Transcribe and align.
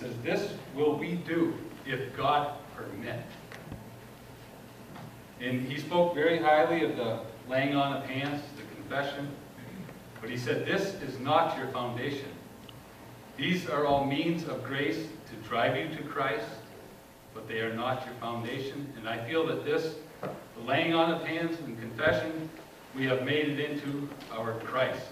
says, 0.00 0.14
This 0.24 0.52
will 0.74 0.96
we 0.96 1.14
do 1.14 1.54
if 1.86 2.16
God 2.16 2.56
permit. 2.74 3.20
And 5.40 5.62
he 5.62 5.78
spoke 5.78 6.14
very 6.14 6.38
highly 6.38 6.84
of 6.84 6.96
the 6.96 7.20
laying 7.48 7.74
on 7.74 7.96
of 7.96 8.04
hands, 8.04 8.42
the 8.56 8.62
confession. 8.74 9.28
But 10.20 10.30
he 10.30 10.36
said, 10.36 10.66
This 10.66 10.94
is 11.02 11.18
not 11.18 11.56
your 11.58 11.68
foundation. 11.68 12.28
These 13.36 13.68
are 13.68 13.86
all 13.86 14.04
means 14.04 14.44
of 14.44 14.64
grace 14.64 15.06
to 15.30 15.48
drive 15.48 15.76
you 15.76 15.94
to 15.96 16.02
Christ, 16.02 16.46
but 17.34 17.48
they 17.48 17.60
are 17.60 17.72
not 17.72 18.04
your 18.04 18.14
foundation. 18.16 18.92
And 18.98 19.08
I 19.08 19.24
feel 19.26 19.46
that 19.46 19.64
this, 19.64 19.94
the 20.20 20.62
laying 20.66 20.94
on 20.94 21.10
of 21.10 21.24
hands 21.24 21.58
and 21.60 21.78
confession, 21.80 22.50
we 22.94 23.04
have 23.06 23.22
made 23.24 23.48
it 23.48 23.60
into 23.60 24.08
our 24.32 24.54
Christ. 24.60 25.06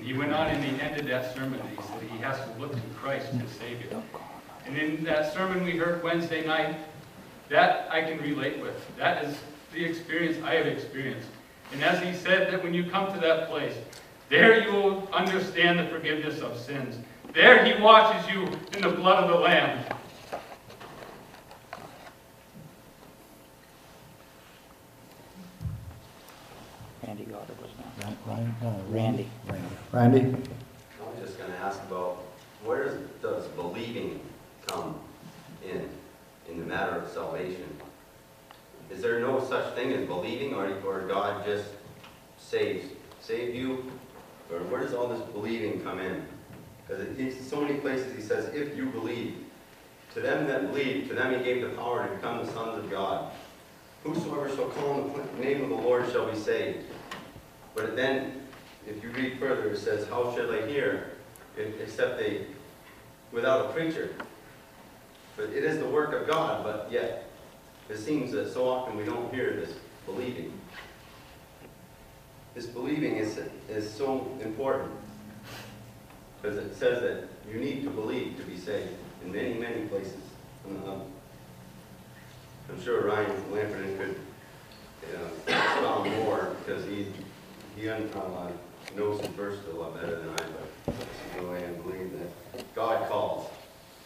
And 0.00 0.08
he 0.08 0.14
went 0.14 0.32
on 0.32 0.46
and 0.46 0.64
he 0.64 0.80
ended 0.80 1.06
that 1.08 1.34
sermon, 1.34 1.60
and 1.60 1.68
he 1.68 1.76
said 1.76 2.00
he 2.10 2.16
has 2.20 2.38
to 2.38 2.58
look 2.58 2.72
to 2.72 2.80
Christ, 2.96 3.26
his 3.32 3.50
Savior. 3.50 4.02
And 4.64 4.78
in 4.78 5.04
that 5.04 5.34
sermon 5.34 5.62
we 5.62 5.72
heard 5.72 6.02
Wednesday 6.02 6.46
night, 6.46 6.74
that 7.50 7.86
I 7.92 8.00
can 8.00 8.18
relate 8.22 8.62
with. 8.62 8.74
That 8.96 9.22
is 9.22 9.36
the 9.74 9.84
experience 9.84 10.42
I 10.42 10.54
have 10.54 10.66
experienced. 10.66 11.28
And 11.72 11.84
as 11.84 12.02
he 12.02 12.14
said, 12.14 12.50
that 12.50 12.64
when 12.64 12.72
you 12.72 12.84
come 12.84 13.12
to 13.12 13.20
that 13.20 13.50
place, 13.50 13.74
there 14.30 14.62
you 14.62 14.72
will 14.72 15.06
understand 15.12 15.78
the 15.78 15.84
forgiveness 15.88 16.40
of 16.40 16.58
sins. 16.58 16.96
There 17.34 17.62
he 17.62 17.78
washes 17.82 18.26
you 18.32 18.44
in 18.72 18.80
the 18.80 18.96
blood 18.96 19.24
of 19.24 19.28
the 19.28 19.36
Lamb. 19.36 19.84
Randy 27.06 27.24
Goddard 27.24 27.60
was 27.60 27.70
not. 28.02 28.16
Ryan, 28.26 28.54
uh, 28.64 28.78
Randy. 28.88 29.28
Randy? 29.92 30.20
I 30.20 31.10
was 31.10 31.18
just 31.20 31.36
gonna 31.38 31.56
ask 31.56 31.80
about, 31.82 32.22
where 32.64 32.96
does, 33.22 33.46
believing 33.48 34.20
come 34.68 34.94
in, 35.64 35.88
in 36.48 36.60
the 36.60 36.64
matter 36.64 36.96
of 36.96 37.10
salvation? 37.10 37.64
Is 38.88 39.02
there 39.02 39.18
no 39.18 39.42
such 39.44 39.74
thing 39.74 39.92
as 39.92 40.06
believing, 40.06 40.54
or, 40.54 40.72
or 40.86 41.00
God 41.08 41.44
just 41.44 41.66
saves, 42.38 42.86
saved 43.20 43.56
you? 43.56 43.90
Or 44.52 44.58
where 44.64 44.80
does 44.80 44.94
all 44.94 45.08
this 45.08 45.20
believing 45.30 45.80
come 45.80 45.98
in? 45.98 46.24
Because 46.86 47.06
it's 47.18 47.44
so 47.48 47.60
many 47.60 47.78
places 47.80 48.14
he 48.14 48.22
says, 48.22 48.54
if 48.54 48.76
you 48.76 48.86
believe. 48.86 49.44
To 50.14 50.20
them 50.20 50.46
that 50.48 50.72
believe, 50.72 51.08
to 51.08 51.14
them 51.14 51.36
he 51.36 51.44
gave 51.44 51.62
the 51.62 51.68
power 51.70 52.06
to 52.06 52.14
become 52.14 52.44
the 52.44 52.52
sons 52.52 52.78
of 52.78 52.90
God. 52.90 53.32
Whosoever 54.04 54.48
shall 54.54 54.68
call 54.70 55.02
on 55.02 55.28
the 55.36 55.44
name 55.44 55.62
of 55.62 55.68
the 55.68 55.76
Lord 55.76 56.10
shall 56.10 56.30
be 56.30 56.36
saved. 56.36 56.84
But 57.74 57.94
then, 57.94 58.39
if 58.86 59.02
you 59.02 59.10
read 59.10 59.38
further, 59.38 59.70
it 59.70 59.78
says, 59.78 60.08
How 60.08 60.34
shall 60.34 60.50
I 60.52 60.66
hear 60.66 61.12
except 61.56 62.18
they, 62.18 62.46
without 63.32 63.66
a 63.66 63.72
preacher? 63.72 64.14
But 65.36 65.50
it 65.50 65.64
is 65.64 65.78
the 65.78 65.86
work 65.86 66.12
of 66.12 66.28
God, 66.28 66.64
but 66.64 66.88
yet, 66.90 67.30
it 67.88 67.98
seems 67.98 68.32
that 68.32 68.52
so 68.52 68.68
often 68.68 68.96
we 68.96 69.04
don't 69.04 69.32
hear 69.32 69.52
this 69.54 69.74
believing. 70.06 70.52
This 72.54 72.66
believing 72.66 73.16
is, 73.16 73.40
is 73.68 73.90
so 73.90 74.36
important. 74.42 74.92
Because 76.40 76.58
it 76.58 76.74
says 76.76 77.02
that 77.02 77.28
you 77.52 77.60
need 77.60 77.82
to 77.84 77.90
believe 77.90 78.36
to 78.36 78.42
be 78.42 78.56
saved 78.56 78.94
in 79.24 79.32
many, 79.32 79.54
many 79.54 79.86
places. 79.86 80.22
Um, 80.66 81.02
I'm 82.68 82.82
sure 82.82 83.06
Ryan 83.06 83.30
Lamperton 83.50 83.98
could 83.98 84.16
uh, 85.16 86.08
more 86.24 86.54
because 86.64 86.84
he, 86.84 87.06
he 87.76 87.88
uh, 87.88 87.98
knows 89.00 89.20
his 89.22 89.30
verse 89.30 89.56
a 89.72 89.76
lot 89.76 89.94
better 89.94 90.14
than 90.14 90.28
I, 90.28 90.36
but 90.86 90.86
this 90.86 90.96
is 90.96 91.40
the 91.40 91.46
way 91.46 91.64
I 91.64 91.72
believe 91.80 92.12
that 92.18 92.74
God 92.74 93.08
calls. 93.08 93.48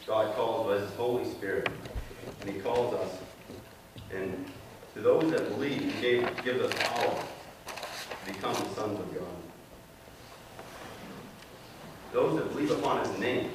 God 0.07 0.35
calls 0.37 0.69
by 0.69 0.79
his 0.79 0.95
Holy 0.95 1.25
Spirit, 1.25 1.69
and 2.41 2.51
he 2.51 2.61
calls 2.61 2.95
us. 2.95 3.19
And 4.15 4.47
to 4.95 5.01
those 5.01 5.33
that 5.33 5.49
believe, 5.49 5.81
he 5.81 6.01
gave, 6.01 6.45
gives 6.45 6.61
us 6.61 6.73
power 6.75 7.13
to 7.17 8.33
become 8.33 8.55
the 8.55 8.75
sons 8.75 9.01
of 9.01 9.15
God. 9.15 9.25
Those 12.13 12.39
that 12.39 12.51
believe 12.51 12.71
upon 12.71 13.05
his 13.05 13.19
name. 13.19 13.51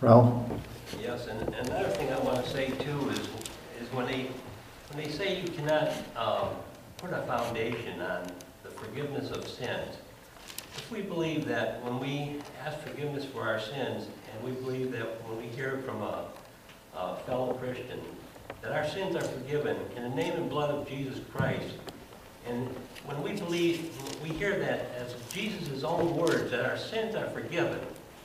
Ralph? 0.00 0.50
Yes, 0.98 1.26
and 1.26 1.54
another 1.54 1.88
thing 1.90 2.10
I 2.10 2.18
want 2.20 2.42
to 2.42 2.50
say 2.50 2.70
too 2.70 3.10
is, 3.10 3.18
is 3.80 3.92
when 3.92 4.06
they, 4.06 4.30
when 4.90 5.04
they 5.04 5.10
say 5.10 5.40
you 5.40 5.48
cannot 5.48 5.92
um, 6.16 6.48
put 7.04 7.12
a 7.12 7.22
foundation 7.22 8.00
on 8.00 8.26
the 8.62 8.70
forgiveness 8.70 9.30
of 9.30 9.46
sins, 9.46 9.96
if 10.74 10.90
we 10.90 11.02
believe 11.02 11.44
that 11.44 11.82
when 11.84 12.00
we 12.00 12.40
ask 12.64 12.78
forgiveness 12.80 13.26
for 13.26 13.42
our 13.42 13.60
sins, 13.60 14.06
and 14.32 14.42
we 14.42 14.52
believe 14.62 14.90
that 14.90 15.22
when 15.28 15.36
we 15.36 15.46
hear 15.48 15.82
from 15.84 16.00
a, 16.00 16.24
a 16.96 17.16
fellow 17.26 17.52
Christian, 17.54 18.00
that 18.62 18.72
our 18.72 18.88
sins 18.88 19.16
are 19.16 19.22
forgiven 19.22 19.76
in 19.96 20.02
the 20.02 20.08
name 20.08 20.32
and 20.32 20.48
blood 20.48 20.70
of 20.70 20.88
Jesus 20.88 21.20
Christ, 21.30 21.74
and 22.48 22.68
when 23.04 23.22
we 23.22 23.32
believe, 23.32 23.92
we 24.22 24.30
hear 24.30 24.58
that 24.58 24.86
as 24.96 25.14
Jesus' 25.30 25.84
own 25.84 26.16
words, 26.16 26.50
that 26.52 26.64
our 26.64 26.78
sins 26.78 27.14
are 27.14 27.28
forgiven 27.30 27.80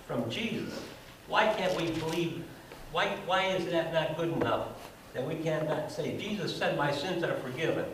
from 0.08 0.30
Jesus, 0.30 0.80
why 1.28 1.54
can't 1.54 1.76
we 1.76 1.92
believe, 2.00 2.46
why, 2.94 3.08
why 3.26 3.48
is 3.48 3.66
that 3.72 3.92
not 3.94 4.16
good 4.16 4.32
enough? 4.32 4.68
That 5.14 5.28
we 5.28 5.36
cannot 5.36 5.92
say, 5.92 6.18
Jesus 6.18 6.56
said 6.56 6.78
my 6.78 6.94
sins 6.94 7.24
are 7.24 7.36
forgiven. 7.40 7.86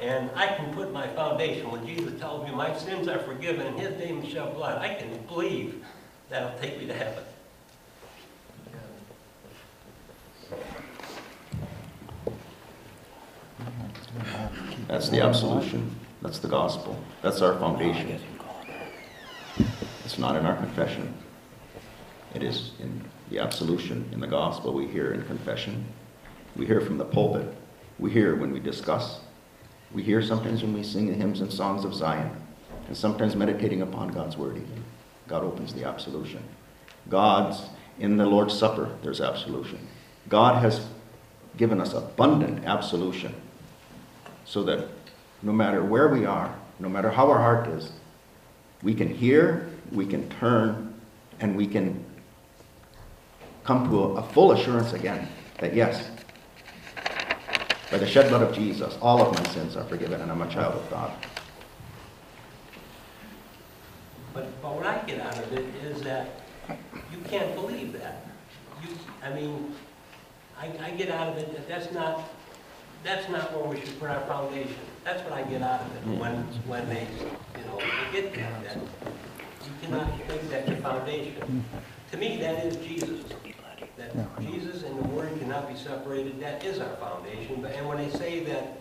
And 0.00 0.30
I 0.34 0.48
can 0.48 0.74
put 0.74 0.92
my 0.92 1.06
foundation, 1.08 1.70
when 1.70 1.86
Jesus 1.86 2.18
tells 2.20 2.46
me 2.46 2.54
my 2.54 2.76
sins 2.76 3.08
are 3.08 3.18
forgiven, 3.20 3.66
in 3.66 3.78
his 3.78 3.98
name 3.98 4.26
shall 4.28 4.52
blood, 4.52 4.78
I 4.78 4.94
can 4.94 5.16
believe 5.26 5.84
that'll 6.28 6.58
take 6.58 6.78
me 6.78 6.86
to 6.86 6.94
heaven. 6.94 7.24
That's 14.86 15.08
the 15.08 15.22
absolution. 15.22 15.94
That's 16.22 16.38
the 16.38 16.48
gospel. 16.48 16.98
That's 17.22 17.40
our 17.40 17.58
foundation. 17.58 18.20
It's 20.04 20.18
not 20.18 20.36
in 20.36 20.46
our 20.46 20.56
confession. 20.56 21.14
It 22.34 22.42
is 22.42 22.72
in 22.80 23.04
the 23.30 23.38
absolution, 23.38 24.08
in 24.12 24.20
the 24.20 24.26
gospel. 24.26 24.72
We 24.72 24.86
hear 24.86 25.12
in 25.12 25.24
confession. 25.24 25.84
We 26.54 26.66
hear 26.66 26.80
from 26.80 26.98
the 26.98 27.04
pulpit. 27.04 27.52
We 27.98 28.10
hear 28.10 28.36
when 28.36 28.52
we 28.52 28.60
discuss. 28.60 29.20
We 29.92 30.02
hear 30.02 30.22
sometimes 30.22 30.62
when 30.62 30.72
we 30.72 30.82
sing 30.82 31.06
the 31.06 31.14
hymns 31.14 31.40
and 31.40 31.52
songs 31.52 31.84
of 31.84 31.94
Zion. 31.94 32.30
And 32.88 32.96
sometimes 32.96 33.34
meditating 33.34 33.82
upon 33.82 34.08
God's 34.08 34.36
word 34.36 34.56
even. 34.56 34.84
God 35.26 35.42
opens 35.42 35.74
the 35.74 35.84
absolution. 35.84 36.42
God's, 37.08 37.68
in 37.98 38.16
the 38.16 38.26
Lord's 38.26 38.56
Supper, 38.56 38.90
there's 39.02 39.20
absolution. 39.20 39.86
God 40.28 40.62
has 40.62 40.86
given 41.56 41.80
us 41.80 41.94
abundant 41.94 42.64
absolution 42.64 43.34
so 44.44 44.62
that 44.64 44.88
no 45.42 45.52
matter 45.52 45.82
where 45.82 46.08
we 46.08 46.26
are, 46.26 46.54
no 46.78 46.88
matter 46.88 47.10
how 47.10 47.30
our 47.30 47.38
heart 47.38 47.68
is, 47.68 47.92
we 48.82 48.94
can 48.94 49.12
hear, 49.12 49.68
we 49.90 50.06
can 50.06 50.28
turn, 50.28 50.94
and 51.40 51.56
we 51.56 51.66
can 51.66 52.04
come 53.64 53.88
to 53.88 54.02
a, 54.02 54.14
a 54.14 54.22
full 54.22 54.52
assurance 54.52 54.92
again 54.92 55.28
that 55.58 55.74
yes, 55.74 56.10
by 57.90 57.98
the 57.98 58.06
shed 58.06 58.28
blood 58.28 58.42
of 58.42 58.54
Jesus, 58.54 58.96
all 59.00 59.22
of 59.22 59.32
my 59.36 59.52
sins 59.52 59.76
are 59.76 59.84
forgiven 59.84 60.20
and 60.20 60.30
I'm 60.30 60.42
a 60.42 60.48
child 60.48 60.74
of 60.74 60.90
God. 60.90 61.12
But, 64.34 64.60
but 64.60 64.74
what 64.74 64.86
I 64.86 64.98
get 65.06 65.20
out 65.20 65.38
of 65.38 65.52
it 65.52 65.64
is 65.84 66.02
that 66.02 66.42
you 67.12 67.18
can't 67.28 67.54
believe 67.54 67.92
that. 67.94 68.26
You, 68.82 68.96
I 69.22 69.32
mean, 69.32 69.74
I, 70.58 70.72
I 70.82 70.90
get 70.90 71.10
out 71.10 71.28
of 71.28 71.38
it 71.38 71.52
that 71.54 71.68
that's 71.68 71.92
not, 71.92 72.28
that's 73.04 73.28
not 73.30 73.52
where 73.56 73.64
we 73.64 73.80
should 73.80 73.98
put 74.00 74.10
our 74.10 74.20
foundation. 74.26 74.74
That's 75.04 75.22
what 75.22 75.32
I 75.32 75.42
get 75.44 75.62
out 75.62 75.80
of 75.82 75.96
it 75.96 76.00
hmm. 76.00 76.18
when, 76.18 76.34
when 76.66 76.88
they, 76.88 77.06
you 77.58 77.64
know, 77.66 77.78
they 77.78 78.20
get 78.20 78.34
that, 78.34 78.64
that 78.64 78.76
you 78.76 79.72
cannot 79.80 80.18
make 80.28 80.50
that 80.50 80.68
your 80.68 80.78
foundation. 80.78 81.64
To 82.10 82.16
me, 82.16 82.36
that 82.38 82.64
is 82.64 82.76
Jesus. 82.78 83.24
That 84.14 84.40
Jesus 84.40 84.82
and 84.82 84.98
the 84.98 85.08
Word 85.08 85.38
cannot 85.38 85.68
be 85.68 85.76
separated, 85.76 86.40
that 86.40 86.64
is 86.64 86.78
our 86.78 86.94
foundation. 86.96 87.60
But, 87.60 87.72
and 87.72 87.88
when 87.88 87.98
they 87.98 88.10
say 88.10 88.40
that 88.44 88.78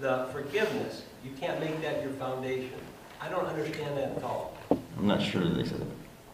the 0.00 0.28
forgiveness, 0.32 1.02
you 1.24 1.30
can't 1.32 1.60
make 1.60 1.80
that 1.82 2.02
your 2.02 2.12
foundation, 2.12 2.72
I 3.20 3.28
don't 3.28 3.46
understand 3.46 3.96
that 3.96 4.16
at 4.16 4.22
all. 4.22 4.56
I'm 4.70 5.06
not 5.06 5.22
sure 5.22 5.42
that 5.42 5.54
they 5.54 5.64
said 5.64 5.80
it. 5.80 5.86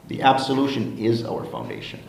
The 0.09 0.23
absolution 0.23 0.99
is 0.99 1.25
our 1.25 1.44
foundation. 1.44 2.00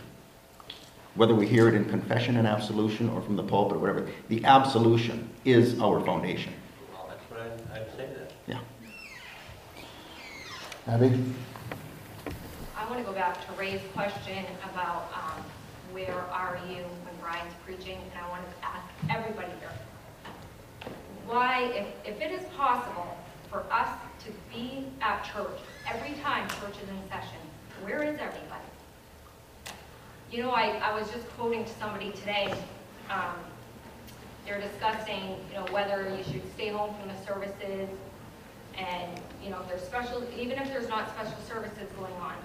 Whether 1.16 1.34
we 1.34 1.48
hear 1.48 1.70
it 1.70 1.76
in 1.76 1.86
confession 1.86 2.36
and 2.36 2.46
absolution 2.46 3.10
or 3.10 3.22
from 3.22 3.38
the 3.38 3.44
pulpit 3.44 3.78
or 3.78 3.80
whatever, 3.80 4.10
the 4.28 4.44
absolution 4.44 5.30
is 5.46 5.80
our 5.80 6.02
foundation. 6.02 6.54
Well, 6.94 7.08
that's 7.08 7.24
what 7.32 7.40
I, 7.40 7.80
I'd 7.80 7.92
say 7.96 8.10
that. 8.18 8.32
Yeah. 8.48 8.60
Abby? 10.88 11.18
I 12.78 12.90
want 12.90 13.00
to 13.00 13.06
go 13.06 13.14
back 13.14 13.46
to 13.48 13.54
Ray's 13.54 13.82
question 13.94 14.46
about 14.70 15.10
um, 15.14 15.35
where 15.96 16.26
are 16.30 16.60
you 16.68 16.84
when 17.06 17.16
Brian's 17.22 17.54
preaching, 17.66 17.98
and 18.12 18.20
I 18.22 18.30
want 18.30 18.44
to 18.44 18.68
ask 18.68 18.86
everybody 19.10 19.54
here. 19.62 19.72
Why, 21.26 21.72
if, 21.74 21.88
if 22.04 22.22
it 22.22 22.34
is 22.34 22.44
possible 22.58 23.18
for 23.50 23.64
us 23.72 23.88
to 24.26 24.32
be 24.54 24.88
at 25.00 25.24
church 25.24 25.58
every 25.90 26.14
time 26.22 26.50
church 26.50 26.76
is 26.84 26.90
in 26.90 27.00
session. 27.08 27.40
Where 27.82 28.04
is 28.04 28.20
everybody? 28.20 28.68
You 30.30 30.44
know, 30.44 30.52
I, 30.52 30.72
I 30.84 31.00
was 31.00 31.10
just 31.12 31.30
quoting 31.38 31.64
to 31.64 31.74
somebody 31.80 32.12
today, 32.12 32.54
um, 33.10 33.38
they're 34.46 34.60
discussing, 34.60 35.38
you 35.50 35.56
know, 35.56 35.66
whether 35.72 36.14
you 36.18 36.24
should 36.26 36.44
stay 36.56 36.68
home 36.68 36.94
from 37.00 37.08
the 37.08 37.26
services 37.26 37.88
and, 38.78 39.22
you 39.42 39.50
know, 39.50 39.62
if 39.62 39.70
there's 39.70 39.84
special, 39.84 40.22
even 40.38 40.60
if 40.60 40.68
there's 40.68 40.90
not 40.90 41.10
special 41.12 41.40
services 41.48 41.88
going 41.98 42.14
on. 42.16 42.36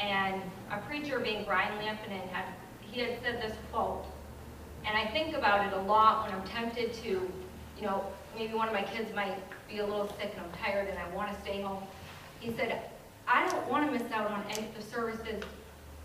And 0.00 0.42
a 0.70 0.78
preacher 0.78 1.20
being 1.20 1.44
Brian 1.44 1.72
Lampinen 1.78 2.28
had, 2.30 2.46
he 2.80 3.00
had 3.00 3.18
said 3.22 3.42
this 3.42 3.56
quote, 3.70 4.04
and 4.86 4.96
I 4.96 5.06
think 5.10 5.36
about 5.36 5.66
it 5.66 5.72
a 5.76 5.82
lot 5.82 6.24
when 6.24 6.34
I'm 6.34 6.46
tempted 6.48 6.94
to, 6.94 7.08
you 7.08 7.82
know, 7.82 8.04
maybe 8.34 8.54
one 8.54 8.68
of 8.68 8.74
my 8.74 8.82
kids 8.82 9.14
might 9.14 9.36
be 9.68 9.78
a 9.78 9.86
little 9.86 10.08
sick 10.18 10.32
and 10.34 10.44
I'm 10.44 10.58
tired 10.58 10.88
and 10.88 10.98
I 10.98 11.08
want 11.14 11.34
to 11.34 11.40
stay 11.42 11.60
home. 11.60 11.82
He 12.40 12.52
said, 12.56 12.82
I 13.28 13.46
don't 13.48 13.68
want 13.68 13.86
to 13.86 13.98
miss 13.98 14.10
out 14.12 14.30
on 14.30 14.42
any 14.50 14.66
of 14.66 14.74
the 14.74 14.82
services. 14.82 15.42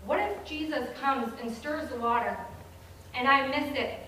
What 0.04 0.20
if 0.20 0.44
Jesus 0.44 0.86
comes 1.00 1.32
and 1.42 1.50
stirs 1.50 1.88
the 1.88 1.96
water 1.96 2.36
and 3.14 3.26
I 3.26 3.48
miss 3.48 3.76
it 3.76 3.98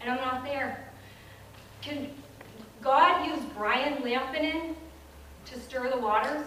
and 0.00 0.10
I'm 0.10 0.18
not 0.18 0.44
there? 0.44 0.88
Can 1.80 2.10
God 2.80 3.26
use 3.26 3.42
Brian 3.56 4.02
Lampinen 4.02 4.74
to 5.46 5.58
stir 5.58 5.90
the 5.90 5.98
waters? 5.98 6.44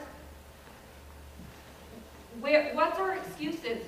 Where, 2.46 2.76
what's 2.76 3.00
our 3.00 3.16
excuses? 3.16 3.80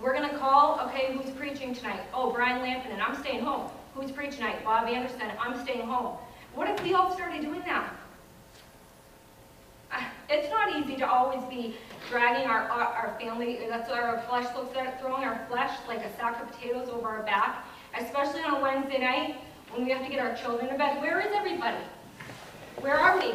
We're 0.00 0.14
gonna 0.14 0.38
call, 0.38 0.80
okay, 0.86 1.12
who's 1.12 1.30
preaching 1.34 1.74
tonight? 1.74 2.00
Oh, 2.14 2.32
Brian 2.32 2.62
Lampinen, 2.62 3.06
I'm 3.06 3.14
staying 3.22 3.44
home. 3.44 3.70
Who's 3.94 4.10
preaching 4.10 4.36
tonight? 4.36 4.64
Bob 4.64 4.88
Anderson, 4.88 5.30
I'm 5.38 5.62
staying 5.62 5.86
home. 5.86 6.16
What 6.54 6.70
if 6.70 6.82
we 6.82 6.94
all 6.94 7.14
started 7.14 7.42
doing 7.42 7.60
that? 7.66 7.94
Uh, 9.92 10.00
It's 10.30 10.48
not 10.48 10.74
easy 10.74 10.96
to 10.96 11.06
always 11.06 11.44
be 11.50 11.76
dragging 12.08 12.48
our, 12.48 12.62
our 12.62 12.94
our 12.94 13.20
family, 13.20 13.58
that's 13.68 13.90
what 13.90 13.98
our 13.98 14.22
flesh 14.22 14.46
looks 14.56 14.74
like, 14.74 14.98
throwing 14.98 15.24
our 15.24 15.44
flesh 15.50 15.76
like 15.86 15.98
a 15.98 16.16
sack 16.16 16.40
of 16.40 16.50
potatoes 16.50 16.88
over 16.88 17.08
our 17.08 17.24
back, 17.24 17.66
especially 18.00 18.40
on 18.40 18.54
a 18.54 18.60
Wednesday 18.62 19.00
night 19.00 19.36
when 19.74 19.84
we 19.84 19.90
have 19.92 20.02
to 20.02 20.10
get 20.10 20.18
our 20.18 20.34
children 20.34 20.70
to 20.70 20.78
bed. 20.78 21.02
Where 21.02 21.20
is 21.20 21.30
everybody? 21.34 21.84
Where 22.78 22.96
are 22.96 23.18
we? 23.18 23.34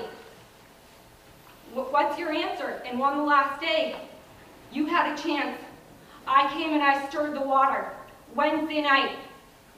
What's 1.76 2.18
your 2.18 2.32
answer? 2.32 2.82
And 2.88 3.00
on 3.02 3.18
the 3.18 3.24
last 3.24 3.60
day, 3.62 3.98
you 4.76 4.86
had 4.86 5.18
a 5.18 5.22
chance. 5.22 5.58
I 6.28 6.52
came 6.54 6.74
and 6.74 6.84
I 6.84 7.08
stirred 7.08 7.34
the 7.34 7.42
water. 7.42 7.88
Wednesday 8.36 8.82
night, 8.82 9.12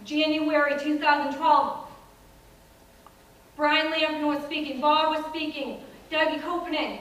January 0.03 0.79
2012. 0.79 1.87
Brian 3.55 3.91
Lampinen 3.91 4.27
was 4.27 4.43
speaking, 4.45 4.81
Bob 4.81 5.15
was 5.15 5.25
speaking, 5.27 5.81
Debbie 6.09 6.39
Kopanen. 6.41 6.99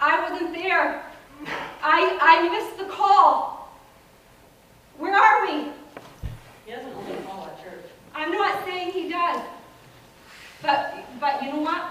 I 0.00 0.30
wasn't 0.30 0.54
there. 0.54 1.04
I, 1.82 2.18
I 2.20 2.48
missed 2.48 2.78
the 2.78 2.84
call. 2.84 3.70
Where 4.98 5.16
are 5.16 5.46
we? 5.46 5.70
He 6.64 6.72
doesn't 6.72 6.92
only 6.94 7.16
call 7.26 7.46
at 7.46 7.62
church. 7.62 7.84
I'm 8.14 8.30
not 8.30 8.64
saying 8.64 8.92
he 8.92 9.08
does. 9.08 9.40
But, 10.62 10.94
but 11.20 11.42
you 11.42 11.52
know 11.52 11.60
what? 11.60 11.82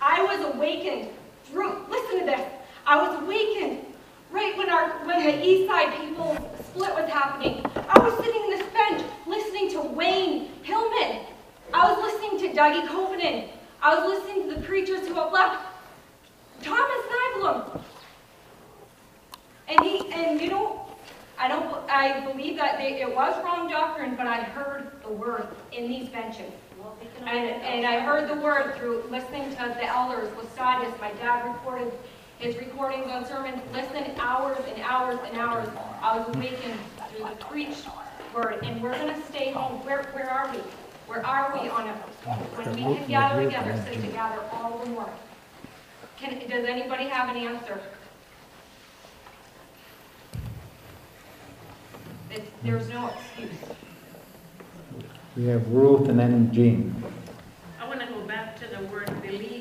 I 0.00 0.22
was 0.22 0.54
awakened 0.54 1.10
through, 1.44 1.84
listen 1.90 2.20
to 2.20 2.26
this. 2.26 2.40
I 2.86 3.02
was 3.02 3.20
awakened 3.22 3.85
right 4.30 4.56
when 4.56 4.68
our, 4.70 4.90
when 5.06 5.24
the 5.24 5.46
East 5.46 5.68
Side 5.68 5.98
people 6.00 6.36
split 6.60 6.94
was 6.94 7.08
happening. 7.08 7.64
I 7.74 7.98
was 7.98 8.16
sitting 8.24 8.42
in 8.44 8.50
this 8.50 8.66
bench 8.72 9.02
listening 9.26 9.70
to 9.72 9.80
Wayne 9.80 10.50
Hillman. 10.62 11.24
I 11.72 11.90
was 11.90 11.98
listening 12.02 12.38
to 12.40 12.58
Dougie 12.58 12.86
Kopanen. 12.86 13.48
I 13.82 13.98
was 13.98 14.18
listening 14.18 14.48
to 14.48 14.56
the 14.56 14.62
preachers 14.62 15.06
who 15.06 15.14
have 15.14 15.32
left. 15.32 15.64
Thomas 16.62 17.06
Nyblum. 17.10 17.80
And 19.68 19.80
he, 19.80 20.12
and 20.12 20.40
you 20.40 20.50
know, 20.50 20.86
I 21.38 21.48
don't, 21.48 21.90
I 21.90 22.24
believe 22.24 22.56
that 22.56 22.78
they, 22.78 23.00
it 23.00 23.14
was 23.14 23.42
wrong 23.44 23.68
doctrine, 23.68 24.16
but 24.16 24.26
I 24.26 24.42
heard 24.42 24.90
the 25.02 25.12
word 25.12 25.48
in 25.72 25.88
these 25.88 26.08
benches. 26.08 26.52
Well, 26.78 26.96
And, 27.20 27.28
and 27.28 27.86
I 27.86 28.00
heard 28.00 28.28
the 28.28 28.40
word 28.40 28.74
through 28.76 29.04
listening 29.10 29.50
to 29.50 29.56
the 29.56 29.84
elders, 29.84 30.28
Laestadius, 30.30 30.98
my 31.00 31.12
dad 31.12 31.44
recorded 31.46 31.92
his 32.38 32.56
recordings 32.56 33.10
on 33.10 33.24
sermons, 33.24 33.60
listened 33.72 34.12
hours 34.18 34.58
and 34.68 34.82
hours 34.82 35.18
and 35.26 35.38
hours. 35.38 35.68
I 36.02 36.18
was 36.18 36.36
awakened 36.36 36.78
through 37.10 37.24
the 37.24 37.44
preached 37.46 37.86
word, 38.34 38.60
and 38.62 38.82
we're 38.82 38.92
gonna 38.92 39.20
stay 39.28 39.50
home. 39.52 39.84
Where, 39.86 40.04
where 40.12 40.30
are 40.30 40.50
we? 40.52 40.58
Where 41.06 41.24
are 41.24 41.52
we 41.52 41.68
on 41.68 41.88
a, 41.88 41.92
when 41.92 42.74
we 42.74 42.96
can 42.96 43.08
gather 43.08 43.44
together, 43.44 43.82
sit 43.88 44.00
together 44.02 44.42
all 44.52 44.78
the 44.78 44.90
more? 44.90 45.08
Can, 46.18 46.38
does 46.48 46.66
anybody 46.66 47.04
have 47.04 47.34
an 47.34 47.36
answer? 47.36 47.80
It's, 52.30 52.50
there's 52.62 52.88
no 52.88 53.08
excuse. 53.08 53.50
We 55.36 55.46
have 55.46 55.68
Ruth 55.68 56.08
and 56.08 56.18
then 56.18 56.52
Jean. 56.52 57.02
I 57.80 57.86
want 57.86 58.00
to 58.00 58.06
go 58.06 58.20
back 58.22 58.58
to 58.60 58.66
the 58.66 58.82
word 58.86 59.10
believing, 59.22 59.55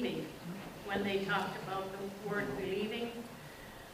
when 0.96 1.04
they 1.04 1.26
talked 1.26 1.62
about 1.64 1.86
the 1.92 2.30
word 2.30 2.46
believing. 2.58 3.12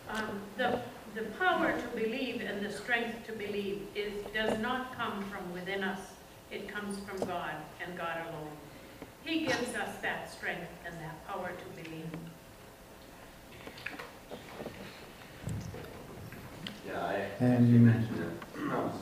Um, 0.09 0.39
The, 0.57 0.79
the 1.15 1.23
power 1.39 1.73
to 1.73 1.87
believe 1.97 2.41
and 2.41 2.63
the 2.63 2.71
strength 2.71 3.25
to 3.27 3.33
believe 3.33 3.81
is, 3.95 4.13
does 4.33 4.59
not 4.59 4.95
come 4.95 5.23
from 5.31 5.51
within 5.51 5.83
us. 5.83 5.99
It 6.51 6.67
comes 6.67 6.99
from 6.99 7.17
God 7.27 7.55
and 7.83 7.97
God 7.97 8.17
alone. 8.29 8.51
He 9.23 9.45
gives 9.45 9.73
us 9.75 9.95
that 10.01 10.31
strength 10.31 10.69
and 10.85 10.93
that 10.95 11.27
power 11.27 11.51
to 11.51 11.81
believe. 11.83 12.05
Yeah, 16.87 17.03
I 17.03 17.13
And- 17.39 17.53
actually 17.53 17.79
mentioned 17.79 18.19
it. 18.19 18.59
I 18.71 18.75
was, 18.77 18.95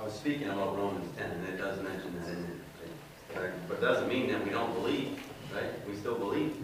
I 0.00 0.04
was 0.04 0.14
speaking 0.14 0.48
about 0.48 0.76
Romans 0.76 1.08
10, 1.16 1.30
and 1.30 1.48
it 1.48 1.56
does 1.58 1.80
mention 1.82 2.18
that 2.20 2.28
in 2.30 2.44
it. 2.44 3.52
But 3.68 3.80
doesn't 3.80 4.08
mean 4.08 4.30
that 4.30 4.44
we 4.44 4.50
don't 4.50 4.74
believe, 4.74 5.18
right? 5.54 5.88
We 5.88 5.96
still 5.96 6.16
believe. 6.18 6.54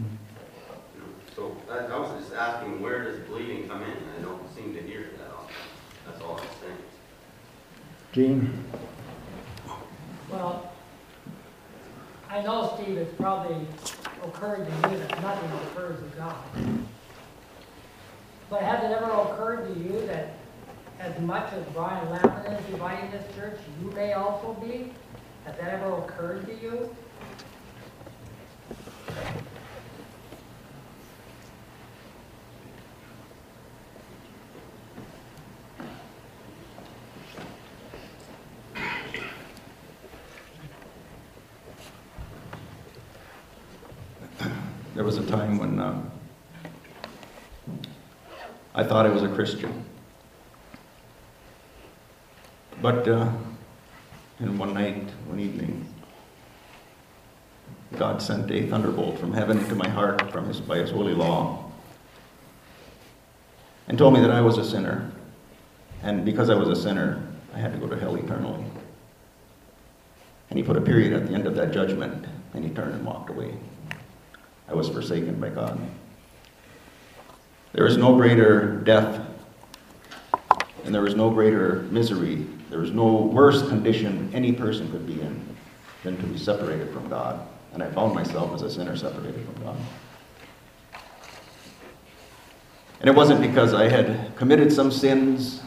You 1.39 1.45
know, 1.45 1.57
So 1.67 1.73
I, 1.73 1.79
I 1.87 1.99
was 1.99 2.23
just 2.23 2.35
asking, 2.35 2.83
where 2.83 3.05
does 3.05 3.21
bleeding 3.29 3.69
come 3.69 3.83
in? 3.83 3.97
I 4.19 4.23
don't 4.23 4.43
seem 4.55 4.75
to 4.75 4.83
hear 4.83 5.03
it 5.03 5.19
that 5.19 5.33
often. 5.33 5.55
That's 6.07 6.21
all 6.21 6.33
I 6.33 6.41
was 6.41 6.51
saying. 6.61 6.79
Gene? 8.13 8.65
Well, 10.31 10.73
I 12.29 12.43
know, 12.43 12.77
Steve, 12.77 12.99
it's 12.99 13.15
probably 13.15 13.57
occurred 14.23 14.67
to 14.67 14.91
you 14.91 14.99
that 14.99 15.23
nothing 15.23 15.51
occurs 15.69 15.99
to 16.01 16.17
God. 16.17 16.37
But 18.51 18.63
has 18.63 18.83
it 18.85 18.91
ever 18.91 19.11
occurred 19.11 19.73
to 19.73 19.81
you 19.81 20.07
that 20.07 20.35
as 20.99 21.19
much 21.21 21.53
as 21.53 21.65
Brian 21.73 22.07
Lampinen 22.09 22.59
is 22.59 22.67
dividing 22.67 23.11
this 23.11 23.25
church, 23.37 23.59
you 23.83 23.91
may 23.93 24.15
also 24.15 24.55
be? 24.55 24.93
Has 25.45 25.57
that 25.57 25.75
ever 25.75 25.99
occurred 25.99 26.47
to 26.47 26.55
you? 26.61 26.95
There 44.99 45.05
was 45.05 45.17
a 45.17 45.23
time 45.49 45.59
when 45.59 45.81
uh, 45.81 46.03
I 48.75 48.85
thought 48.85 49.07
I 49.07 49.09
was 49.09 49.23
a 49.23 49.29
Christian. 49.29 49.85
But 52.83 53.09
uh, 53.09 53.33
in 54.41 54.59
one 54.59 54.75
night, 54.75 55.09
one 55.27 55.41
evening, 55.41 55.87
God 57.97 58.21
sent 58.23 58.51
a 58.51 58.67
thunderbolt 58.67 59.19
from 59.19 59.33
heaven 59.33 59.67
to 59.69 59.75
my 59.75 59.89
heart 59.89 60.31
from 60.31 60.47
his, 60.47 60.61
by 60.61 60.79
his 60.79 60.91
holy 60.91 61.15
law 61.15 61.65
and 63.89 63.97
told 63.97 64.13
me 64.13 64.21
that 64.21 64.31
I 64.31 64.43
was 64.43 64.59
a 64.59 64.65
sinner. 64.65 65.11
And 66.03 66.25
because 66.25 66.51
I 66.51 66.55
was 66.55 66.69
a 66.69 66.77
sinner, 66.81 67.23
I 67.55 67.59
had 67.59 67.73
to 67.73 67.79
go 67.79 67.89
to 67.89 67.99
hell 67.99 68.15
eternally. 68.17 68.65
And 70.51 70.59
he 70.59 70.63
put 70.63 70.77
a 70.77 70.81
period 70.81 71.15
at 71.15 71.27
the 71.27 71.35
end 71.35 71.47
of 71.47 71.55
that 71.57 71.73
judgment, 71.73 72.27
and 72.55 72.65
he 72.65 72.71
turned 72.71 72.95
and 72.95 73.05
walked 73.05 73.31
away. 73.31 73.55
I 74.69 74.75
was 74.75 74.89
forsaken 74.89 75.41
by 75.41 75.51
God. 75.51 75.81
There 77.73 77.87
is 77.87 77.97
no 77.97 78.15
greater 78.17 78.77
death, 78.79 79.25
and 80.85 80.95
there 80.95 81.07
is 81.07 81.15
no 81.15 81.31
greater 81.31 81.87
misery, 81.91 82.47
there 82.71 82.83
is 82.83 82.91
no 82.91 83.15
worse 83.15 83.67
condition 83.69 84.31
any 84.35 84.53
person 84.53 84.91
could 84.91 85.07
be 85.07 85.21
in 85.21 85.57
than 86.03 86.17
to 86.17 86.23
be 86.25 86.39
separated 86.39 86.93
from 86.93 87.09
God. 87.09 87.47
And 87.73 87.83
I 87.83 87.91
found 87.91 88.15
myself 88.15 88.55
as 88.55 88.63
a 88.63 88.71
sinner 88.71 88.97
separated 88.97 89.45
from 89.45 89.65
God. 89.65 89.77
And 93.01 93.09
it 93.09 93.15
wasn't 93.15 93.41
because 93.41 93.75
I 93.75 93.89
had 93.89 94.35
committed 94.37 94.73
some 94.73 94.91
sins. 94.91 95.63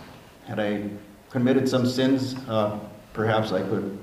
Had 0.45 0.59
I 0.59 0.89
committed 1.29 1.69
some 1.69 1.85
sins, 1.87 2.35
uh, 2.47 2.77
perhaps 3.13 3.51
I 3.51 3.61
could 3.61 3.97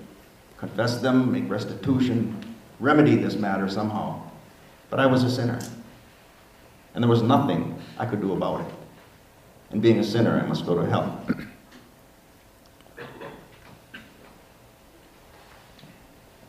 confess 0.57 1.01
them, 1.01 1.31
make 1.31 1.49
restitution, 1.49 2.57
remedy 2.81 3.17
this 3.17 3.37
matter 3.37 3.69
somehow. 3.69 4.28
But 4.91 5.01
I 5.01 5.07
was 5.07 5.25
a 5.25 5.31
sinner. 5.31 5.59
And 6.95 7.05
there 7.05 7.09
was 7.09 7.23
nothing 7.23 7.81
I 7.99 8.07
could 8.07 8.21
do 8.21 8.33
about 8.33 8.63
it. 8.63 8.75
And 9.71 9.83
being 9.83 9.99
a 9.99 10.05
sinner, 10.05 10.41
I 10.41 10.47
must 10.47 10.65
go 10.67 10.75
to 10.75 10.89
hell. 10.89 11.21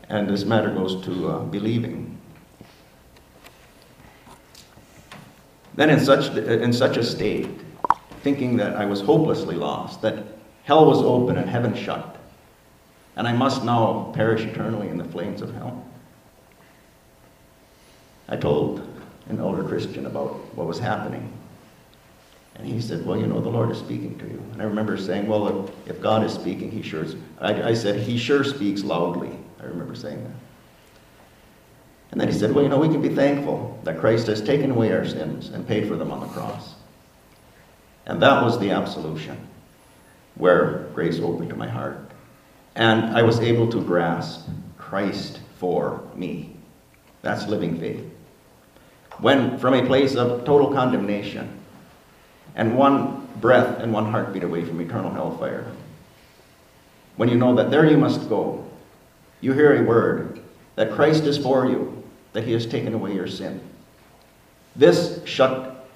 And 0.08 0.28
this 0.28 0.44
matter 0.44 0.70
goes 0.70 1.04
to 1.04 1.28
uh, 1.28 1.38
believing. 1.44 2.18
Then, 5.76 5.88
in 5.88 6.00
such, 6.00 6.36
in 6.36 6.72
such 6.72 6.96
a 6.96 7.04
state, 7.04 7.48
thinking 8.22 8.56
that 8.56 8.74
I 8.74 8.84
was 8.86 9.00
hopelessly 9.00 9.54
lost, 9.54 10.02
that 10.02 10.24
hell 10.64 10.84
was 10.84 10.98
open 10.98 11.36
and 11.36 11.48
heaven 11.48 11.74
shut, 11.74 12.16
and 13.16 13.28
I 13.28 13.32
must 13.32 13.64
now 13.64 14.10
perish 14.14 14.42
eternally 14.42 14.88
in 14.88 14.98
the 14.98 15.04
flames 15.04 15.42
of 15.42 15.54
hell. 15.54 15.86
I 18.30 18.36
told 18.36 18.86
an 19.28 19.40
older 19.40 19.64
Christian 19.64 20.06
about 20.06 20.34
what 20.56 20.66
was 20.66 20.78
happening. 20.78 21.32
And 22.54 22.66
he 22.66 22.80
said, 22.80 23.04
Well, 23.04 23.18
you 23.18 23.26
know, 23.26 23.40
the 23.40 23.48
Lord 23.48 23.70
is 23.70 23.78
speaking 23.78 24.18
to 24.18 24.24
you. 24.24 24.42
And 24.52 24.62
I 24.62 24.64
remember 24.64 24.96
saying, 24.96 25.26
Well, 25.26 25.68
if, 25.68 25.88
if 25.88 26.00
God 26.00 26.24
is 26.24 26.32
speaking, 26.32 26.70
he 26.70 26.82
sure, 26.82 27.06
I, 27.40 27.70
I 27.70 27.74
said, 27.74 28.00
He 28.00 28.16
sure 28.16 28.44
speaks 28.44 28.82
loudly. 28.84 29.36
I 29.60 29.64
remember 29.64 29.94
saying 29.94 30.22
that. 30.22 30.32
And 32.12 32.20
then 32.20 32.28
he 32.28 32.34
said, 32.34 32.52
Well, 32.54 32.64
you 32.64 32.70
know, 32.70 32.78
we 32.78 32.88
can 32.88 33.02
be 33.02 33.14
thankful 33.14 33.78
that 33.84 33.98
Christ 33.98 34.26
has 34.26 34.40
taken 34.40 34.70
away 34.70 34.92
our 34.92 35.06
sins 35.06 35.48
and 35.48 35.66
paid 35.66 35.88
for 35.88 35.96
them 35.96 36.10
on 36.10 36.20
the 36.20 36.26
cross. 36.26 36.74
And 38.06 38.20
that 38.22 38.42
was 38.42 38.58
the 38.58 38.70
absolution 38.70 39.48
where 40.34 40.88
grace 40.94 41.18
opened 41.20 41.50
to 41.50 41.56
my 41.56 41.68
heart. 41.68 42.10
And 42.74 43.16
I 43.16 43.22
was 43.22 43.40
able 43.40 43.70
to 43.70 43.82
grasp 43.82 44.48
Christ 44.78 45.40
for 45.56 46.02
me. 46.14 46.56
That's 47.22 47.46
living 47.46 47.78
faith. 47.78 48.04
When 49.20 49.58
from 49.58 49.74
a 49.74 49.86
place 49.86 50.14
of 50.14 50.44
total 50.44 50.72
condemnation 50.72 51.58
and 52.54 52.76
one 52.76 53.28
breath 53.40 53.80
and 53.80 53.92
one 53.92 54.10
heartbeat 54.10 54.44
away 54.44 54.64
from 54.64 54.80
eternal 54.80 55.10
hellfire, 55.10 55.70
when 57.16 57.28
you 57.28 57.36
know 57.36 57.54
that 57.56 57.70
there 57.70 57.84
you 57.84 57.98
must 57.98 58.28
go, 58.28 58.64
you 59.40 59.52
hear 59.52 59.82
a 59.82 59.86
word 59.86 60.40
that 60.76 60.92
Christ 60.92 61.24
is 61.24 61.36
for 61.36 61.66
you, 61.66 62.02
that 62.32 62.44
he 62.44 62.52
has 62.52 62.64
taken 62.64 62.94
away 62.94 63.14
your 63.14 63.26
sin. 63.26 63.60
This 64.74 65.20
shut 65.26 65.86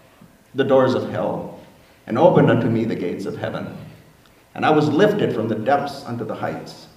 the 0.54 0.64
doors 0.64 0.94
of 0.94 1.10
hell 1.10 1.60
and 2.06 2.18
opened 2.18 2.50
unto 2.50 2.68
me 2.68 2.84
the 2.84 2.94
gates 2.94 3.24
of 3.24 3.38
heaven. 3.38 3.74
And 4.54 4.66
I 4.66 4.70
was 4.70 4.88
lifted 4.88 5.34
from 5.34 5.48
the 5.48 5.54
depths 5.54 6.04
unto 6.04 6.24
the 6.24 6.34
heights. 6.34 6.88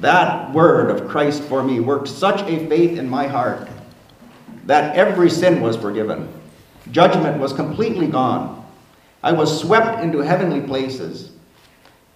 That 0.00 0.52
word 0.52 0.90
of 0.90 1.08
Christ 1.08 1.42
for 1.44 1.62
me 1.62 1.78
worked 1.78 2.08
such 2.08 2.40
a 2.42 2.66
faith 2.68 2.98
in 2.98 3.08
my 3.08 3.28
heart 3.28 3.68
that 4.66 4.96
every 4.96 5.30
sin 5.30 5.60
was 5.60 5.76
forgiven. 5.76 6.28
Judgment 6.90 7.38
was 7.38 7.52
completely 7.52 8.06
gone. 8.06 8.64
I 9.22 9.32
was 9.32 9.60
swept 9.60 10.02
into 10.02 10.18
heavenly 10.18 10.60
places. 10.60 11.32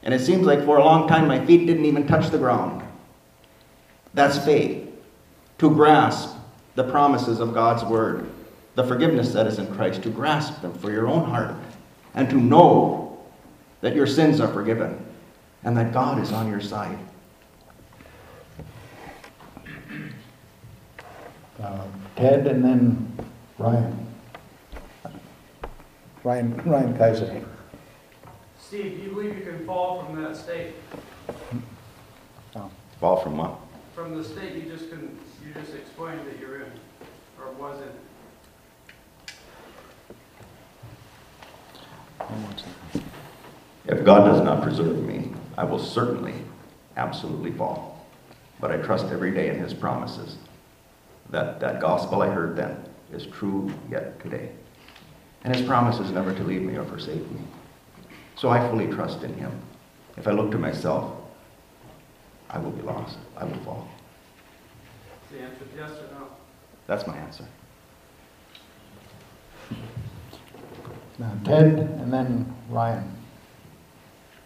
And 0.03 0.15
it 0.15 0.21
seems 0.21 0.47
like 0.47 0.65
for 0.65 0.79
a 0.79 0.85
long 0.85 1.09
time 1.09 1.27
my 1.27 1.45
feet 1.45 1.67
didn't 1.67 1.85
even 1.85 2.07
touch 2.07 2.31
the 2.31 2.39
ground. 2.39 2.83
That's 4.15 4.39
faith. 4.45 4.89
To 5.59 5.71
grasp 5.71 6.37
the 6.75 6.85
promises 6.85 7.41
of 7.41 7.53
God's 7.53 7.85
word, 7.85 8.31
the 8.75 8.85
forgiveness 8.85 9.33
that 9.33 9.47
is 9.47 9.59
in 9.59 9.67
Christ, 9.75 10.03
to 10.05 10.11
grasp 10.11 10.61
them 10.63 10.73
for 10.75 10.93
your 10.93 11.09
own 11.09 11.25
heart, 11.25 11.55
and 12.15 12.31
to 12.31 12.37
know 12.37 13.19
that 13.81 13.95
your 13.95 14.07
sins 14.07 14.41
are 14.41 14.53
forgiven 14.53 15.05
and 15.65 15.77
that 15.77 15.93
God 15.93 16.21
is 16.21 16.33
on 16.33 16.49
your 16.49 16.61
side. 16.61 16.99
Uh, 21.63 21.85
Ted 22.15 22.47
and 22.47 22.65
then 22.65 23.19
Ryan. 23.59 24.07
Ryan, 26.23 26.57
Ryan 26.65 26.97
Kaiser. 26.97 27.45
Steve, 28.61 28.97
do 28.97 29.03
you 29.03 29.11
believe 29.11 29.37
you 29.39 29.45
can 29.45 29.67
fall 29.67 30.05
from 30.05 30.23
that 30.23 30.37
state? 30.37 30.75
Fall 33.01 33.17
from 33.17 33.39
what? 33.39 33.59
From 33.95 34.17
the 34.17 34.25
state 34.25 34.55
you 34.55 34.71
just 34.71 34.91
can, 34.91 35.17
you 35.45 35.55
just 35.55 35.75
explained 35.75 36.21
that 36.27 36.39
you're 36.39 36.63
in, 36.63 36.73
or 37.41 37.53
was 37.53 37.81
it? 37.81 37.95
If 43.87 44.05
God 44.05 44.25
does 44.25 44.43
not 44.43 44.63
preserve 44.63 44.99
me, 45.03 45.31
I 45.57 45.65
will 45.65 45.79
certainly, 45.79 46.35
absolutely 46.97 47.53
fall. 47.53 48.07
But 48.61 48.73
I 48.73 48.77
trust 48.79 49.07
every 49.07 49.31
day 49.31 49.49
in 49.49 49.59
his 49.59 49.73
promises 49.73 50.37
that 51.31 51.61
that 51.61 51.81
gospel 51.81 52.23
I 52.23 52.29
heard 52.29 52.57
then 52.57 52.85
is 53.13 53.27
true 53.27 53.73
yet 53.91 54.21
today. 54.21 54.51
And 55.45 55.55
his 55.55 55.67
promise 55.67 55.99
is 56.01 56.11
never 56.11 56.35
to 56.35 56.43
leave 56.43 56.63
me 56.63 56.77
or 56.77 56.85
forsake 56.85 57.31
me. 57.31 57.41
So 58.37 58.49
I 58.49 58.67
fully 58.69 58.87
trust 58.89 59.23
in 59.23 59.35
him. 59.35 59.53
If 60.17 60.27
I 60.27 60.33
look 60.33 60.51
to 60.53 60.59
myself, 60.59 61.13
I 62.51 62.59
will 62.59 62.71
be 62.71 62.83
lost. 62.83 63.19
I 63.37 63.45
will 63.45 63.59
fall. 63.59 63.89
Is 65.31 65.39
the 65.39 65.45
answer 65.45 65.65
yes 65.77 65.91
or 65.91 66.19
no? 66.19 66.27
That's 66.87 67.07
my 67.07 67.17
answer. 67.17 67.45
Now 71.19 71.33
Ted 71.45 71.81
and 71.81 72.13
then 72.13 72.55
Ryan. 72.69 73.19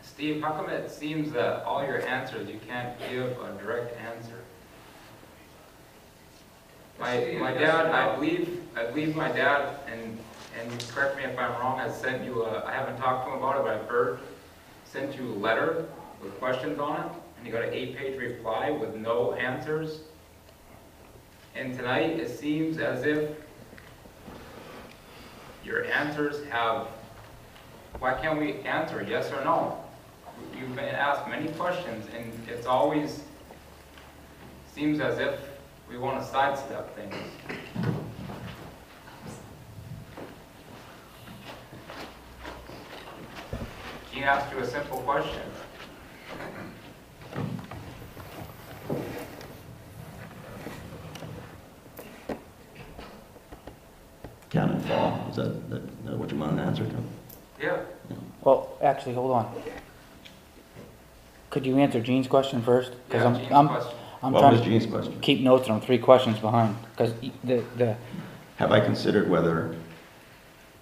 Steve, 0.03 0.41
how 0.41 0.53
come 0.53 0.71
it 0.71 0.91
seems 0.91 1.31
that 1.33 1.65
all 1.65 1.85
your 1.85 2.01
answers, 2.07 2.49
you 2.49 2.59
can't 2.67 2.99
give 3.11 3.27
a 3.43 3.59
direct 3.63 3.95
answer? 4.01 4.42
My, 7.03 7.37
my 7.37 7.53
dad, 7.53 7.87
I 7.87 8.15
believe, 8.15 8.63
I 8.77 8.85
believe 8.85 9.17
my 9.17 9.27
dad, 9.33 9.81
and, 9.89 10.17
and 10.57 10.89
correct 10.91 11.17
me 11.17 11.25
if 11.25 11.37
I'm 11.37 11.51
wrong, 11.61 11.81
has 11.81 12.01
sent 12.01 12.25
you 12.25 12.45
a, 12.45 12.65
I 12.65 12.73
haven't 12.73 12.97
talked 12.97 13.27
to 13.27 13.33
him 13.33 13.39
about 13.39 13.57
it, 13.57 13.65
but 13.65 13.75
I've 13.75 13.89
heard, 13.89 14.21
sent 14.85 15.17
you 15.17 15.33
a 15.33 15.35
letter 15.35 15.85
with 16.23 16.39
questions 16.39 16.79
on 16.79 17.01
it, 17.01 17.13
and 17.37 17.45
you 17.45 17.53
got 17.53 17.65
an 17.65 17.75
eight-page 17.75 18.21
reply 18.21 18.71
with 18.71 18.95
no 18.95 19.33
answers. 19.33 20.03
And 21.57 21.75
tonight, 21.75 22.21
it 22.21 22.39
seems 22.39 22.79
as 22.79 23.05
if 23.05 23.31
your 25.65 25.87
answers 25.87 26.47
have, 26.51 26.87
why 27.99 28.15
can't 28.15 28.39
we 28.39 28.61
answer 28.61 29.05
yes 29.07 29.33
or 29.33 29.43
no? 29.43 29.83
You've 30.57 30.77
been 30.77 30.85
asked 30.85 31.29
many 31.29 31.49
questions, 31.49 32.07
and 32.17 32.33
it's 32.49 32.67
always, 32.67 33.25
seems 34.73 35.01
as 35.01 35.19
if 35.19 35.41
we 35.93 35.99
want 35.99 36.19
to 36.21 36.27
sidestep 36.27 36.97
things. 36.97 37.15
Gene 44.13 44.23
asked 44.25 44.51
you 44.53 44.59
a 44.61 44.67
simple 44.67 44.99
question. 45.03 45.43
Can 54.51 54.71
it 54.71 54.83
fall? 54.83 55.27
Is 55.31 55.37
that, 55.37 55.71
that, 55.71 56.05
that 56.07 56.17
what 56.19 56.31
you 56.31 56.37
want 56.37 56.53
an 56.53 56.59
answer 56.61 56.85
to? 56.85 56.97
Yeah. 57.61 57.81
Well, 58.43 58.77
actually, 58.83 59.15
hold 59.15 59.31
on. 59.33 59.55
Could 61.51 61.65
you 61.67 61.79
answer 61.79 62.01
Gene's 62.01 62.27
question 62.29 62.63
first? 62.63 62.93
'Cause 63.09 63.21
Yeah, 63.21 63.25
I'm- 63.25 63.37
Gene's 63.39 63.53
I'm- 63.53 63.69
question. 63.69 63.99
I'm 64.23 64.33
What 64.33 64.41
trying 64.41 64.53
was 64.53 64.61
to 64.63 64.69
Gene's 64.69 64.87
question? 64.87 65.19
keep 65.21 65.41
notes, 65.41 65.67
and 65.67 65.75
I'm 65.75 65.81
three 65.81 65.99
questions 65.99 66.39
behind, 66.39 66.77
because 66.93 67.13
the, 67.45 67.65
the, 67.77 67.97
Have 68.57 68.71
I 68.71 68.81
considered 68.81 69.29
whether 69.29 69.75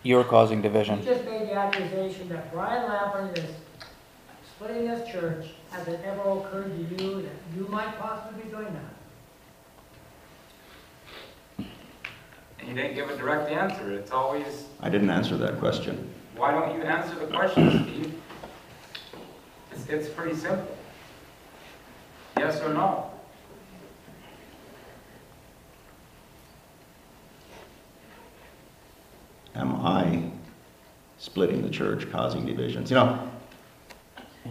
you're 0.03 0.25
causing 0.25 0.59
You 0.59 0.63
division. 0.65 1.03
just 1.03 1.25
made 1.25 1.49
the 1.49 1.55
accusation 1.55 2.29
that 2.29 2.53
Brian 2.53 2.89
Lampinen 2.91 3.39
is 3.39 3.55
splitting 4.55 4.87
this 4.89 5.11
church. 5.11 5.47
Has 5.71 5.89
it 5.89 6.01
ever 6.05 6.21
occurred 6.21 6.77
to 6.77 7.03
you 7.05 7.23
that 7.23 7.33
you 7.57 7.67
might 7.69 7.99
possibly 7.99 8.43
be 8.43 8.51
doing 8.51 8.67
that? 8.75 8.85
And 12.59 12.69
you 12.69 12.75
didn't 12.75 12.95
give 12.95 13.09
a 13.09 13.17
direct 13.17 13.51
answer. 13.51 13.93
It's 13.93 14.11
always, 14.11 14.67
I 14.81 14.91
didn't 14.91 15.11
answer 15.11 15.37
that 15.39 15.59
question? 15.59 16.09
why 16.37 16.53
don't 16.53 16.75
you 16.75 16.83
answer 16.83 17.15
the 17.19 17.27
question, 17.27 17.71
Steve? 17.85 18.15
It's, 19.73 19.87
it's 19.89 20.09
pretty 20.09 20.35
simple. 20.35 20.75
Yes 22.39 22.61
or 22.63 22.73
no? 22.73 23.10
Am 29.55 29.75
I 29.85 30.23
splitting 31.19 31.63
the 31.63 31.71
church, 31.71 32.11
causing 32.11 32.47
divisions? 32.47 32.91
You 32.91 32.97
know, 32.97 33.31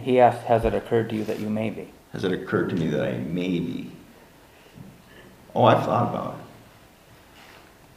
He 0.02 0.20
asked, 0.20 0.42
has 0.46 0.64
it 0.64 0.74
occurred 0.74 1.08
to 1.10 1.16
you 1.16 1.24
that 1.24 1.38
you 1.40 1.48
may 1.50 1.70
be? 1.70 1.92
has 2.12 2.24
it 2.24 2.32
occurred 2.32 2.68
to 2.70 2.74
me 2.74 2.88
that 2.88 3.06
I 3.06 3.18
may 3.18 3.60
be? 3.60 3.88
Oh, 5.54 5.62
I've 5.64 5.84
thought 5.84 6.08
about 6.12 6.34
it. 6.34 6.44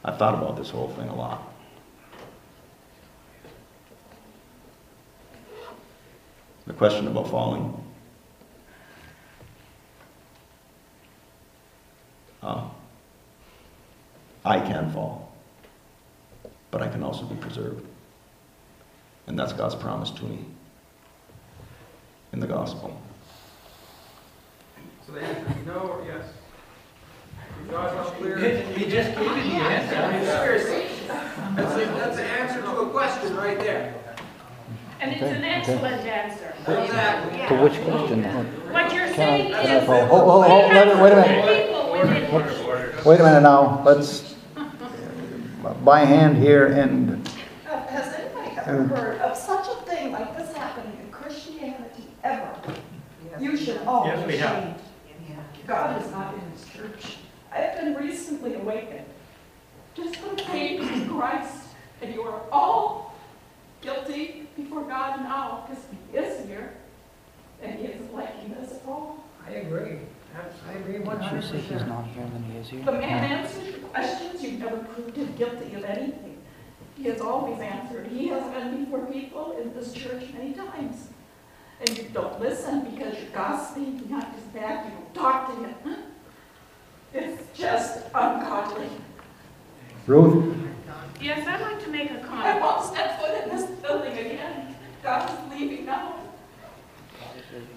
I've 0.04 0.18
thought 0.18 0.34
about 0.34 0.56
this 0.56 0.70
whole 0.70 0.88
thing 0.90 1.08
a 1.08 1.14
lot. 1.16 1.52
The 6.66 6.72
question 6.74 7.06
about 7.08 7.28
falling. 7.28 7.80
Uh, 12.42 12.68
I 14.44 14.60
can 14.60 14.90
fall, 14.92 15.23
but 16.74 16.82
I 16.82 16.88
can 16.88 17.04
also 17.04 17.24
be 17.24 17.36
preserved. 17.36 17.86
And 19.28 19.38
that's 19.38 19.52
God's 19.52 19.76
promise 19.76 20.10
to 20.10 20.24
me 20.24 20.44
in 22.32 22.40
the 22.40 22.48
gospel. 22.48 23.00
So 25.06 25.12
the 25.12 25.20
answer 25.22 25.60
is 25.60 25.66
no 25.68 25.74
or 25.74 26.04
yes? 26.04 26.26
You 27.64 27.70
guys 27.70 27.96
all 27.96 28.10
clear? 28.10 28.38
He 28.38 28.90
just 28.90 29.10
gave 29.16 29.20
you 29.20 29.34
the 29.34 29.62
answer. 29.70 29.94
I 29.94 30.12
mean, 30.18 30.26
seriously. 30.26 31.06
That's, 31.54 31.74
the- 31.76 31.84
that's 31.94 32.16
the 32.16 32.24
answer 32.24 32.60
to 32.62 32.76
a 32.80 32.90
question 32.90 33.36
right 33.36 33.60
there. 33.60 33.94
And 35.00 35.12
it's 35.12 35.22
Okay, 35.22 35.30
an 35.32 35.44
okay. 35.44 35.48
excellent 35.54 36.04
answer. 36.06 36.54
Exactly. 36.66 37.56
To 37.56 37.62
which 37.62 37.80
question? 37.84 38.22
then? 38.22 38.46
What 38.72 38.92
you're 38.92 39.06
Can 39.06 39.14
saying 39.14 39.54
I 39.54 39.62
is, 39.78 39.86
follow? 39.86 40.08
Oh, 40.10 40.30
oh, 40.30 40.44
oh, 40.44 40.68
wait 40.68 40.88
a- 40.88 41.02
wait 41.04 41.12
a 41.12 41.16
minute. 42.10 43.06
Wait 43.06 43.20
a 43.20 43.22
minute 43.22 43.42
now, 43.42 43.80
let's, 43.86 44.33
by 45.72 46.00
hand 46.04 46.36
here 46.36 46.66
and, 46.66 47.26
Has 47.66 48.14
anybody 48.14 48.56
ever 48.58 48.82
uh. 48.82 48.86
heard 48.96 49.20
of 49.20 49.36
such 49.36 49.66
a 49.68 49.74
thing 49.86 50.12
like 50.12 50.36
this 50.36 50.54
happening 50.54 50.98
in 51.02 51.10
Christianity 51.10 52.04
ever? 52.22 52.50
You 53.40 53.56
should 53.56 53.78
all 53.86 54.06
Yes, 54.06 54.26
be 54.26 54.36
ashamed. 54.36 54.74
God 55.66 56.02
is 56.02 56.10
not 56.10 56.34
in 56.34 56.40
his 56.50 56.66
church. 56.68 57.16
I've 57.50 57.76
been 57.76 57.94
recently 57.94 58.54
awakened. 58.54 59.06
Just 59.94 60.20
put 60.20 60.40
a 60.40 60.44
faith 60.44 60.80
in 60.92 61.08
Christ, 61.08 61.68
and 62.02 62.12
you 62.14 62.22
are 62.22 62.42
all 62.52 63.14
guilty 63.80 64.46
before 64.56 64.82
God 64.82 65.20
now, 65.20 65.64
because 65.66 65.84
he 65.90 66.18
is 66.18 66.46
here, 66.46 66.74
and 67.62 67.78
he 67.78 67.86
isn't 67.86 68.14
liking 68.14 68.54
this 68.60 68.72
at 68.72 68.82
all. 68.86 69.24
I 69.46 69.52
agree. 69.52 69.98
I 70.34 70.72
agree 70.78 70.98
one 70.98 71.16
Did 71.16 71.22
you 71.24 71.28
hundred 71.28 71.42
say 71.44 71.58
he's 71.58 71.70
percent. 71.72 71.88
not 71.88 72.06
here, 72.08 72.26
then 72.32 72.42
he 72.50 72.58
is 72.58 72.68
here? 72.68 72.84
The 72.84 72.92
man 72.92 73.24
answered 73.24 73.64
your 73.66 73.78
questions, 73.88 74.42
you've 74.42 74.58
never 74.58 74.78
proved 74.78 75.16
him 75.16 75.34
guilty 75.36 75.74
of 75.74 75.84
anything. 75.84 76.38
He 76.96 77.04
has 77.04 77.20
always 77.20 77.60
answered. 77.60 78.06
He 78.08 78.28
has 78.28 78.42
been 78.52 78.84
before 78.84 79.06
people 79.06 79.56
in 79.60 79.72
this 79.74 79.92
church 79.92 80.24
many 80.32 80.52
times. 80.52 81.08
And 81.80 81.96
you 81.98 82.04
don't 82.12 82.40
listen 82.40 82.90
because 82.90 83.14
you're 83.18 83.30
gossiping 83.32 83.98
behind 83.98 84.32
his 84.34 84.44
back, 84.44 84.86
you 84.86 84.92
don't 84.92 85.14
talk 85.14 85.48
to 85.54 85.64
him. 85.64 85.74
It's 87.12 87.42
just 87.56 88.06
ungodly. 88.14 88.88
Ruth? 90.06 90.56
Yes, 91.20 91.46
I'd 91.46 91.60
like 91.60 91.82
to 91.84 91.90
make 91.90 92.10
a 92.10 92.20
I 92.20 92.22
comment. 92.26 92.46
I 92.46 92.60
won't 92.60 92.84
step 92.84 93.20
foot 93.20 93.42
in 93.44 93.56
this 93.56 93.70
building 93.80 94.12
again. 94.18 94.74
God 95.02 95.30
is 95.30 95.52
leaving 95.58 95.86
now. 95.86 96.16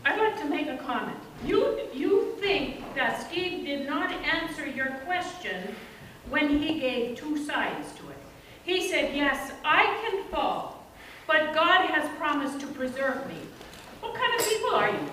I'd 0.05 0.17
like 0.19 0.39
to 0.41 0.45
make 0.49 0.67
a 0.67 0.77
comment. 0.77 1.17
You, 1.45 1.79
you 1.93 2.35
think 2.39 2.95
that 2.95 3.21
Steve 3.27 3.65
did 3.65 3.87
not 3.87 4.11
answer 4.11 4.67
your 4.67 4.87
question 5.05 5.75
when 6.29 6.49
he 6.49 6.79
gave 6.79 7.17
two 7.17 7.37
sides 7.37 7.93
to 7.97 8.09
it. 8.09 8.17
He 8.63 8.89
said, 8.89 9.15
yes, 9.15 9.51
I 9.63 9.85
can 10.01 10.23
fall, 10.25 10.85
but 11.25 11.53
God 11.53 11.89
has 11.89 12.09
promised 12.17 12.59
to 12.61 12.67
preserve 12.67 13.27
me. 13.27 13.37
What 14.01 14.15
kind 14.15 14.39
of 14.39 14.47
people 14.47 14.71
are 14.71 14.89
you? 14.89 15.09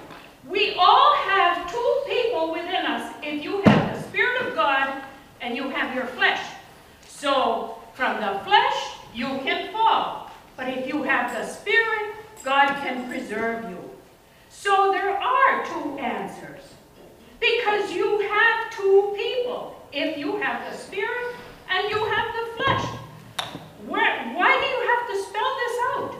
We 0.48 0.74
all 0.74 1.14
have 1.14 1.70
two 1.70 2.02
people 2.06 2.52
within 2.52 2.84
us 2.84 3.14
if 3.22 3.42
you 3.42 3.62
have 3.62 3.94
the 3.94 4.08
Spirit 4.08 4.42
of 4.46 4.54
God 4.54 5.02
and 5.40 5.56
you 5.56 5.68
have 5.70 5.94
your 5.94 6.06
flesh. 6.06 6.44
So 7.06 7.78
from 7.94 8.20
the 8.20 8.40
flesh, 8.44 8.96
you 9.14 9.26
can 9.38 9.72
fall. 9.72 10.30
But 10.56 10.68
if 10.68 10.86
you 10.86 11.02
have 11.02 11.32
the 11.32 11.46
Spirit, 11.46 12.14
God 12.42 12.68
can 12.82 13.08
preserve 13.08 13.70
you. 13.70 13.83
So 14.60 14.92
there 14.92 15.18
are 15.18 15.66
two 15.66 15.98
answers. 15.98 16.62
Because 17.40 17.92
you 17.92 18.20
have 18.20 18.70
two 18.70 19.12
people. 19.16 19.76
If 19.92 20.16
you 20.16 20.36
have 20.36 20.70
the 20.70 20.78
Spirit 20.78 21.34
and 21.68 21.90
you 21.90 21.98
have 22.04 22.26
the 22.34 22.62
flesh. 22.62 22.84
Where, 23.86 24.32
why 24.34 24.54
do 24.58 24.66
you 24.66 24.80
have 24.88 25.08
to 25.08 25.28
spell 25.28 25.56
this 25.62 25.78
out? 25.92 26.14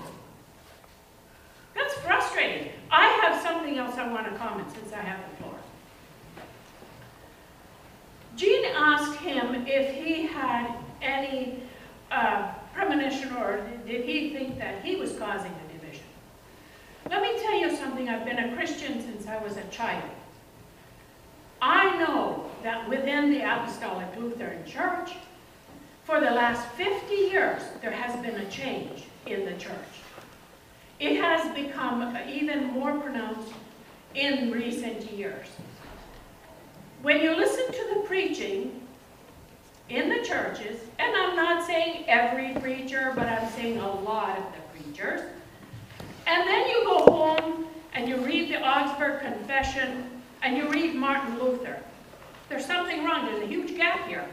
That's 1.75 1.94
frustrating. 1.94 2.73
I 2.90 3.07
have 3.23 3.40
something 3.40 3.79
else 3.79 3.97
I 3.97 4.09
want 4.09 4.31
to 4.31 4.37
comment 4.37 4.68
since 4.73 4.92
I 4.92 5.01
have 5.01 5.20
the 5.31 5.37
floor. 5.42 5.55
Jean 8.37 8.64
asked 8.77 9.16
him 9.20 9.64
if 9.66 9.94
he 9.94 10.27
had 10.27 10.75
any 11.01 11.62
uh, 12.11 12.53
premonition 12.75 13.33
or 13.37 13.64
did 13.87 14.05
he 14.05 14.31
think 14.31 14.59
that 14.59 14.85
he 14.85 14.97
was 14.97 15.12
causing 15.12 15.53
division. 15.53 15.63
Let 17.11 17.23
me 17.23 17.40
tell 17.40 17.59
you 17.59 17.77
something. 17.77 18.09
I've 18.09 18.25
been 18.25 18.38
a 18.38 18.57
Christian 18.57 19.03
since 19.03 19.27
I 19.27 19.43
was 19.43 19.57
a 19.57 19.64
child. 19.64 20.11
I 21.61 21.99
know 21.99 22.51
that 22.62 22.88
within 22.88 23.31
the 23.31 23.40
Apostolic 23.40 24.09
Lutheran 24.19 24.64
Church, 24.67 25.12
for 26.05 26.21
the 26.21 26.31
last 26.31 26.67
50 26.73 27.14
years, 27.14 27.62
there 27.81 27.90
has 27.90 28.21
been 28.23 28.37
a 28.37 28.51
change 28.51 29.05
in 29.27 29.45
the 29.45 29.53
church. 29.53 29.75
It 31.01 31.17
has 31.17 31.55
become 31.55 32.17
even 32.29 32.67
more 32.67 32.99
pronounced 32.99 33.53
in 34.14 34.51
recent 34.51 35.11
years. 35.11 35.49
When 37.03 37.21
you 37.21 37.37
listen 37.37 37.67
to 37.67 37.95
the 37.95 38.01
preaching 38.07 38.81
in 39.88 40.09
the 40.09 40.23
churches, 40.25 40.81
and 40.99 41.14
I'm 41.14 41.37
not 41.37 41.67
saying 41.67 42.05
every 42.09 42.55
preacher, 42.61 43.12
but 43.14 43.27
I'm 43.27 43.51
saying 43.51 43.79
a 43.79 44.01
lot 44.01 44.38
of 44.38 44.45
the 44.45 44.79
preachers, 44.79 45.21
and 46.26 46.48
then 46.48 46.68
you 46.68 46.84
go 46.84 46.98
home 47.04 47.66
and 47.94 48.08
you 48.08 48.16
read 48.24 48.50
the 48.50 48.60
Augsburg 48.60 49.20
Confession 49.20 50.10
and 50.42 50.56
you 50.56 50.68
read 50.70 50.94
Martin 50.94 51.38
Luther. 51.38 51.78
There's 52.48 52.66
something 52.66 53.04
wrong. 53.04 53.26
There's 53.26 53.42
a 53.42 53.46
huge 53.46 53.76
gap 53.76 54.06
here. 54.06 54.24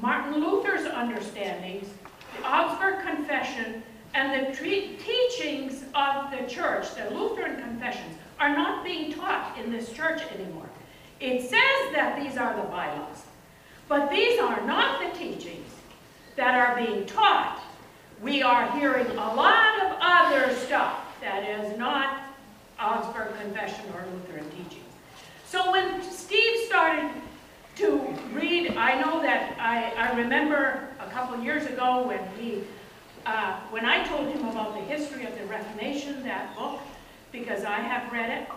Martin 0.00 0.40
Luther's 0.40 0.86
understandings, 0.86 1.88
the 2.36 2.46
Augsburg 2.46 3.04
Confession, 3.04 3.82
and 4.14 4.46
the 4.46 4.56
teachings 4.56 5.84
of 5.94 6.30
the 6.30 6.46
church, 6.48 6.94
the 6.94 7.10
Lutheran 7.14 7.60
confessions, 7.60 8.16
are 8.40 8.54
not 8.54 8.84
being 8.84 9.12
taught 9.12 9.56
in 9.62 9.70
this 9.70 9.92
church 9.92 10.22
anymore. 10.34 10.68
It 11.20 11.42
says 11.42 11.94
that 11.94 12.18
these 12.22 12.36
are 12.36 12.54
the 12.56 12.68
bylaws, 12.68 13.22
but 13.88 14.10
these 14.10 14.38
are 14.40 14.60
not 14.66 15.00
the 15.00 15.18
teachings 15.18 15.70
that 16.36 16.54
are 16.54 16.76
being 16.76 17.06
taught. 17.06 17.62
We 18.22 18.42
are 18.42 18.70
hearing 18.78 19.06
a 19.06 19.34
lot 19.34 19.82
of 19.82 19.96
other 20.00 20.54
stuff 20.54 21.00
that 21.20 21.44
is 21.44 21.78
not 21.78 22.22
Augsburg 22.80 23.38
Confession 23.40 23.84
or 23.94 24.04
Lutheran 24.12 24.48
teaching. 24.50 24.84
So 25.46 25.70
when 25.70 26.02
Steve 26.02 26.66
started 26.66 27.10
to 27.76 28.00
read, 28.32 28.74
I 28.76 29.00
know 29.00 29.20
that, 29.20 29.54
I, 29.60 29.92
I 29.98 30.16
remember 30.16 30.88
a 30.98 31.10
couple 31.10 31.42
years 31.42 31.66
ago 31.66 32.06
when 32.06 32.20
he, 32.38 32.62
uh, 33.26 33.58
when 33.70 33.84
I 33.84 34.02
told 34.08 34.28
him 34.28 34.46
about 34.48 34.74
the 34.74 34.80
history 34.80 35.26
of 35.26 35.38
the 35.38 35.44
Reformation, 35.44 36.22
that 36.22 36.56
book, 36.56 36.80
because 37.32 37.64
I 37.64 37.78
have 37.80 38.10
read 38.12 38.30
it, 38.30 38.48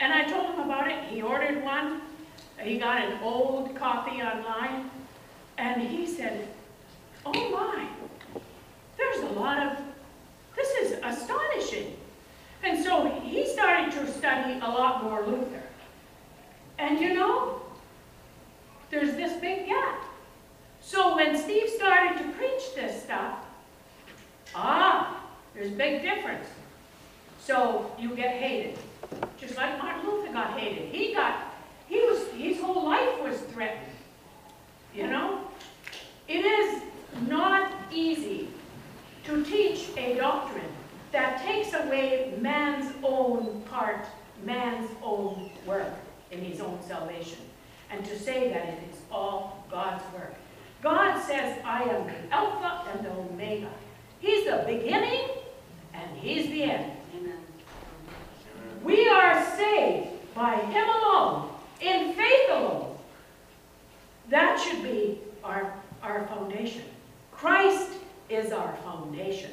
and 0.00 0.12
I 0.12 0.24
told 0.24 0.54
him 0.54 0.60
about 0.60 0.90
it, 0.90 1.04
he 1.04 1.22
ordered 1.22 1.64
one, 1.64 2.02
he 2.60 2.78
got 2.78 3.02
an 3.02 3.18
old 3.22 3.74
copy 3.76 4.20
online, 4.22 4.90
and 5.56 5.80
he 5.80 6.06
said, 6.06 6.48
oh 7.24 7.50
my, 7.50 7.88
there's 8.96 9.18
a 9.18 9.34
lot 9.34 9.58
of, 9.58 9.78
this 10.54 10.68
is 10.82 10.98
astonishing. 11.02 11.96
And 12.62 12.82
so 12.82 13.08
he 13.22 13.46
started 13.46 13.92
to 13.92 14.10
study 14.10 14.54
a 14.54 14.68
lot 14.68 15.04
more 15.04 15.24
Luther. 15.24 15.62
And 16.78 16.98
you 17.00 17.14
know, 17.14 17.60
there's 18.90 19.14
this 19.14 19.40
big 19.40 19.66
gap. 19.66 20.02
So 20.80 21.16
when 21.16 21.36
Steve 21.36 21.68
started 21.68 22.18
to 22.18 22.30
preach 22.32 22.74
this 22.74 23.02
stuff, 23.02 23.38
ah, 24.54 25.22
there's 25.54 25.72
a 25.72 25.76
big 25.76 26.02
difference. 26.02 26.46
So 27.40 27.90
you 27.98 28.14
get 28.14 28.36
hated. 28.36 28.78
Just 29.38 29.56
like 29.56 29.78
Martin 29.78 30.10
Luther 30.10 30.32
got 30.32 30.58
hated. 30.58 30.92
He 30.92 31.14
got, 31.14 31.54
he 31.88 32.00
was, 32.00 32.28
his 32.32 32.60
whole 32.60 32.84
life 32.84 33.20
was 33.22 33.38
threatened. 33.52 33.86
You 34.94 35.06
know? 35.06 35.40
It 36.28 36.44
is 36.44 36.82
not 37.28 37.72
easy 37.92 38.48
to 39.26 39.44
teach 39.44 39.88
a 39.96 40.14
doctrine 40.16 40.70
that 41.12 41.42
takes 41.44 41.74
away 41.74 42.34
man's 42.40 42.92
own 43.02 43.62
part, 43.62 44.06
man's 44.44 44.88
own 45.02 45.50
work 45.66 45.92
in 46.30 46.40
his 46.40 46.60
own 46.60 46.78
salvation, 46.86 47.38
and 47.90 48.04
to 48.04 48.18
say 48.18 48.50
that 48.50 48.68
it 48.68 48.78
is 48.92 49.00
all 49.10 49.64
God's 49.70 50.04
work. 50.14 50.34
God 50.82 51.20
says, 51.20 51.58
I 51.64 51.82
am 51.82 52.06
the 52.06 52.34
Alpha 52.34 52.88
and 52.92 53.04
the 53.04 53.10
Omega. 53.10 53.70
He's 54.20 54.44
the 54.44 54.62
beginning 54.66 55.28
and 55.92 56.18
He's 56.18 56.46
the 56.48 56.62
end. 56.62 56.92
Amen. 57.16 57.38
We 58.84 59.08
are 59.08 59.44
saved 59.56 60.08
by 60.34 60.56
Him 60.56 60.88
alone, 60.88 61.50
in 61.80 62.12
faith 62.14 62.50
alone. 62.50 62.96
That 64.28 64.60
should 64.60 64.82
be 64.82 65.18
our, 65.42 65.72
our 66.02 66.26
foundation. 66.26 66.82
Christ 67.32 67.90
is 68.28 68.52
our 68.52 68.74
foundation. 68.84 69.50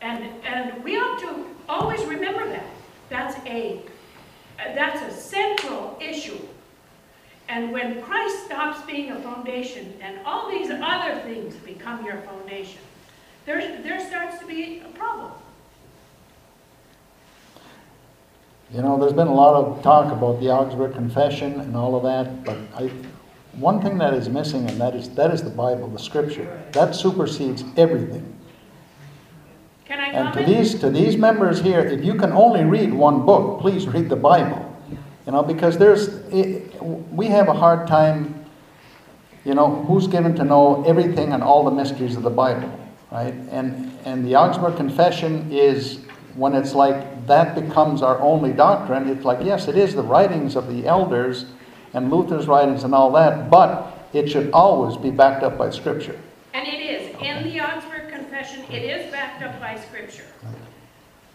And, 0.00 0.24
and 0.44 0.82
we 0.84 0.96
ought 0.96 1.18
to 1.20 1.44
always 1.68 2.04
remember 2.04 2.48
that. 2.48 2.66
That's 3.10 3.36
a, 3.46 3.80
that's 4.56 5.02
a 5.02 5.16
central 5.20 5.98
issue. 6.00 6.38
And 7.48 7.72
when 7.72 8.02
Christ 8.02 8.44
stops 8.44 8.84
being 8.86 9.10
a 9.10 9.20
foundation 9.20 9.94
and 10.00 10.18
all 10.26 10.50
these 10.50 10.70
other 10.70 11.20
things 11.20 11.54
become 11.56 12.04
your 12.04 12.18
foundation, 12.18 12.80
there, 13.46 13.82
there 13.82 14.06
starts 14.06 14.38
to 14.38 14.46
be 14.46 14.80
a 14.80 14.88
problem. 14.98 15.32
You 18.72 18.82
know, 18.82 18.98
there's 19.00 19.14
been 19.14 19.28
a 19.28 19.34
lot 19.34 19.54
of 19.54 19.82
talk 19.82 20.12
about 20.12 20.40
the 20.40 20.50
Augsburg 20.50 20.92
Confession 20.92 21.58
and 21.60 21.74
all 21.74 21.96
of 21.96 22.02
that, 22.02 22.44
but 22.44 22.58
I, 22.76 22.90
one 23.60 23.80
thing 23.82 23.98
that 23.98 24.14
is 24.14 24.28
missing, 24.28 24.68
and 24.68 24.80
that 24.80 24.94
is, 24.94 25.08
that 25.10 25.32
is 25.32 25.42
the 25.42 25.50
Bible, 25.50 25.88
the 25.88 25.98
Scripture. 25.98 26.62
That 26.72 26.94
supersedes 26.94 27.64
everything. 27.76 28.34
Can 29.84 30.00
I 30.00 30.06
And 30.08 30.34
to 30.34 30.44
these, 30.44 30.74
to 30.80 30.90
these 30.90 31.16
members 31.16 31.60
here, 31.60 31.80
if 31.80 32.04
you 32.04 32.14
can 32.14 32.32
only 32.32 32.64
read 32.64 32.92
one 32.92 33.24
book, 33.24 33.60
please 33.60 33.86
read 33.86 34.08
the 34.08 34.16
Bible. 34.16 34.64
You 35.26 35.32
know, 35.32 35.42
because 35.42 35.76
there's, 35.76 36.08
it, 36.32 36.82
we 36.82 37.26
have 37.26 37.48
a 37.48 37.52
hard 37.52 37.86
time, 37.86 38.44
you 39.44 39.54
know, 39.54 39.84
who's 39.84 40.06
given 40.06 40.34
to 40.36 40.44
know 40.44 40.84
everything 40.84 41.32
and 41.32 41.42
all 41.42 41.64
the 41.64 41.70
mysteries 41.70 42.16
of 42.16 42.22
the 42.22 42.30
Bible, 42.30 42.70
right? 43.10 43.34
And, 43.50 43.92
and 44.04 44.24
the 44.24 44.36
Augsburg 44.36 44.76
Confession 44.76 45.50
is, 45.50 46.00
when 46.34 46.54
it's 46.54 46.72
like 46.74 47.26
that 47.26 47.54
becomes 47.54 48.00
our 48.00 48.18
only 48.20 48.52
doctrine, 48.52 49.08
it's 49.08 49.24
like, 49.24 49.44
yes, 49.44 49.68
it 49.68 49.76
is 49.76 49.94
the 49.94 50.02
writings 50.02 50.56
of 50.56 50.68
the 50.68 50.86
elders 50.86 51.46
and 51.94 52.10
Luther's 52.10 52.46
writings 52.46 52.84
and 52.84 52.94
all 52.94 53.10
that, 53.12 53.50
but 53.50 54.08
it 54.12 54.30
should 54.30 54.50
always 54.52 54.96
be 54.96 55.10
backed 55.10 55.42
up 55.42 55.58
by 55.58 55.70
Scripture. 55.70 56.18
And 56.54 56.66
it 56.66 56.80
is, 56.80 57.14
in 57.22 57.44
the 57.44 57.60
Augsburg 57.60 58.08
Confession, 58.10 58.64
it 58.70 58.82
is 58.82 59.10
backed 59.12 59.42
up 59.42 59.58
by 59.60 59.76
Scripture. 59.76 60.24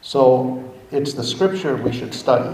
So 0.01 0.73
it's 0.91 1.13
the 1.13 1.23
scripture 1.23 1.77
we 1.77 1.93
should 1.93 2.13
study, 2.13 2.53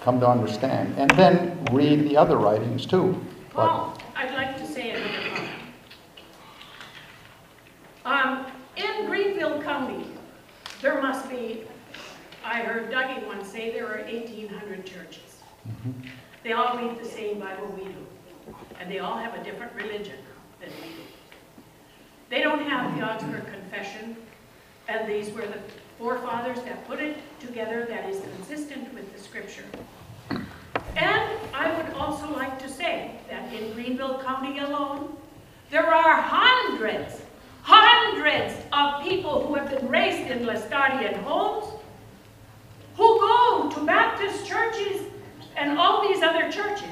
come 0.00 0.20
to 0.20 0.28
understand, 0.28 0.94
and 0.96 1.10
then 1.12 1.62
read 1.70 2.08
the 2.08 2.16
other 2.16 2.38
writings 2.38 2.86
too. 2.86 3.20
But 3.54 3.68
Paul, 3.68 3.98
I'd 4.16 4.34
like 4.34 4.56
to 4.58 4.66
say 4.66 4.92
another 4.92 5.28
comment. 5.28 5.50
Um, 8.06 8.46
in 8.76 9.06
Greenville 9.06 9.62
County, 9.62 10.06
there 10.80 11.00
must 11.02 11.28
be, 11.28 11.64
I 12.44 12.60
heard 12.60 12.90
Dougie 12.90 13.26
once 13.26 13.46
say 13.48 13.70
there 13.72 13.86
are 13.86 14.04
eighteen 14.06 14.48
hundred 14.48 14.86
churches. 14.86 15.42
They 16.44 16.52
all 16.52 16.76
read 16.76 16.98
the 17.00 17.08
same 17.08 17.40
Bible 17.40 17.74
we 17.74 17.84
do, 17.84 18.54
and 18.78 18.90
they 18.90 18.98
all 18.98 19.16
have 19.16 19.32
a 19.32 19.42
different 19.42 19.74
religion 19.74 20.18
than 20.60 20.68
we 20.82 20.88
do. 20.88 21.02
They 22.28 22.42
don't 22.42 22.62
have 22.64 22.94
the 22.94 23.02
Augsburg 23.02 23.46
Confession, 23.50 24.14
and 24.86 25.08
these 25.08 25.30
were 25.30 25.46
the 25.46 25.58
forefathers 25.98 26.62
that 26.64 26.86
put 26.86 27.00
it 27.00 27.16
together 27.40 27.86
that 27.88 28.10
is 28.10 28.20
consistent 28.36 28.92
with 28.92 29.10
the 29.14 29.18
scripture. 29.18 29.64
And 30.96 31.38
I 31.54 31.74
would 31.76 31.94
also 31.94 32.30
like 32.36 32.58
to 32.58 32.68
say 32.68 33.12
that 33.30 33.50
in 33.50 33.72
Greenville 33.72 34.22
County 34.22 34.58
alone, 34.58 35.16
there 35.70 35.94
are 35.94 36.20
hundreds, 36.20 37.22
hundreds 37.62 38.54
of 38.70 39.02
people 39.02 39.46
who 39.46 39.54
have 39.54 39.70
been 39.70 39.88
raised 39.88 40.30
in 40.30 40.44
Laestadian 40.44 41.14
homes, 41.22 41.72
who 42.96 43.18
go 43.18 43.72
to 43.74 43.86
Baptist 43.86 44.46
churches 44.46 45.00
and 45.56 45.78
all 45.78 46.06
these 46.06 46.22
other 46.22 46.50
churches. 46.50 46.88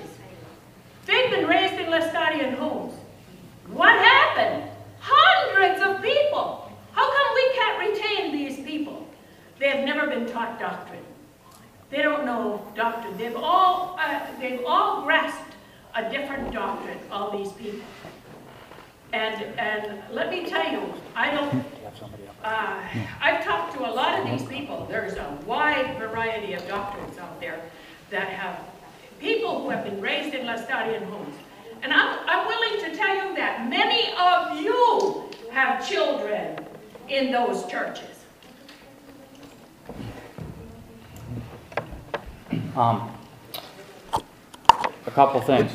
They've 1.06 1.30
been 1.30 1.46
raised 1.46 1.74
in 1.74 1.86
Laestadian 1.86 2.54
homes. 2.54 2.94
What 3.68 3.92
happened? 3.92 4.70
Hundreds 5.00 5.82
of 5.82 6.02
people. 6.02 6.70
How 6.92 7.10
come 7.10 7.34
we 7.34 7.52
can't 7.54 7.90
retain 7.90 8.32
these 8.32 8.64
people? 8.64 9.06
They 9.58 9.68
have 9.68 9.84
never 9.84 10.06
been 10.06 10.26
taught 10.26 10.60
doctrine. 10.60 11.02
They 11.90 12.02
don't 12.02 12.24
know 12.24 12.66
doctrine. 12.74 13.16
They've 13.18 13.36
all, 13.36 13.98
uh, 14.00 14.20
they've 14.40 14.64
all 14.66 15.02
grasped 15.02 15.54
a 15.94 16.08
different 16.10 16.52
doctrine, 16.52 16.98
all 17.10 17.36
these 17.36 17.52
people. 17.52 17.84
And, 19.12 19.42
and 19.58 20.02
let 20.10 20.30
me 20.30 20.46
tell 20.46 20.70
you, 20.72 20.82
I 21.14 21.30
don't, 21.30 21.64
uh, 22.42 22.80
I've 23.20 23.44
talked 23.44 23.74
to 23.74 23.80
a 23.80 23.92
lot 23.92 24.18
of 24.18 24.26
these 24.26 24.48
people. 24.48 24.86
There's 24.88 25.14
a 25.14 25.38
wide 25.44 25.98
variety 25.98 26.54
of 26.54 26.66
doctrines 26.66 27.18
out 27.18 27.38
there 27.40 27.60
that 28.12 28.28
have 28.28 28.60
people 29.18 29.62
who 29.62 29.70
have 29.70 29.84
been 29.84 30.00
raised 30.00 30.34
in 30.34 30.46
Laestadian 30.46 31.02
homes. 31.04 31.34
And 31.82 31.92
I'm, 31.92 32.18
I'm 32.28 32.46
willing 32.46 32.84
to 32.84 32.96
tell 32.96 33.16
you 33.16 33.34
that 33.36 33.68
many 33.68 34.12
of 34.20 34.60
you 34.60 35.24
have 35.50 35.86
children 35.88 36.64
in 37.08 37.32
those 37.32 37.66
churches. 37.66 38.04
Um, 42.76 43.10
a 45.06 45.10
couple 45.10 45.40
things. 45.40 45.72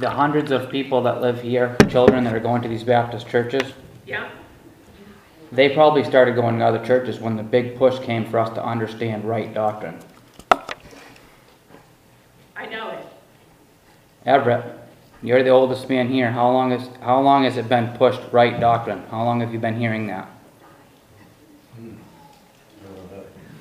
The 0.00 0.10
hundreds 0.10 0.50
of 0.50 0.68
people 0.68 1.00
that 1.02 1.20
live 1.20 1.40
here, 1.40 1.76
children 1.88 2.24
that 2.24 2.34
are 2.34 2.40
going 2.40 2.60
to 2.62 2.68
these 2.68 2.82
Baptist 2.82 3.28
churches, 3.28 3.72
Yeah? 4.04 4.30
they 5.52 5.68
probably 5.68 6.02
started 6.02 6.34
going 6.34 6.58
to 6.58 6.64
other 6.64 6.84
churches 6.84 7.20
when 7.20 7.36
the 7.36 7.42
big 7.42 7.76
push 7.76 8.00
came 8.00 8.24
for 8.24 8.40
us 8.40 8.50
to 8.50 8.64
understand 8.64 9.24
right 9.24 9.54
doctrine. 9.54 9.98
I 12.64 12.66
know 12.70 12.90
it. 12.90 13.06
Everett, 14.24 14.64
you're 15.22 15.42
the 15.42 15.50
oldest 15.50 15.90
man 15.90 16.08
here. 16.08 16.30
How 16.30 16.50
long 16.50 16.70
has 16.70 16.88
how 17.02 17.20
long 17.20 17.44
has 17.44 17.58
it 17.58 17.68
been 17.68 17.88
pushed 17.98 18.22
right 18.32 18.58
doctrine? 18.58 19.02
How 19.10 19.22
long 19.22 19.40
have 19.40 19.52
you 19.52 19.58
been 19.58 19.78
hearing 19.78 20.06
that? 20.06 20.28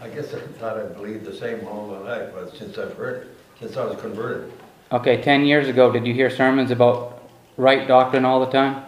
I 0.01 0.07
guess 0.07 0.33
I 0.33 0.39
thought 0.39 0.77
I 0.77 0.85
believed 0.85 1.25
the 1.25 1.35
same 1.35 1.67
all 1.67 1.87
my 1.87 1.97
life, 1.97 2.29
but 2.33 2.55
since 2.55 2.77
I've 2.77 2.93
heard 2.93 3.23
it, 3.23 3.37
since 3.59 3.75
I 3.75 3.85
was 3.85 3.99
converted. 3.99 4.53
Okay, 4.91 5.21
ten 5.21 5.43
years 5.43 5.67
ago, 5.67 5.91
did 5.91 6.07
you 6.07 6.13
hear 6.13 6.29
sermons 6.29 6.71
about 6.71 7.23
right 7.57 7.85
doctrine 7.87 8.23
all 8.23 8.39
the 8.39 8.51
time? 8.51 8.85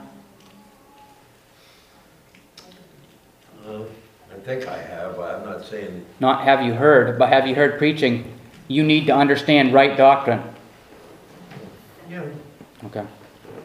Uh, 3.68 3.82
I 4.32 4.40
think 4.46 4.68
I 4.68 4.78
have, 4.78 5.20
I'm 5.20 5.46
not 5.46 5.66
saying, 5.66 6.06
Not 6.22 6.44
have 6.46 6.64
you 6.64 6.74
heard, 6.74 7.20
but 7.20 7.30
have 7.30 7.48
you 7.48 7.56
heard 7.56 7.78
preaching? 7.78 8.35
You 8.68 8.84
need 8.84 9.06
to 9.08 9.14
understand 9.16 9.74
right 9.74 9.96
doctrine. 9.96 10.42
yeah, 12.10 12.24
Okay, 12.86 13.06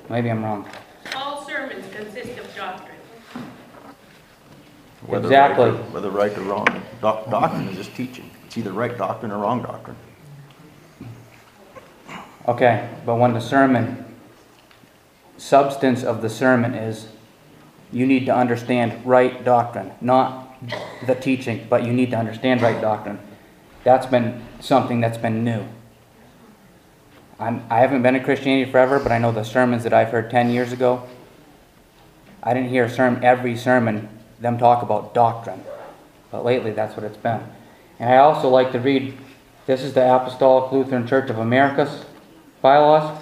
maybe 0.08 0.30
I'm 0.30 0.42
wrong. 0.44 0.68
All 1.16 1.44
sermons 1.46 1.84
consist 1.94 2.38
of 2.38 2.54
doctrine. 2.56 2.96
Whether 5.06 5.28
right 5.28 5.58
or- 5.58 5.68
Exactly. 5.68 5.70
Whether 5.92 6.10
right 6.10 6.36
or 6.36 6.42
wrong. 6.42 6.66
Doc- 7.00 7.30
Doctrine 7.30 7.68
is 7.68 7.76
just 7.76 7.94
teaching. 7.94 8.30
It's 8.46 8.58
either 8.58 8.72
right 8.72 8.96
doctrine 8.96 9.32
or 9.32 9.38
wrong 9.38 9.62
doctrine. 9.62 9.96
Okay, 12.48 12.88
but 13.06 13.16
when 13.16 13.32
the 13.34 13.40
sermon, 13.40 14.04
substance 15.36 16.02
of 16.02 16.20
the 16.22 16.28
sermon 16.28 16.74
is, 16.74 17.08
you 17.92 18.06
need 18.06 18.26
to 18.26 18.34
understand 18.34 19.04
right 19.06 19.44
doctrine, 19.44 19.92
not 20.00 20.56
the 21.06 21.14
teaching, 21.14 21.66
but 21.70 21.84
you 21.84 21.92
need 21.92 22.10
to 22.10 22.16
understand 22.16 22.60
right 22.62 22.80
doctrine. 22.80 23.18
That's 23.84 24.06
been 24.06 24.42
something 24.60 25.00
that's 25.00 25.18
been 25.18 25.44
new. 25.44 25.64
I'm, 27.38 27.64
I 27.70 27.78
haven't 27.78 28.02
been 28.02 28.14
in 28.14 28.22
Christianity 28.22 28.70
forever, 28.70 28.98
but 28.98 29.12
I 29.12 29.18
know 29.18 29.32
the 29.32 29.44
sermons 29.44 29.84
that 29.84 29.94
I've 29.94 30.10
heard 30.10 30.30
10 30.30 30.50
years 30.50 30.72
ago. 30.72 31.08
I 32.42 32.52
didn't 32.52 32.68
hear 32.68 32.88
sermon, 32.88 33.24
every 33.24 33.56
sermon, 33.56 34.08
them 34.38 34.58
talk 34.58 34.82
about 34.82 35.14
doctrine. 35.14 35.62
But 36.30 36.44
lately, 36.44 36.72
that's 36.72 36.96
what 36.96 37.04
it's 37.04 37.16
been. 37.16 37.40
And 37.98 38.10
I 38.10 38.18
also 38.18 38.48
like 38.48 38.72
to 38.72 38.78
read, 38.78 39.16
this 39.66 39.82
is 39.82 39.94
the 39.94 40.14
Apostolic 40.14 40.70
Lutheran 40.70 41.06
Church 41.06 41.30
of 41.30 41.38
America's 41.38 42.04
bylaws. 42.60 43.18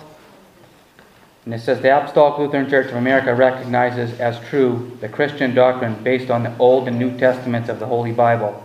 And 1.45 1.55
it 1.55 1.61
says 1.61 1.81
the 1.81 1.97
Apostolic 1.97 2.39
Lutheran 2.39 2.69
Church 2.69 2.89
of 2.89 2.97
America 2.97 3.35
recognizes 3.35 4.19
as 4.21 4.39
true 4.49 4.97
the 5.01 5.09
Christian 5.09 5.55
doctrine 5.55 6.03
based 6.03 6.31
on 6.31 6.43
the 6.43 6.57
Old 6.59 6.89
and 6.89 6.99
New 6.99 7.17
Testaments 7.17 7.69
of 7.69 7.79
the 7.79 7.87
Holy 7.87 8.13
Bible, 8.13 8.63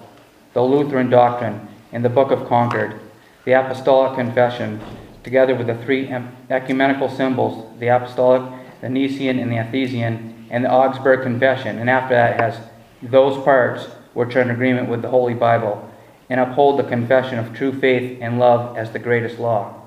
the 0.54 0.62
Lutheran 0.62 1.10
doctrine 1.10 1.68
in 1.94 2.02
the 2.02 2.10
Book 2.10 2.32
of 2.32 2.48
Concord, 2.48 3.00
the 3.46 3.54
Apostolic 3.54 4.16
Confession, 4.16 4.82
together 5.24 5.56
with 5.56 5.68
the 5.68 5.78
three 5.86 6.12
ecumenical 6.50 7.08
symbols, 7.08 7.80
the 7.80 7.88
Apostolic, 7.88 8.42
the 8.82 8.90
Nicene, 8.90 9.40
and 9.40 9.52
the 9.52 9.58
Athanasian, 9.58 10.48
and 10.50 10.66
the 10.66 10.72
Augsburg 10.72 11.24
Confession. 11.24 11.80
And 11.80 11.90
after 11.90 12.16
that, 12.16 12.40
has 12.40 12.60
those 13.02 13.42
parts 13.44 13.86
which 14.14 14.36
are 14.36 14.42
in 14.42 14.52
agreement 14.52 14.90
with 14.90 15.02
the 15.02 15.10
Holy 15.10 15.34
Bible, 15.34 15.90
and 16.30 16.40
uphold 16.40 16.80
the 16.80 16.84
confession 16.84 17.38
of 17.38 17.54
true 17.54 17.78
faith 17.80 18.18
and 18.22 18.40
love 18.40 18.78
as 18.78 18.92
the 18.92 19.00
greatest 19.00 19.40
law. 19.40 19.82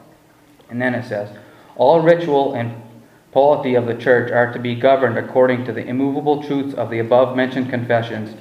And 0.68 0.80
then 0.80 0.94
it 0.94 1.08
says, 1.08 1.36
All 1.76 2.00
ritual 2.00 2.54
and 2.54 2.82
polity 3.32 3.74
of 3.74 3.86
the 3.86 3.94
church 3.94 4.30
are 4.30 4.52
to 4.52 4.58
be 4.58 4.74
governed 4.74 5.18
according 5.18 5.64
to 5.64 5.72
the 5.72 5.86
immovable 5.86 6.42
truths 6.42 6.74
of 6.74 6.90
the 6.90 6.98
above 6.98 7.36
mentioned 7.36 7.70
confessions, 7.70 8.34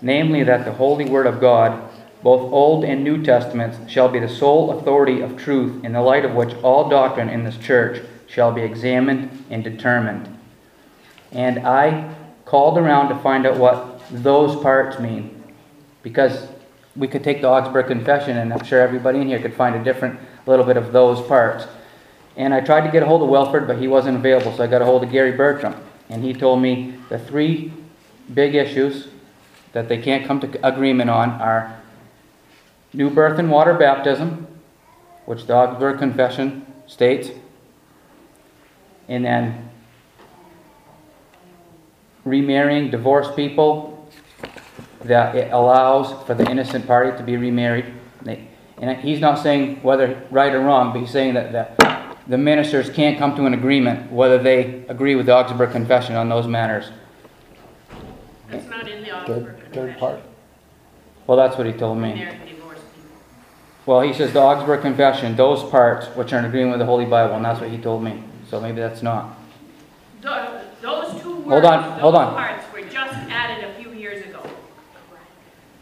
namely 0.00 0.42
that 0.44 0.64
the 0.64 0.72
holy 0.72 1.04
word 1.04 1.26
of 1.26 1.40
God, 1.40 1.89
both 2.22 2.52
Old 2.52 2.84
and 2.84 3.02
New 3.02 3.22
Testaments, 3.22 3.78
shall 3.90 4.08
be 4.08 4.18
the 4.18 4.28
sole 4.28 4.78
authority 4.78 5.20
of 5.20 5.36
truth, 5.36 5.84
in 5.84 5.92
the 5.92 6.02
light 6.02 6.24
of 6.24 6.34
which 6.34 6.54
all 6.62 6.88
doctrine 6.88 7.28
in 7.28 7.44
this 7.44 7.56
church 7.56 8.02
shall 8.26 8.52
be 8.52 8.62
examined 8.62 9.44
and 9.50 9.64
determined. 9.64 10.38
And 11.32 11.60
I 11.60 12.14
called 12.44 12.78
around 12.78 13.08
to 13.08 13.18
find 13.22 13.46
out 13.46 13.56
what 13.56 14.02
those 14.10 14.60
parts 14.60 14.98
mean, 14.98 15.42
because 16.02 16.48
we 16.96 17.06
could 17.06 17.22
take 17.22 17.40
the 17.40 17.48
Augsburg 17.48 17.86
Confession, 17.86 18.36
and 18.36 18.52
I'm 18.52 18.64
sure 18.64 18.80
everybody 18.80 19.20
in 19.20 19.28
here 19.28 19.40
could 19.40 19.54
find 19.54 19.76
a 19.76 19.84
different 19.84 20.18
little 20.46 20.64
bit 20.64 20.76
of 20.76 20.92
those 20.92 21.20
parts. 21.26 21.66
And 22.36 22.52
I 22.52 22.60
tried 22.60 22.82
to 22.82 22.90
get 22.90 23.02
a 23.02 23.06
hold 23.06 23.22
of 23.22 23.28
Welford, 23.28 23.66
but 23.66 23.78
he 23.78 23.88
wasn't 23.88 24.16
available, 24.16 24.56
so 24.56 24.64
I 24.64 24.66
got 24.66 24.82
a 24.82 24.84
hold 24.84 25.04
of 25.04 25.10
Gary 25.10 25.32
Bertram. 25.32 25.74
And 26.08 26.24
he 26.24 26.32
told 26.34 26.60
me 26.60 26.96
the 27.08 27.18
three 27.18 27.72
big 28.34 28.54
issues 28.54 29.08
that 29.72 29.88
they 29.88 29.98
can't 29.98 30.26
come 30.26 30.40
to 30.40 30.66
agreement 30.66 31.10
on 31.10 31.30
are 31.30 31.80
new 32.92 33.10
birth 33.10 33.38
and 33.38 33.50
water 33.50 33.74
baptism, 33.74 34.46
which 35.26 35.46
the 35.46 35.54
Augsburg 35.54 35.98
Confession 35.98 36.66
states, 36.86 37.30
and 39.08 39.24
then 39.24 39.70
remarrying 42.24 42.90
divorced 42.90 43.34
people, 43.36 44.08
that 45.02 45.34
it 45.34 45.52
allows 45.52 46.26
for 46.26 46.34
the 46.34 46.48
innocent 46.50 46.86
party 46.86 47.16
to 47.16 47.22
be 47.22 47.36
remarried. 47.36 47.86
And 48.78 48.98
he's 48.98 49.20
not 49.20 49.38
saying 49.38 49.82
whether 49.82 50.22
right 50.30 50.54
or 50.54 50.60
wrong, 50.60 50.92
but 50.92 51.00
he's 51.00 51.10
saying 51.10 51.34
that, 51.34 51.52
that 51.52 52.16
the 52.26 52.38
ministers 52.38 52.90
can't 52.90 53.18
come 53.18 53.34
to 53.36 53.46
an 53.46 53.54
agreement 53.54 54.10
whether 54.12 54.38
they 54.38 54.84
agree 54.88 55.14
with 55.16 55.26
the 55.26 55.34
Augsburg 55.34 55.72
Confession 55.72 56.16
on 56.16 56.28
those 56.28 56.46
matters. 56.46 56.90
That's 58.50 58.66
not 58.68 58.88
in 58.88 59.02
the 59.02 59.10
Augsburg 59.10 59.26
Third, 59.26 59.46
Confession. 59.46 59.72
third 59.72 59.98
part. 59.98 60.20
Well, 61.26 61.36
that's 61.36 61.56
what 61.56 61.66
he 61.66 61.72
told 61.72 61.98
me. 61.98 62.28
American 63.90 63.90
divorced 63.90 63.90
people. 63.90 63.96
Well, 63.96 64.00
he 64.00 64.12
says 64.12 64.32
the 64.32 64.40
Augsburg 64.40 64.82
Confession, 64.82 65.36
those 65.36 65.68
parts 65.70 66.06
which 66.16 66.32
are 66.32 66.38
in 66.38 66.44
agreement 66.44 66.72
with 66.72 66.78
the 66.80 66.86
Holy 66.86 67.06
Bible, 67.06 67.34
and 67.36 67.44
that's 67.44 67.60
what 67.60 67.70
he 67.70 67.78
told 67.78 68.02
me. 68.02 68.22
So 68.48 68.60
maybe 68.60 68.80
that's 68.80 69.02
not. 69.02 69.36
Tho- 70.20 70.60
Those 70.82 71.20
two 71.22 71.36
words. 71.36 71.48
Hold 71.48 71.64
on, 71.64 72.00
hold 72.00 72.14
on. 72.14 72.34
Parts 72.34 72.64
were 72.72 72.82
just 72.82 73.14
added 73.30 73.64
a 73.64 73.74
few 73.74 73.92
years 73.92 74.24
ago. 74.24 74.42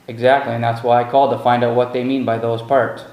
Exactly, 0.07 0.55
and 0.55 0.65
that's 0.65 0.83
why 0.83 1.03
I 1.03 1.11
called 1.11 1.31
to 1.37 1.39
find 1.39 1.63
out 1.65 1.77
what 1.77 1.93
they 1.93 2.05
mean 2.05 2.25
by 2.25 2.39
those 2.39 2.63
parts. 2.63 3.05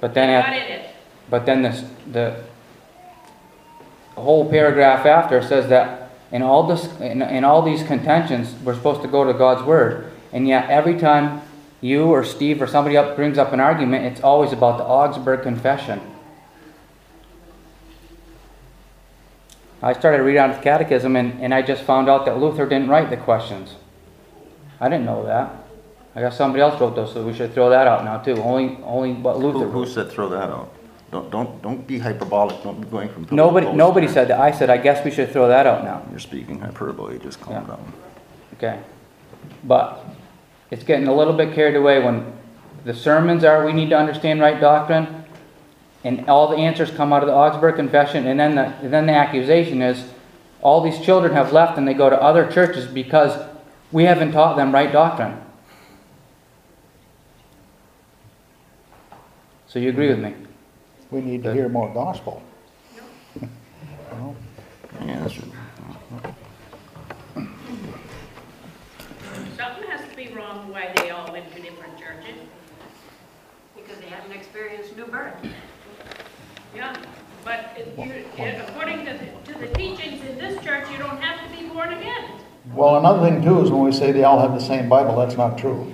But 0.00 0.14
then, 0.14 0.30
at, 0.30 0.94
but 1.30 1.46
then 1.46 1.62
this, 1.62 1.84
the 2.10 2.42
whole 4.16 4.50
paragraph 4.50 5.06
after 5.06 5.40
says 5.42 5.68
that 5.68 6.10
in 6.32 6.42
all 6.42 6.66
this, 6.66 6.86
in, 7.00 7.22
in 7.22 7.44
all 7.44 7.62
these 7.62 7.84
contentions, 7.84 8.54
we're 8.64 8.74
supposed 8.74 9.02
to 9.02 9.08
go 9.08 9.24
to 9.24 9.32
God's 9.32 9.62
word. 9.62 10.10
And 10.32 10.48
yet, 10.48 10.70
every 10.70 10.98
time 10.98 11.42
you 11.82 12.06
or 12.06 12.24
Steve 12.24 12.62
or 12.62 12.66
somebody 12.66 12.96
up 12.96 13.16
brings 13.16 13.36
up 13.36 13.52
an 13.52 13.60
argument, 13.60 14.06
it's 14.06 14.22
always 14.22 14.52
about 14.52 14.78
the 14.78 14.84
Augsburg 14.84 15.42
Confession. 15.42 16.00
I 19.82 19.92
started 19.92 20.22
reading 20.22 20.40
out 20.40 20.54
the 20.56 20.62
catechism, 20.62 21.16
and, 21.16 21.42
and 21.42 21.52
I 21.52 21.60
just 21.60 21.82
found 21.82 22.08
out 22.08 22.24
that 22.26 22.38
Luther 22.38 22.66
didn't 22.66 22.88
write 22.88 23.10
the 23.10 23.16
questions. 23.16 23.74
I 24.80 24.88
didn't 24.88 25.04
know 25.04 25.26
that. 25.26 25.56
I 26.14 26.20
guess 26.20 26.36
somebody 26.36 26.62
else 26.62 26.80
wrote 26.80 26.94
those, 26.94 27.12
so 27.12 27.24
we 27.26 27.34
should 27.34 27.52
throw 27.52 27.70
that 27.70 27.88
out 27.88 28.04
now 28.04 28.18
too. 28.18 28.40
Only, 28.40 28.78
only 28.84 29.14
what 29.14 29.38
Luther 29.40 29.66
Who, 29.66 29.84
who 29.84 29.86
said 29.86 30.10
throw 30.10 30.28
that 30.28 30.50
out? 30.50 30.72
Don't, 31.10 31.30
don't, 31.30 31.60
don't 31.62 31.86
be 31.86 31.98
hyperbolic, 31.98 32.62
don't 32.62 32.80
be 32.80 32.86
going 32.86 33.08
from. 33.08 33.26
Nobody, 33.32 33.72
nobody 33.72 34.08
said 34.08 34.28
that. 34.28 34.40
I 34.40 34.50
said, 34.50 34.70
I 34.70 34.76
guess 34.76 35.04
we 35.04 35.10
should 35.10 35.32
throw 35.32 35.48
that 35.48 35.66
out 35.66 35.84
now. 35.84 36.06
You're 36.10 36.20
speaking 36.20 36.60
hyperbole, 36.60 37.18
just 37.18 37.40
calm 37.40 37.54
Yeah. 37.54 37.66
down. 37.66 37.92
Okay. 38.54 38.80
But 39.64 40.04
it's 40.72 40.84
getting 40.84 41.06
a 41.06 41.14
little 41.14 41.34
bit 41.34 41.54
carried 41.54 41.76
away 41.76 42.02
when 42.02 42.32
the 42.84 42.94
sermons 42.94 43.44
are, 43.44 43.64
we 43.66 43.74
need 43.74 43.90
to 43.90 43.96
understand 43.96 44.40
right 44.40 44.58
doctrine, 44.58 45.24
and 46.02 46.28
all 46.28 46.48
the 46.48 46.56
answers 46.56 46.90
come 46.90 47.12
out 47.12 47.22
of 47.22 47.28
the 47.28 47.34
Augsburg 47.34 47.76
Confession, 47.76 48.26
and 48.26 48.40
then 48.40 48.54
the, 48.54 48.64
and 48.78 48.92
then 48.92 49.06
the 49.06 49.12
accusation 49.12 49.82
is, 49.82 50.08
all 50.62 50.80
these 50.80 50.98
children 51.00 51.34
have 51.34 51.52
left 51.52 51.76
and 51.76 51.86
they 51.86 51.92
go 51.92 52.08
to 52.08 52.20
other 52.20 52.50
churches 52.50 52.86
because 52.86 53.38
we 53.90 54.04
haven't 54.04 54.32
taught 54.32 54.56
them 54.56 54.72
right 54.72 54.90
doctrine. 54.90 55.38
So 59.66 59.78
you 59.78 59.90
agree 59.90 60.08
with 60.08 60.20
me? 60.20 60.34
We 61.10 61.20
need 61.20 61.42
to 61.42 61.52
hear 61.52 61.68
more 61.68 61.92
gospel. 61.92 62.42
You 63.34 63.48
know? 64.12 64.36
Yeah, 65.04 65.20
that's 65.20 65.34
true. 65.34 65.52
Something 69.56 69.88
has 69.88 70.08
to 70.08 70.16
be 70.16 70.28
wrong 70.28 70.61
why 70.72 70.90
they 70.96 71.10
all 71.10 71.30
went 71.30 71.54
to 71.54 71.60
different 71.60 71.98
churches. 71.98 72.34
Because 73.76 73.98
they 73.98 74.06
hadn't 74.06 74.32
experienced 74.32 74.96
new 74.96 75.04
birth. 75.04 75.34
Yeah, 76.74 76.96
but 77.44 77.76
it- 77.76 77.92
you, 77.98 78.24
it- 78.42 78.68
according 78.68 79.04
to, 79.04 79.12
the- 79.12 79.52
to 79.52 79.58
the 79.58 79.66
teachings 79.74 80.24
in 80.24 80.38
this 80.38 80.62
church, 80.64 80.90
you 80.90 80.96
don't 80.98 81.20
have 81.20 81.38
to 81.50 81.56
be 81.56 81.68
born 81.68 81.92
again. 81.92 82.24
Well, 82.74 82.96
another 82.98 83.28
thing 83.28 83.42
too 83.42 83.60
is 83.62 83.70
when 83.70 83.82
we 83.82 83.92
say 83.92 84.12
they 84.12 84.24
all 84.24 84.40
have 84.40 84.54
the 84.54 84.60
same 84.64 84.88
Bible, 84.88 85.16
that's 85.16 85.36
not 85.36 85.58
true. 85.58 85.92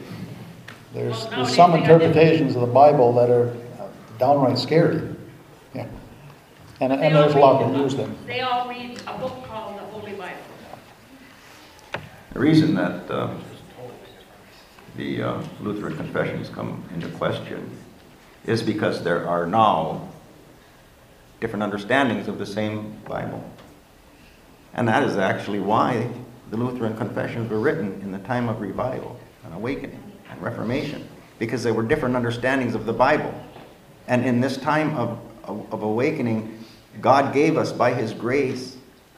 There's, 0.95 1.11
Well, 1.25 1.31
there's 1.31 1.55
some 1.57 1.73
they 1.73 1.79
got 1.79 1.87
different- 1.87 2.03
interpretations 2.17 2.55
of 2.55 2.61
the 2.61 2.67
Bible 2.69 3.13
that 3.15 3.31
are 3.31 3.53
downright 4.19 4.59
scary. 4.59 5.01
Yeah. 5.75 5.87
And, 6.81 6.93
They 6.93 7.07
and 7.07 7.17
all 7.17 7.23
there's 7.23 7.35
a 7.35 7.39
lot 7.39 7.61
read- 7.63 7.75
that 7.75 7.79
use 7.79 7.97
them. 7.97 8.17
They 8.27 8.41
all 8.43 8.69
read 8.69 9.01
a 9.09 9.19
book 9.19 9.45
called 9.49 9.77
the 9.77 9.83
Holy 9.99 10.13
Bible. 10.13 10.37
The 12.33 12.39
reason 12.41 12.75
that 12.77 13.11
uh, 13.11 13.31
the 14.99 15.23
uh, 15.23 15.43
Lutheran 15.61 15.97
confessions 15.97 16.49
come 16.49 16.83
into 16.93 17.09
question 17.11 17.71
is 18.45 18.65
because 18.65 19.05
there 19.05 19.27
are 19.29 19.47
now 19.47 20.09
different 21.41 21.63
understandings 21.63 22.27
of 22.27 22.39
the 22.39 22.45
same 22.45 22.99
Bible. 23.07 23.49
And 24.75 24.89
that 24.89 25.05
is 25.05 25.17
actually 25.17 25.61
why 25.61 26.11
the 26.51 26.57
Lutheran 26.57 26.97
confessions 26.97 27.49
were 27.49 27.61
written 27.61 28.01
in 28.03 28.11
the 28.11 28.19
time 28.19 28.49
of 28.49 28.61
revival 28.61 29.19
and 29.45 29.55
awakening 29.55 30.03
and 30.31 30.43
Reformation, 30.43 31.09
because 31.39 31.63
there 31.63 31.75
were 31.75 31.85
different 31.85 32.17
understandings 32.17 32.75
of 32.75 32.85
the 32.85 32.93
Bible. 32.93 33.33
And 34.09 34.25
in 34.25 34.41
this 34.41 34.57
time 34.57 34.97
of, 34.97 35.21
of, 35.45 35.73
of 35.73 35.83
awakening, 35.85 36.65
God 37.01 37.33
gave 37.33 37.57
us 37.57 37.71
by 37.71 37.95
His 37.95 38.13
grace, 38.13 38.77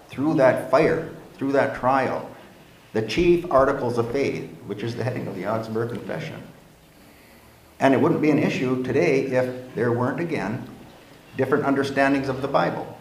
through 0.08 0.34
that 0.34 0.70
fire, 0.70 1.08
through 1.34 1.52
that 1.52 1.76
trial, 1.76 2.29
the 2.92 3.02
chief 3.02 3.50
articles 3.50 3.98
of 3.98 4.10
faith, 4.10 4.50
which 4.66 4.82
is 4.82 4.96
the 4.96 5.04
heading 5.04 5.26
of 5.26 5.36
the 5.36 5.46
Augsburg 5.46 5.90
Confession. 5.90 6.42
And 7.78 7.94
it 7.94 8.00
wouldn't 8.00 8.20
be 8.20 8.30
an 8.30 8.38
issue 8.38 8.82
today 8.82 9.22
if 9.26 9.74
there 9.74 9.92
weren't, 9.92 10.20
again, 10.20 10.68
different 11.36 11.64
understandings 11.64 12.28
of 12.28 12.42
the 12.42 12.48
Bible. 12.48 12.98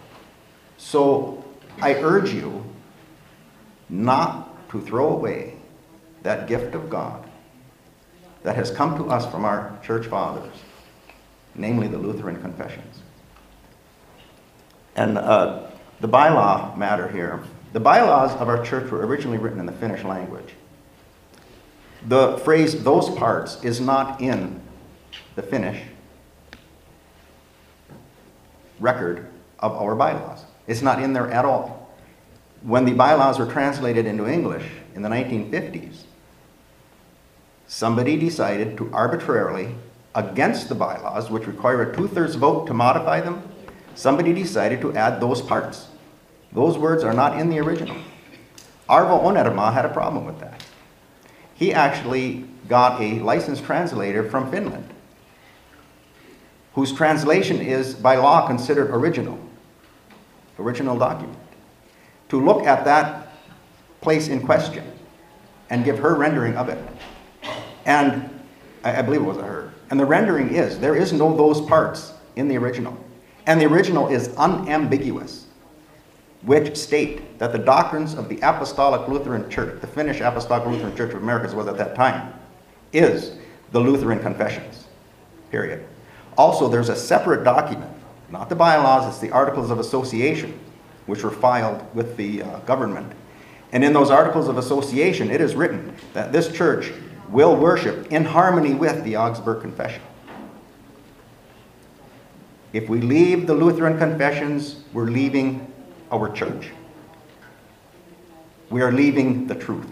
So 0.77 1.43
I 1.81 1.95
urge 1.95 2.33
you 2.33 2.63
not 3.89 4.69
to 4.69 4.81
throw 4.81 5.09
away 5.09 5.55
that 6.23 6.47
gift 6.47 6.75
of 6.75 6.89
God 6.89 7.25
that 8.43 8.55
has 8.55 8.71
come 8.71 8.97
to 8.97 9.09
us 9.09 9.29
from 9.31 9.43
our 9.43 9.77
church 9.83 10.07
fathers, 10.07 10.53
namely 11.55 11.87
the 11.87 11.97
Lutheran 11.97 12.41
confessions. 12.41 13.01
And 14.95 15.17
uh, 15.17 15.67
the 15.99 16.07
bylaw 16.07 16.77
matter 16.77 17.07
here. 17.07 17.43
The 17.71 17.79
bylaws 17.79 18.31
of 18.33 18.47
our 18.49 18.63
church 18.63 18.91
were 18.91 19.05
originally 19.05 19.37
written 19.37 19.59
in 19.59 19.65
the 19.65 19.71
Finnish 19.71 20.03
language. 20.03 20.53
The 22.07 22.37
phrase 22.39 22.83
those 22.83 23.09
parts 23.09 23.63
is 23.63 23.79
not 23.79 24.21
in 24.21 24.61
the 25.35 25.43
Finnish 25.43 25.83
record 28.79 29.27
of 29.59 29.73
our 29.73 29.95
bylaws. 29.95 30.45
It's 30.65 30.81
not 30.81 31.01
in 31.01 31.13
there 31.13 31.29
at 31.29 31.45
all. 31.45 31.93
When 32.61 32.85
the 32.85 32.93
bylaws 32.93 33.37
were 33.37 33.45
translated 33.45 34.05
into 34.05 34.27
English 34.27 34.65
in 34.95 35.01
the 35.01 35.09
1950s, 35.09 36.03
somebody 37.67 38.17
decided 38.17 38.77
to 38.77 38.89
arbitrarily, 38.93 39.75
against 40.15 40.69
the 40.69 40.75
bylaws, 40.75 41.29
which 41.29 41.45
require 41.45 41.83
a 41.83 41.95
two 41.95 42.07
thirds 42.07 42.35
vote 42.35 42.65
to 42.67 42.73
modify 42.73 43.21
them, 43.21 43.43
somebody 43.95 44.33
decided 44.33 44.81
to 44.81 44.93
add 44.95 45.21
those 45.21 45.41
parts. 45.41 45.88
Those 46.51 46.77
words 46.77 47.03
are 47.03 47.13
not 47.13 47.39
in 47.39 47.49
the 47.49 47.59
original. 47.59 47.95
Arvo 48.89 49.23
Onerma 49.23 49.71
had 49.71 49.85
a 49.85 49.89
problem 49.89 50.25
with 50.25 50.39
that. 50.39 50.63
He 51.53 51.73
actually 51.73 52.45
got 52.67 53.01
a 53.01 53.19
licensed 53.19 53.63
translator 53.65 54.27
from 54.29 54.49
Finland, 54.49 54.87
whose 56.73 56.93
translation 56.93 57.59
is 57.59 57.93
by 57.93 58.15
law 58.15 58.47
considered 58.47 58.89
original, 58.91 59.37
original 60.57 60.97
document, 60.97 61.37
to 62.29 62.43
look 62.43 62.65
at 62.65 62.85
that 62.85 63.27
place 64.01 64.27
in 64.27 64.41
question 64.41 64.89
and 65.69 65.85
give 65.85 65.99
her 65.99 66.15
rendering 66.15 66.55
of 66.55 66.69
it. 66.69 66.79
And 67.85 68.29
I, 68.83 68.99
I 68.99 69.01
believe 69.01 69.21
it 69.21 69.25
was 69.25 69.37
a 69.37 69.43
her. 69.43 69.73
And 69.89 69.99
the 69.99 70.05
rendering 70.05 70.53
is 70.53 70.79
there 70.79 70.95
is 70.95 71.11
no 71.11 71.35
those 71.35 71.61
parts 71.61 72.13
in 72.35 72.47
the 72.47 72.57
original. 72.57 72.97
And 73.45 73.59
the 73.59 73.65
original 73.65 74.07
is 74.07 74.33
unambiguous, 74.35 75.47
which 76.41 76.77
state 76.77 77.37
that 77.39 77.51
the 77.51 77.57
doctrines 77.57 78.13
of 78.13 78.29
the 78.29 78.39
Apostolic 78.39 79.07
Lutheran 79.07 79.49
Church, 79.49 79.81
the 79.81 79.87
Finnish 79.87 80.21
Apostolic 80.21 80.65
Lutheran 80.65 80.95
Church 80.95 81.13
of 81.13 81.21
Americas 81.21 81.53
was 81.53 81.67
at 81.67 81.77
that 81.77 81.95
time, 81.95 82.33
is 82.93 83.33
the 83.71 83.79
Lutheran 83.79 84.19
Confessions. 84.19 84.85
Period. 85.51 85.85
Also, 86.37 86.69
there's 86.69 86.89
a 86.89 86.95
separate 86.95 87.43
document, 87.43 87.91
not 88.31 88.47
the 88.47 88.55
bylaws, 88.55 89.07
it's 89.07 89.19
the 89.19 89.31
Articles 89.31 89.69
of 89.69 89.79
Association, 89.79 90.57
which 91.05 91.23
were 91.23 91.31
filed 91.31 91.83
with 91.93 92.15
the 92.15 92.41
uh, 92.43 92.59
government. 92.59 93.11
And 93.71 93.83
in 93.83 93.93
those 93.93 94.09
Articles 94.09 94.47
of 94.47 94.57
Association, 94.57 95.29
it 95.29 95.41
is 95.41 95.55
written 95.55 95.95
that 96.13 96.31
this 96.31 96.51
church 96.51 96.91
will 97.29 97.55
worship 97.55 98.11
in 98.11 98.25
harmony 98.25 98.73
with 98.73 99.03
the 99.03 99.17
Augsburg 99.17 99.61
Confession. 99.61 100.01
If 102.71 102.87
we 102.87 103.01
leave 103.01 103.47
the 103.47 103.53
Lutheran 103.53 103.97
confessions, 103.97 104.83
we're 104.93 105.05
leaving 105.05 105.71
our 106.11 106.29
church. 106.31 106.69
We 108.69 108.81
are 108.81 108.91
leaving 108.91 109.47
the 109.47 109.55
truth. 109.55 109.87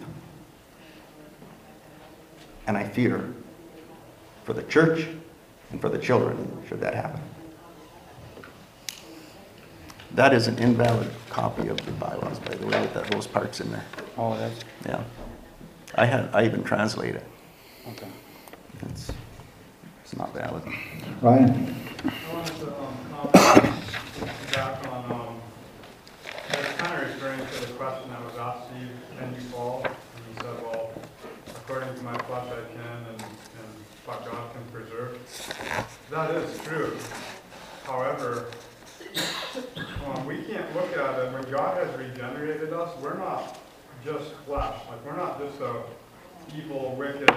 And 2.68 2.78
I 2.78 2.84
fear 2.88 3.34
for 4.44 4.54
the 4.54 4.64
church 4.64 5.08
and 5.72 5.80
for 5.82 5.90
the 5.90 5.98
children 5.98 6.64
should 6.68 6.82
that 6.82 6.94
happen. 6.94 7.22
That 10.16 10.34
is 10.34 10.48
an 10.48 10.58
invalid 10.58 11.10
copy 11.30 11.68
of 11.68 11.78
the 11.86 11.92
bylaws, 11.94 12.40
by 12.40 12.56
the 12.56 12.66
way, 12.66 12.80
with 12.82 12.94
that- 12.94 13.12
those 13.12 13.28
parts 13.28 13.60
in 13.60 13.72
there. 13.72 13.84
Oh, 14.18 14.38
that's, 14.38 14.64
Yeah. 14.86 15.04
I 15.96 16.06
had, 16.06 16.30
I 16.34 16.46
even 16.46 16.64
translate 16.64 17.16
it. 17.16 17.26
okay. 17.90 18.08
It's, 18.90 19.12
it's 20.04 20.16
not 20.16 20.34
valid. 20.34 20.64
Ryan? 21.22 21.76
I 22.06 22.34
wanted 22.34 22.56
to 22.60 22.68
um, 22.68 22.98
comment 23.34 23.74
back 24.54 24.88
on, 24.88 25.12
um, 25.12 25.42
I 26.52 26.58
was 26.58 26.68
kind 26.78 27.02
of 27.02 27.08
referring 27.10 27.40
to 27.40 27.62
the 27.67 27.67
question 27.78 28.10
that 28.10 28.26
was 28.26 28.36
asked 28.38 28.70
to 28.74 28.80
you, 28.80 28.88
can 29.20 29.34
you 29.36 29.42
fall? 29.52 29.86
And 29.86 29.94
you 29.94 30.42
said, 30.42 30.64
well, 30.64 30.92
according 31.56 31.94
to 31.94 32.02
my 32.02 32.18
flesh 32.26 32.48
I 32.48 32.74
can, 32.74 32.98
and, 33.14 33.22
and 33.22 33.70
what 34.06 34.26
God 34.26 34.52
can 34.52 34.64
preserve. 34.74 35.20
That 36.10 36.32
is 36.32 36.60
true. 36.62 36.98
However, 37.84 38.48
um, 40.08 40.26
we 40.26 40.42
can't 40.44 40.74
look 40.76 40.98
at 40.98 41.20
it, 41.20 41.34
when 41.34 41.44
God 41.52 41.78
has 41.78 41.96
regenerated 42.00 42.74
us, 42.74 42.90
we're 43.00 43.18
not 43.18 43.60
just 44.04 44.32
flesh. 44.48 44.76
Like, 44.90 45.06
we're 45.06 45.16
not 45.16 45.40
just 45.40 45.62
a 45.62 45.84
evil, 46.58 46.96
wicked, 46.98 47.32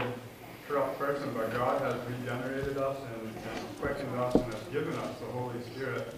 corrupt 0.67 0.99
person, 0.99 1.35
but 1.35 1.53
God 1.53 1.83
has 1.83 1.97
regenerated 2.09 2.79
us 2.79 2.97
and, 2.97 3.29
and 3.29 3.81
quickened 3.81 4.17
us 4.17 4.35
and 4.37 4.55
has 4.55 4.63
given 4.73 4.95
us 4.95 5.19
the 5.19 5.27
Holy 5.27 5.61
Spirit. 5.75 6.15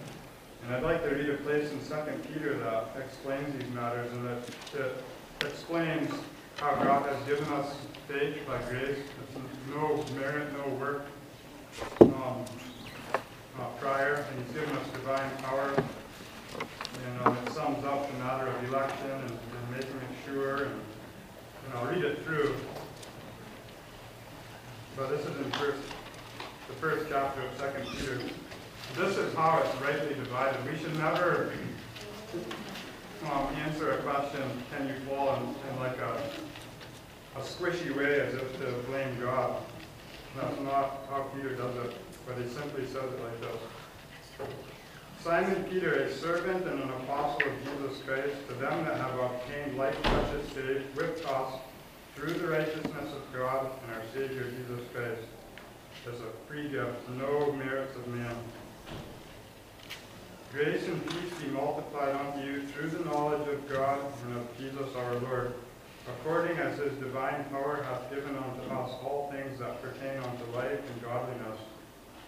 And 0.65 0.75
I'd 0.75 0.83
like 0.83 1.03
to 1.03 1.09
read 1.09 1.29
a 1.29 1.37
place 1.37 1.69
in 1.71 1.81
Second 1.81 2.23
Peter 2.31 2.57
that 2.57 2.95
explains 2.97 3.53
these 3.61 3.69
matters 3.73 4.09
and 4.13 4.25
that 4.25 4.37
it 4.73 4.95
explains 5.41 6.09
how 6.55 6.75
God 6.75 7.05
has 7.05 7.27
given 7.27 7.51
us 7.53 7.75
faith 8.07 8.37
by 8.47 8.57
grace. 8.69 8.97
It's 8.97 9.75
no 9.75 10.05
merit, 10.15 10.47
no 10.53 10.73
work 10.75 11.05
um, 11.99 12.45
uh, 13.59 13.65
prior, 13.79 14.25
and 14.29 14.45
He's 14.45 14.53
given 14.53 14.73
us 14.77 14.87
divine 14.93 15.29
power. 15.41 15.73
And 16.55 17.27
um, 17.27 17.37
it 17.45 17.51
sums 17.51 17.83
up 17.83 18.09
the 18.09 18.17
matter 18.19 18.47
of 18.47 18.63
election 18.69 19.11
and, 19.11 19.31
and 19.31 19.71
making 19.71 19.97
it 19.97 20.15
sure. 20.25 20.63
And, 20.63 20.73
and 21.65 21.73
I'll 21.75 21.87
read 21.87 22.05
it 22.05 22.23
through. 22.23 22.55
But 24.95 25.09
this 25.09 25.25
is 25.25 25.35
in 25.45 25.51
first, 25.53 25.81
the 26.69 26.73
first 26.75 27.07
chapter 27.09 27.41
of 27.41 27.57
Second 27.57 27.85
Peter. 27.97 28.21
This 28.95 29.17
is 29.17 29.33
how 29.33 29.59
it's 29.65 29.81
rightly 29.81 30.13
divided. 30.13 30.59
We 30.71 30.77
should 30.77 30.95
never 30.99 31.51
um, 33.25 33.47
answer 33.65 33.91
a 33.91 33.97
question, 34.03 34.43
can 34.69 34.87
you 34.87 34.93
fall, 35.07 35.35
in, 35.35 35.71
in 35.71 35.79
like 35.79 35.97
a, 35.97 36.21
a 37.35 37.41
squishy 37.41 37.95
way 37.95 38.21
as 38.21 38.35
if 38.35 38.59
to 38.59 38.71
blame 38.87 39.19
God. 39.19 39.63
That's 40.35 40.59
not 40.61 41.07
how 41.09 41.23
Peter 41.35 41.55
does 41.55 41.75
it, 41.77 41.95
but 42.27 42.37
he 42.37 42.47
simply 42.49 42.85
says 42.85 43.03
it 43.03 43.23
like 43.23 43.41
this. 43.41 44.47
Simon 45.23 45.63
Peter, 45.71 45.93
a 45.93 46.13
servant 46.13 46.67
and 46.67 46.83
an 46.83 46.89
apostle 46.89 47.49
of 47.49 47.53
Jesus 47.63 48.03
Christ, 48.05 48.35
to 48.47 48.53
them 48.55 48.85
that 48.85 48.97
have 48.97 49.17
obtained 49.17 49.75
like 49.75 49.99
precious 50.03 50.49
faith 50.49 50.83
with 50.95 51.25
us 51.25 51.53
through 52.15 52.33
the 52.33 52.47
righteousness 52.47 53.11
of 53.11 53.33
God 53.33 53.71
and 53.87 53.95
our 53.95 54.03
Savior 54.13 54.51
Jesus 54.51 54.85
Christ. 54.93 55.21
As 56.05 56.19
a 56.19 56.47
free 56.47 56.69
gift, 56.69 57.09
no 57.09 57.53
merits 57.53 57.95
of 57.95 58.05
man. 58.07 58.35
Grace 60.53 60.87
and 60.87 61.03
peace 61.09 61.33
be 61.41 61.49
multiplied 61.49 62.15
unto 62.15 62.45
you 62.45 62.61
through 62.67 62.87
the 62.89 63.03
knowledge 63.05 63.47
of 63.47 63.67
God 63.67 63.99
and 64.27 64.37
of 64.37 64.57
Jesus 64.59 64.95
our 64.95 65.15
Lord, 65.15 65.51
according 66.07 66.57
as 66.57 66.77
his 66.77 66.93
divine 66.99 67.43
power 67.45 67.81
hath 67.89 68.07
given 68.13 68.35
unto 68.35 68.61
us 68.71 68.91
all 69.03 69.33
things 69.33 69.57
that 69.57 69.81
pertain 69.81 70.15
unto 70.19 70.43
life 70.55 70.79
and 70.79 71.01
godliness, 71.01 71.57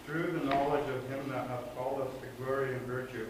through 0.06 0.32
the 0.32 0.44
knowledge 0.44 0.88
of 0.88 1.08
him 1.08 1.28
that 1.28 1.46
hath 1.46 1.72
called 1.76 2.00
us 2.00 2.10
to 2.20 2.42
glory 2.42 2.74
and 2.74 2.80
virtue, 2.82 3.28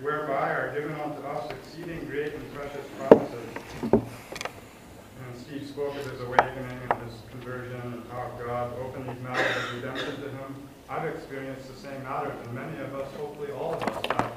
whereby 0.00 0.52
are 0.52 0.72
given 0.74 0.98
unto 1.02 1.20
us 1.26 1.50
exceeding 1.50 2.06
great 2.06 2.32
and 2.32 2.54
precious 2.54 2.86
promises. 2.96 3.48
And 3.92 5.36
Steve 5.36 5.68
spoke 5.68 5.94
of 5.96 6.10
his 6.10 6.22
awakening 6.22 6.80
and 6.88 7.02
his 7.02 7.20
conversion 7.30 7.78
and 7.92 8.02
how 8.10 8.30
God 8.42 8.72
opened 8.78 9.06
these 9.06 9.22
matters 9.22 9.64
of 9.64 9.74
redemption 9.74 10.22
to 10.22 10.30
him. 10.30 10.68
I've 10.88 11.14
experienced 11.14 11.68
the 11.68 11.76
same 11.76 12.02
matters, 12.02 12.34
and 12.44 12.54
many 12.54 12.78
of 12.80 12.94
us, 12.94 13.10
hopefully 13.14 13.50
all 13.52 13.74
of 13.74 13.82
us, 13.82 14.04
have 14.16 14.32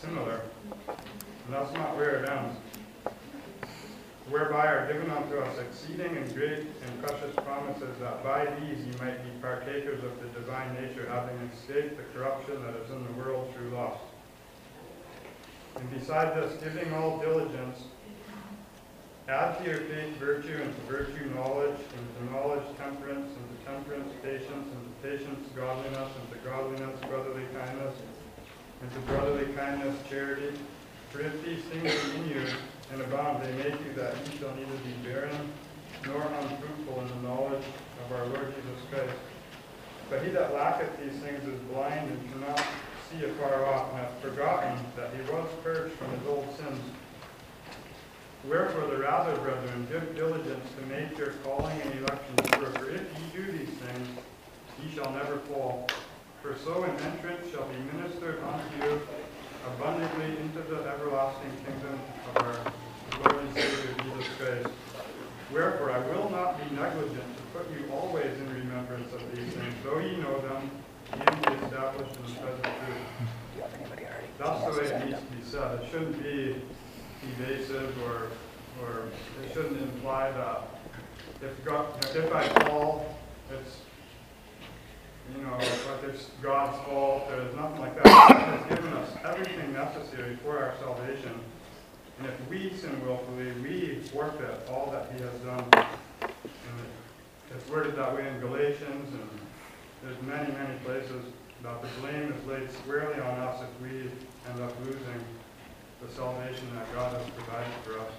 similar. 0.00 0.40
And 0.88 1.52
that's 1.52 1.72
not 1.74 1.96
where 1.96 2.16
it 2.16 2.28
ends. 2.28 2.58
Whereby 4.28 4.66
are 4.66 4.92
given 4.92 5.10
unto 5.10 5.38
us 5.38 5.58
exceeding 5.58 6.16
and 6.16 6.34
great 6.34 6.60
and 6.60 7.02
precious 7.02 7.34
promises, 7.36 7.96
that 8.00 8.24
by 8.24 8.46
these 8.60 8.78
ye 8.78 8.92
might 8.98 9.22
be 9.22 9.30
partakers 9.40 10.02
of 10.02 10.20
the 10.20 10.28
divine 10.40 10.74
nature, 10.74 11.06
having 11.08 11.36
escaped 11.52 11.96
the 11.96 12.18
corruption 12.18 12.60
that 12.64 12.74
is 12.82 12.90
in 12.90 13.04
the 13.04 13.12
world 13.12 13.54
through 13.54 13.70
lust. 13.70 14.00
And 15.76 15.90
beside 15.90 16.34
this, 16.34 16.60
giving 16.62 16.92
all 16.92 17.18
diligence, 17.18 17.84
Add 19.26 19.56
to 19.56 19.64
your 19.64 19.80
faith 19.88 20.16
virtue, 20.18 20.60
and 20.60 20.74
to 20.74 20.80
virtue 20.82 21.24
knowledge, 21.34 21.80
and 21.80 22.28
to 22.28 22.34
knowledge 22.34 22.64
temperance, 22.76 23.32
and 23.32 23.48
to 23.48 23.64
temperance 23.64 24.12
patience, 24.22 24.68
and 24.68 24.83
patience 25.04 25.46
godliness, 25.54 26.08
and 26.16 26.26
to 26.32 26.48
godliness 26.48 26.98
brotherly 27.10 27.44
kindness, 27.52 27.94
and 28.80 28.90
to 28.90 28.98
brotherly 29.00 29.52
kindness 29.52 29.94
charity. 30.08 30.56
For 31.10 31.20
if 31.20 31.44
these 31.44 31.60
things 31.64 31.92
be 31.92 32.16
in 32.16 32.28
you 32.30 32.46
and 32.90 33.02
abound, 33.02 33.44
they 33.44 33.52
make 33.52 33.78
you 33.84 33.92
that 33.96 34.16
ye 34.24 34.38
shall 34.38 34.54
neither 34.56 34.78
be 34.80 34.96
barren 35.06 35.52
nor 36.06 36.22
unfruitful 36.22 37.00
in 37.02 37.08
the 37.08 37.28
knowledge 37.28 37.64
of 38.00 38.16
our 38.16 38.26
Lord 38.28 38.48
Jesus 38.56 38.80
Christ. 38.90 39.20
But 40.08 40.22
he 40.22 40.30
that 40.30 40.54
lacketh 40.54 40.98
these 40.98 41.20
things 41.20 41.44
is 41.44 41.60
blind 41.70 42.10
and 42.10 42.32
cannot 42.32 42.64
see 43.10 43.24
afar 43.26 43.66
off, 43.66 43.90
and 43.90 43.98
hath 43.98 44.20
forgotten 44.22 44.78
that 44.96 45.10
he 45.14 45.20
was 45.30 45.46
purged 45.62 45.94
from 45.96 46.10
his 46.12 46.26
old 46.26 46.48
sins. 46.56 46.80
Wherefore 48.48 48.86
the 48.86 48.98
rather, 48.98 49.36
brethren, 49.36 49.86
give 49.90 50.16
diligence 50.16 50.66
to 50.78 50.86
make 50.86 51.16
your 51.18 51.32
calling 51.44 51.78
and 51.82 51.98
election 52.00 52.36
sure. 52.54 52.70
For 52.72 52.90
if 52.90 53.02
ye 53.02 53.42
do 53.42 53.52
these 53.52 53.68
things, 53.68 54.08
ye 54.82 54.94
shall 54.94 55.10
never 55.12 55.38
fall. 55.50 55.86
For 56.42 56.56
so 56.64 56.84
an 56.84 56.90
entrance 57.00 57.50
shall 57.50 57.66
be 57.68 57.78
ministered 57.96 58.42
unto 58.42 58.86
you 58.86 59.00
abundantly 59.66 60.36
into 60.42 60.60
the 60.62 60.86
everlasting 60.88 61.52
kingdom 61.64 61.98
of 62.28 62.42
our 62.42 62.72
Lord 63.20 63.44
and 63.44 63.54
Savior 63.54 63.94
Jesus 64.02 64.28
Christ. 64.38 64.68
Wherefore 65.52 65.90
I 65.92 65.98
will 66.08 66.30
not 66.30 66.58
be 66.58 66.74
negligent 66.76 67.36
to 67.36 67.42
put 67.58 67.70
you 67.70 67.90
always 67.92 68.26
in 68.26 68.48
remembrance 68.54 69.12
of 69.12 69.20
these 69.34 69.52
things, 69.54 69.74
though 69.84 69.98
ye 69.98 70.16
know 70.16 70.40
them, 70.40 70.70
even 71.14 71.42
be 71.42 71.64
established 71.64 72.16
in 72.16 72.22
the 72.22 72.40
present 72.40 72.64
truth. 72.64 73.68
That's 74.38 74.64
the 74.64 74.70
way 74.72 74.86
it 74.86 75.06
needs 75.06 75.20
to 75.20 75.26
be 75.26 75.42
said. 75.44 75.80
It 75.80 75.90
shouldn't 75.90 76.22
be 76.22 76.56
evasive 77.22 77.96
or, 78.02 78.28
or 78.82 79.08
it 79.42 79.52
shouldn't 79.54 79.80
imply 79.80 80.30
that 80.32 80.74
if 81.40 81.64
God, 81.64 81.86
if 82.14 82.34
I 82.34 82.48
fall, 82.64 83.16
it's, 83.50 83.78
you 85.32 85.42
know, 85.42 85.52
like 85.52 86.04
it's 86.04 86.30
God's 86.42 86.76
fault, 86.84 87.28
there's 87.28 87.54
nothing 87.56 87.80
like 87.80 87.94
that. 87.96 88.04
God 88.04 88.36
has 88.36 88.76
given 88.76 88.92
us 88.92 89.10
everything 89.24 89.72
necessary 89.72 90.36
for 90.36 90.58
our 90.58 90.74
salvation. 90.80 91.32
And 92.18 92.28
if 92.28 92.48
we 92.48 92.70
sin 92.76 93.04
willfully, 93.06 93.52
we 93.62 94.00
forfeit 94.12 94.68
all 94.70 94.90
that 94.92 95.10
he 95.12 95.22
has 95.22 95.34
done. 95.40 95.64
And 96.22 96.86
it's 97.54 97.68
worded 97.68 97.96
that 97.96 98.14
way 98.14 98.28
in 98.28 98.40
Galatians, 98.40 99.12
and 99.12 99.28
there's 100.02 100.22
many, 100.22 100.52
many 100.52 100.78
places 100.84 101.24
that 101.62 101.80
the 101.80 101.88
blame 102.00 102.32
is 102.32 102.46
laid 102.46 102.70
squarely 102.70 103.20
on 103.20 103.38
us 103.40 103.62
if 103.62 103.82
we 103.82 104.00
end 104.50 104.60
up 104.62 104.72
losing 104.84 105.24
the 106.02 106.12
salvation 106.14 106.66
that 106.74 106.92
God 106.94 107.12
has 107.14 107.30
provided 107.30 107.72
for 107.82 107.98
us. 107.98 108.12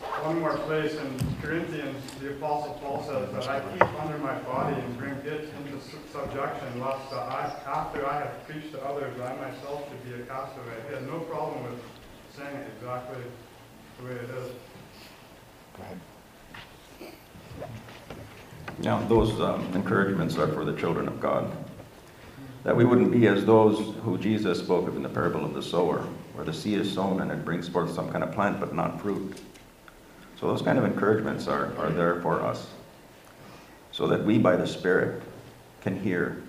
One 0.00 0.40
more 0.40 0.56
place 0.56 0.94
in 0.94 1.36
Corinthians, 1.42 2.02
the 2.20 2.30
Apostle 2.30 2.74
Paul 2.82 3.02
says 3.04 3.30
that 3.32 3.48
I 3.48 3.60
keep 3.72 4.02
under 4.02 4.18
my 4.18 4.38
body 4.40 4.80
and 4.80 4.98
bring 4.98 5.12
it 5.12 5.48
into 5.58 5.80
subjection, 6.10 6.80
lest 6.80 7.12
I, 7.12 7.52
after 7.66 8.06
I 8.06 8.20
have 8.20 8.46
preached 8.46 8.72
to 8.72 8.82
others, 8.84 9.18
I 9.20 9.34
myself 9.36 9.88
should 9.88 10.04
be 10.04 10.22
a 10.22 10.26
castaway. 10.26 10.72
He 10.88 10.94
had 10.94 11.06
no 11.06 11.20
problem 11.20 11.64
with 11.64 11.82
saying 12.34 12.56
it 12.56 12.70
exactly 12.78 13.22
the 13.98 14.04
way 14.06 14.12
it 14.12 14.30
is. 14.30 14.52
Now, 18.78 19.06
those 19.06 19.38
um, 19.40 19.70
encouragements 19.74 20.38
are 20.38 20.48
for 20.48 20.64
the 20.64 20.76
children 20.76 21.08
of 21.08 21.20
God. 21.20 21.50
That 22.64 22.74
we 22.74 22.84
wouldn't 22.84 23.12
be 23.12 23.26
as 23.26 23.44
those 23.44 23.94
who 24.02 24.16
Jesus 24.16 24.58
spoke 24.58 24.88
of 24.88 24.96
in 24.96 25.02
the 25.02 25.08
parable 25.08 25.44
of 25.44 25.52
the 25.52 25.62
sower, 25.62 26.00
where 26.34 26.44
the 26.44 26.52
seed 26.52 26.78
is 26.78 26.90
sown 26.92 27.20
and 27.20 27.30
it 27.30 27.44
brings 27.44 27.68
forth 27.68 27.92
some 27.92 28.10
kind 28.10 28.24
of 28.24 28.32
plant 28.32 28.60
but 28.60 28.74
not 28.74 29.00
fruit. 29.00 29.40
So 30.40 30.46
those 30.46 30.62
kind 30.62 30.78
of 30.78 30.84
encouragements 30.84 31.46
are, 31.46 31.76
are 31.76 31.90
there 31.90 32.20
for 32.22 32.40
us. 32.40 32.66
so 33.92 34.06
that 34.06 34.24
we 34.24 34.38
by 34.38 34.56
the 34.56 34.66
Spirit 34.66 35.20
can 35.82 36.00
hear. 36.00 36.42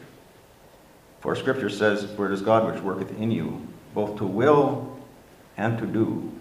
For 1.20 1.36
Scripture 1.36 1.70
says, 1.70 2.10
For 2.16 2.28
it 2.28 2.34
is 2.34 2.42
God 2.42 2.72
which 2.72 2.82
worketh 2.82 3.12
in 3.20 3.32
you, 3.32 3.68
both 3.94 4.18
to 4.20 4.26
will 4.26 4.98
and 5.58 5.78
to 5.80 5.86
do 5.86 6.32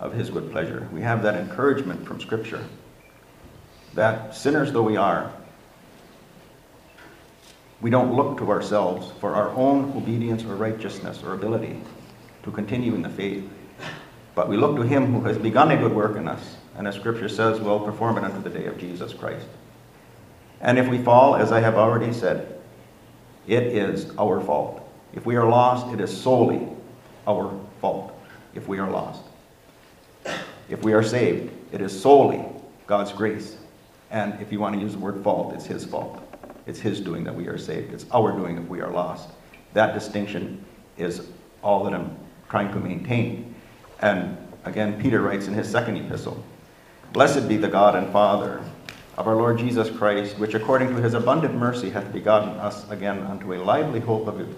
of 0.00 0.12
his 0.12 0.30
good 0.30 0.50
pleasure. 0.50 0.88
We 0.92 1.02
have 1.02 1.22
that 1.22 1.36
encouragement 1.36 2.06
from 2.06 2.20
Scripture 2.20 2.64
that 3.94 4.34
sinners 4.34 4.72
though 4.72 4.82
we 4.82 4.96
are, 4.96 5.32
we 7.80 7.90
don't 7.90 8.14
look 8.14 8.38
to 8.38 8.50
ourselves 8.50 9.12
for 9.20 9.34
our 9.34 9.50
own 9.50 9.92
obedience 9.96 10.42
or 10.42 10.56
righteousness 10.56 11.22
or 11.22 11.34
ability 11.34 11.80
to 12.42 12.50
continue 12.50 12.94
in 12.94 13.02
the 13.02 13.10
faith, 13.10 13.48
but 14.34 14.48
we 14.48 14.56
look 14.56 14.76
to 14.76 14.82
him 14.82 15.12
who 15.12 15.20
has 15.26 15.38
begun 15.38 15.70
a 15.70 15.76
good 15.76 15.92
work 15.92 16.16
in 16.16 16.28
us, 16.28 16.56
and 16.76 16.88
as 16.88 16.94
Scripture 16.94 17.28
says, 17.28 17.60
will 17.60 17.80
perform 17.80 18.18
it 18.18 18.24
unto 18.24 18.42
the 18.42 18.50
day 18.50 18.66
of 18.66 18.78
Jesus 18.78 19.12
Christ. 19.12 19.46
And 20.60 20.78
if 20.78 20.88
we 20.88 20.98
fall, 20.98 21.36
as 21.36 21.52
I 21.52 21.60
have 21.60 21.74
already 21.74 22.12
said, 22.12 22.58
it 23.46 23.64
is 23.64 24.10
our 24.18 24.40
fault. 24.40 24.80
If 25.12 25.26
we 25.26 25.36
are 25.36 25.48
lost, 25.48 25.92
it 25.92 26.00
is 26.00 26.14
solely 26.14 26.66
our 27.26 27.52
fault 27.80 28.18
if 28.54 28.66
we 28.66 28.78
are 28.78 28.90
lost. 28.90 29.22
If 30.68 30.82
we 30.82 30.94
are 30.94 31.02
saved, 31.02 31.52
it 31.72 31.80
is 31.80 31.98
solely 31.98 32.44
God's 32.86 33.12
grace. 33.12 33.56
And 34.10 34.40
if 34.40 34.50
you 34.50 34.60
want 34.60 34.74
to 34.74 34.80
use 34.80 34.92
the 34.92 34.98
word 34.98 35.22
fault, 35.22 35.54
it's 35.54 35.66
His 35.66 35.84
fault. 35.84 36.22
It's 36.66 36.80
His 36.80 37.00
doing 37.00 37.24
that 37.24 37.34
we 37.34 37.46
are 37.46 37.58
saved. 37.58 37.92
It's 37.92 38.06
our 38.12 38.32
doing 38.32 38.56
if 38.56 38.66
we 38.68 38.80
are 38.80 38.90
lost. 38.90 39.30
That 39.74 39.92
distinction 39.92 40.64
is 40.96 41.28
all 41.62 41.84
that 41.84 41.92
I'm 41.92 42.16
trying 42.48 42.72
to 42.72 42.78
maintain. 42.78 43.53
And 44.00 44.36
again, 44.64 45.00
Peter 45.00 45.20
writes 45.20 45.46
in 45.46 45.54
his 45.54 45.68
second 45.68 45.96
epistle 45.96 46.42
Blessed 47.12 47.48
be 47.48 47.56
the 47.56 47.68
God 47.68 47.94
and 47.94 48.12
Father 48.12 48.62
of 49.16 49.28
our 49.28 49.36
Lord 49.36 49.58
Jesus 49.58 49.90
Christ, 49.90 50.38
which 50.38 50.54
according 50.54 50.88
to 50.88 51.02
his 51.02 51.14
abundant 51.14 51.54
mercy 51.54 51.90
hath 51.90 52.12
begotten 52.12 52.50
us 52.50 52.88
again 52.90 53.20
unto 53.20 53.54
a 53.54 53.62
lively 53.62 54.00
hope 54.00 54.26
of 54.26 54.40
it 54.40 54.48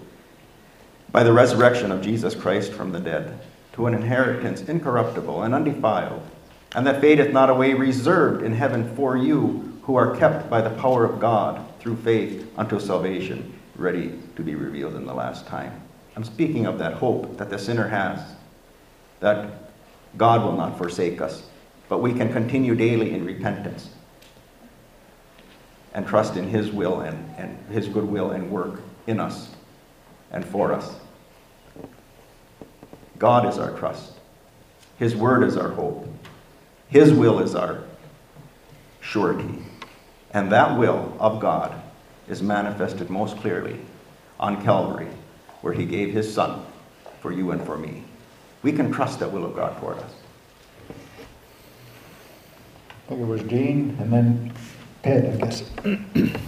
by 1.11 1.23
the 1.23 1.33
resurrection 1.33 1.91
of 1.91 2.01
Jesus 2.01 2.35
Christ 2.35 2.73
from 2.73 2.91
the 2.91 2.99
dead, 2.99 3.39
to 3.73 3.87
an 3.87 3.93
inheritance 3.93 4.61
incorruptible 4.63 5.43
and 5.43 5.53
undefiled, 5.53 6.21
and 6.75 6.85
that 6.85 7.01
fadeth 7.01 7.31
not 7.31 7.49
away, 7.49 7.73
reserved 7.73 8.43
in 8.43 8.51
heaven 8.51 8.93
for 8.95 9.15
you, 9.15 9.79
who 9.83 9.95
are 9.95 10.17
kept 10.17 10.49
by 10.49 10.61
the 10.61 10.69
power 10.81 11.05
of 11.05 11.19
God 11.19 11.63
through 11.79 11.95
faith 11.97 12.51
unto 12.57 12.79
salvation, 12.79 13.53
ready 13.75 14.19
to 14.35 14.43
be 14.43 14.55
revealed 14.55 14.95
in 14.95 15.05
the 15.05 15.13
last 15.13 15.47
time. 15.47 15.81
I'm 16.15 16.25
speaking 16.25 16.65
of 16.65 16.77
that 16.79 16.95
hope 16.95 17.37
that 17.37 17.49
the 17.49 17.57
sinner 17.57 17.87
has, 17.87 18.19
that 19.19 19.71
God 20.17 20.43
will 20.43 20.55
not 20.55 20.77
forsake 20.77 21.21
us, 21.21 21.43
but 21.89 21.99
we 21.99 22.13
can 22.13 22.31
continue 22.31 22.75
daily 22.75 23.13
in 23.13 23.25
repentance 23.25 23.89
and 25.93 26.05
trust 26.05 26.37
in 26.37 26.47
His 26.47 26.71
will 26.71 27.01
and, 27.01 27.35
and 27.37 27.57
His 27.71 27.87
good 27.87 28.05
will 28.05 28.31
and 28.31 28.51
work 28.51 28.81
in 29.07 29.19
us 29.19 29.49
and 30.31 30.45
for 30.45 30.73
us. 30.73 30.95
God 33.17 33.47
is 33.47 33.57
our 33.57 33.71
trust. 33.77 34.13
His 34.99 35.15
word 35.15 35.43
is 35.43 35.57
our 35.57 35.69
hope. 35.69 36.07
His 36.89 37.13
will 37.13 37.39
is 37.39 37.55
our 37.55 37.83
surety. 39.01 39.59
And 40.31 40.51
that 40.51 40.77
will 40.77 41.15
of 41.19 41.39
God 41.39 41.81
is 42.27 42.41
manifested 42.41 43.09
most 43.09 43.37
clearly 43.37 43.79
on 44.39 44.63
Calvary, 44.63 45.07
where 45.61 45.73
He 45.73 45.85
gave 45.85 46.13
His 46.13 46.31
Son 46.31 46.63
for 47.21 47.31
you 47.31 47.51
and 47.51 47.63
for 47.65 47.77
me. 47.77 48.03
We 48.63 48.71
can 48.71 48.91
trust 48.91 49.19
that 49.19 49.31
will 49.31 49.45
of 49.45 49.55
God 49.55 49.77
toward 49.79 49.97
us. 49.99 50.11
I 52.89 53.09
think 53.09 53.21
it 53.21 53.25
was 53.25 53.43
Gene 53.43 53.95
and 53.99 54.11
then 54.11 54.53
Ted, 55.03 55.33
I 55.33 55.45
guess. 55.45 55.63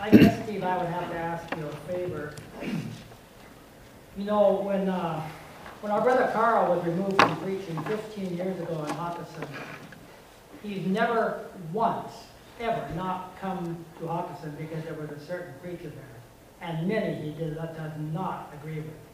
I 0.00 0.10
guess, 0.10 0.44
Steve, 0.44 0.62
I 0.62 0.76
would 0.78 0.86
have 0.86 1.10
to 1.10 1.16
ask 1.16 1.56
you 1.56 1.66
a 1.66 1.72
favor. 1.92 2.34
You 4.16 4.24
know, 4.24 4.60
when, 4.62 4.88
uh, 4.88 5.28
when 5.80 5.90
our 5.90 6.00
brother 6.00 6.30
Carl 6.32 6.76
was 6.76 6.84
removed 6.86 7.20
from 7.20 7.36
preaching 7.38 7.82
15 7.84 8.36
years 8.36 8.60
ago 8.60 8.84
in 8.84 8.94
Hawkinson, 8.94 9.44
he's 10.62 10.86
never 10.86 11.46
once, 11.72 12.12
ever, 12.60 12.88
not 12.94 13.36
come 13.40 13.84
to 13.98 14.06
Hawkinson 14.06 14.54
because 14.56 14.84
there 14.84 14.94
was 14.94 15.10
a 15.10 15.18
certain 15.18 15.54
preacher 15.62 15.90
there. 15.90 16.18
And 16.60 16.86
many 16.86 17.14
he 17.22 17.30
did 17.30 17.56
that 17.56 17.76
does 17.76 17.92
not 18.12 18.52
agree 18.60 18.80
with. 18.80 19.07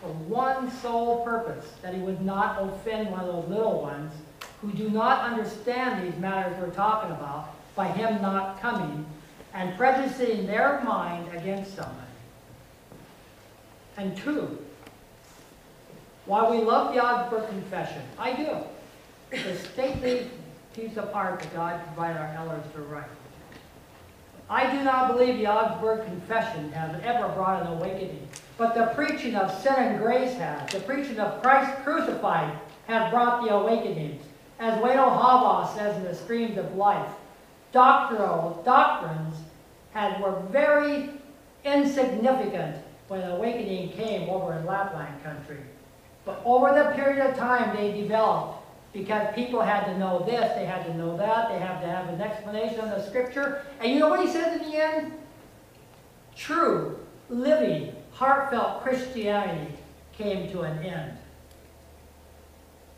For 0.00 0.08
one 0.08 0.70
sole 0.70 1.24
purpose, 1.24 1.66
that 1.82 1.94
he 1.94 2.00
would 2.00 2.22
not 2.22 2.62
offend 2.62 3.10
one 3.10 3.20
of 3.20 3.26
those 3.26 3.48
little 3.48 3.82
ones 3.82 4.12
who 4.62 4.72
do 4.72 4.88
not 4.88 5.30
understand 5.30 6.06
these 6.06 6.18
matters 6.18 6.56
we're 6.60 6.70
talking 6.74 7.10
about 7.10 7.54
by 7.74 7.88
him 7.88 8.20
not 8.22 8.60
coming 8.60 9.06
and 9.52 9.76
prejudicing 9.76 10.46
their 10.46 10.80
mind 10.82 11.34
against 11.36 11.76
somebody. 11.76 11.96
And 13.96 14.16
two, 14.16 14.58
while 16.26 16.50
we 16.50 16.58
love 16.58 16.94
the 16.94 17.04
Augsburg 17.04 17.48
Confession, 17.48 18.02
I 18.18 18.32
do, 18.34 18.56
the 19.30 19.56
stately 19.56 20.30
piece 20.74 20.96
of 20.96 21.10
art 21.14 21.40
that 21.40 21.52
God 21.52 21.84
provided 21.86 22.18
our 22.18 22.34
elders 22.36 22.64
to 22.74 22.82
write. 22.82 23.04
I 24.48 24.70
do 24.74 24.82
not 24.82 25.12
believe 25.12 25.38
the 25.38 25.46
Augsburg 25.46 26.04
Confession 26.06 26.72
has 26.72 27.00
ever 27.02 27.28
brought 27.34 27.62
an 27.62 27.68
awakening, 27.68 28.28
but 28.60 28.74
the 28.74 28.88
preaching 28.88 29.34
of 29.36 29.50
sin 29.62 29.72
and 29.74 29.98
grace 29.98 30.34
has. 30.34 30.70
The 30.70 30.80
preaching 30.80 31.18
of 31.18 31.42
Christ 31.42 31.82
crucified 31.82 32.58
has 32.88 33.10
brought 33.10 33.42
the 33.42 33.54
awakenings. 33.54 34.22
As 34.58 34.78
Väinö 34.82 35.08
Havas 35.18 35.74
says 35.74 35.96
in 35.96 36.04
the 36.04 36.14
Streams 36.14 36.58
of 36.58 36.74
Life, 36.74 37.10
doctrinal 37.72 38.62
doctrines 38.62 39.34
had, 39.92 40.20
were 40.20 40.42
very 40.50 41.08
insignificant 41.64 42.76
when 43.08 43.22
awakening 43.30 43.92
came 43.92 44.28
over 44.28 44.52
in 44.52 44.66
Lapland 44.66 45.24
country. 45.24 45.60
But 46.26 46.42
over 46.44 46.74
the 46.74 46.94
period 46.94 47.26
of 47.26 47.38
time 47.38 47.74
they 47.74 47.98
developed 47.98 48.62
because 48.92 49.34
people 49.34 49.62
had 49.62 49.86
to 49.86 49.96
know 49.96 50.18
this, 50.26 50.54
they 50.54 50.66
had 50.66 50.84
to 50.84 50.94
know 50.98 51.16
that, 51.16 51.48
they 51.48 51.58
had 51.58 51.80
to 51.80 51.86
have 51.86 52.10
an 52.10 52.20
explanation 52.20 52.80
of 52.80 52.90
the 52.90 53.08
scripture. 53.08 53.64
And 53.80 53.90
you 53.90 54.00
know 54.00 54.10
what 54.10 54.20
he 54.20 54.30
says 54.30 54.60
in 54.60 54.70
the 54.70 54.76
end? 54.76 55.12
True, 56.36 56.98
living, 57.30 57.94
heartfelt 58.20 58.82
Christianity 58.82 59.72
came 60.12 60.50
to 60.50 60.60
an 60.60 60.78
end. 60.84 61.16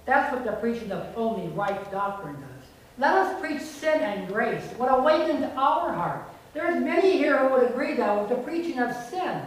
That's 0.04 0.34
what 0.34 0.44
the 0.44 0.50
preaching 0.54 0.90
of 0.90 1.06
only 1.16 1.46
right 1.52 1.88
doctrine 1.92 2.34
does. 2.34 2.66
Let 2.98 3.14
us 3.14 3.40
preach 3.40 3.62
sin 3.62 4.00
and 4.00 4.26
grace, 4.26 4.64
what 4.76 4.88
awakened 4.92 5.44
our 5.56 5.92
heart. 5.92 6.28
There's 6.54 6.82
many 6.82 7.12
here 7.18 7.38
who 7.38 7.54
would 7.54 7.70
agree 7.70 7.94
that 7.94 8.20
with 8.20 8.30
the 8.30 8.42
preaching 8.42 8.80
of 8.80 8.96
sin. 9.10 9.42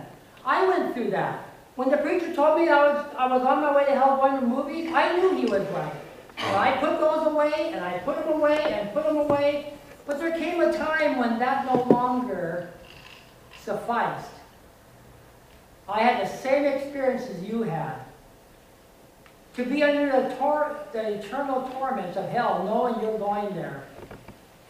I 0.45 0.65
went 0.65 0.93
through 0.93 1.11
that. 1.11 1.49
When 1.75 1.91
the 1.91 1.97
preacher 1.97 2.33
told 2.33 2.57
me 2.57 2.69
I 2.69 2.93
was, 2.93 3.05
I 3.17 3.27
was 3.27 3.41
on 3.41 3.59
my 3.59 3.75
way 3.75 3.83
to 3.83 3.91
hell 3.91 4.15
going 4.15 4.39
to 4.39 4.47
movies, 4.47 4.89
I 4.93 5.17
knew 5.17 5.35
he 5.35 5.43
was 5.43 5.67
right. 5.73 5.93
But 6.37 6.55
I 6.55 6.77
put 6.77 7.01
those 7.01 7.27
away, 7.27 7.73
and 7.73 7.83
I 7.83 7.97
put 7.99 8.15
them 8.23 8.31
away, 8.31 8.61
and 8.61 8.93
put 8.93 9.03
them 9.03 9.17
away. 9.17 9.73
But 10.05 10.19
there 10.19 10.37
came 10.37 10.61
a 10.61 10.71
time 10.71 11.19
when 11.19 11.37
that 11.39 11.65
no 11.65 11.83
longer 11.83 12.69
sufficed. 13.61 14.29
I 15.87 15.99
had 15.99 16.25
the 16.25 16.29
same 16.29 16.65
experience 16.65 17.23
as 17.27 17.43
you 17.43 17.63
had. 17.63 17.95
To 19.55 19.65
be 19.65 19.83
under 19.83 20.07
the, 20.07 20.35
tor 20.35 20.75
the 20.91 21.19
eternal 21.19 21.69
torments 21.69 22.17
of 22.17 22.27
hell, 22.29 22.63
knowing 22.65 23.01
you're 23.01 23.17
going 23.17 23.55
there. 23.55 23.83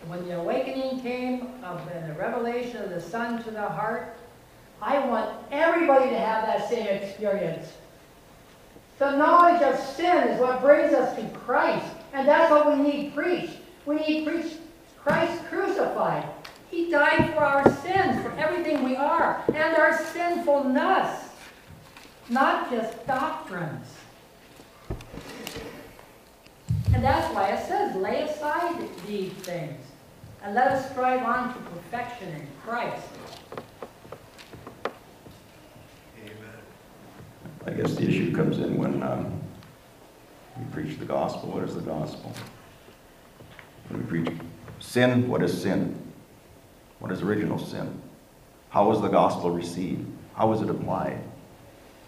When 0.08 0.28
the 0.28 0.40
awakening 0.40 1.02
came 1.02 1.50
of 1.64 1.84
the 1.86 2.14
revelation 2.14 2.84
of 2.84 2.90
the 2.90 3.02
Son 3.02 3.44
to 3.44 3.52
the 3.52 3.68
heart, 3.68 4.16
I 4.82 5.00
want 5.08 5.32
everybody 5.52 6.10
to 6.10 6.20
have 6.20 6.46
that 6.46 6.70
same 6.70 6.86
experience. 6.86 7.74
The 9.00 9.16
knowledge 9.16 9.62
of 9.64 9.80
sin 9.80 10.28
is 10.28 10.40
what 10.40 10.62
brings 10.62 10.94
us 10.94 11.16
to 11.16 11.28
Christ, 11.40 11.92
and 12.14 12.28
that's 12.28 12.52
what 12.52 12.78
we 12.78 12.84
need 12.84 13.16
preached. 13.16 13.58
We 13.86 13.96
need 13.96 14.28
preached 14.28 14.58
Christ 14.98 15.44
crucified. 15.46 16.26
He 16.72 16.90
died 16.90 17.34
for 17.34 17.40
our 17.40 17.64
sins, 17.82 18.22
for 18.22 18.32
everything 18.38 18.84
we 18.84 18.96
are, 18.96 19.44
and 19.54 19.78
our 19.78 19.98
sinfulness, 20.06 21.30
not 22.30 22.70
just 22.70 23.06
doctrines. 23.08 23.88
And 26.94 27.04
that's 27.04 27.34
why 27.34 27.50
it 27.50 27.68
says, 27.68 27.96
lay 27.96 28.24
aside 28.24 28.88
these 29.06 29.32
things, 29.34 29.80
and 30.44 30.56
let 30.56 30.68
us 30.68 30.90
strive 30.92 31.24
on 31.24 31.54
to 31.54 31.60
perfection 31.72 32.30
in 32.30 32.48
Christ. 32.64 33.08
Amen. 36.24 36.36
I 37.68 37.72
guess 37.72 37.96
the 37.96 38.08
issue 38.08 38.36
comes 38.36 38.60
in 38.60 38.78
when 38.78 39.04
um, 39.04 39.42
we 40.58 40.66
preach 40.72 40.98
the 40.98 41.06
gospel. 41.06 41.52
What 41.52 41.64
is 41.64 41.76
the 41.76 41.82
gospel? 41.82 42.34
When 43.90 44.02
we 44.02 44.08
preach 44.08 44.40
sin, 44.80 45.28
what 45.28 45.44
is 45.44 45.62
sin? 45.62 46.05
What 47.00 47.12
is 47.12 47.22
original 47.22 47.60
sin? 47.60 48.02
How 48.70 48.90
was 48.90 49.02
the 49.02 49.08
gospel 49.08 49.52
received? 49.52 50.06
How 50.36 50.48
was 50.48 50.62
it 50.62 50.70
applied? 50.70 51.22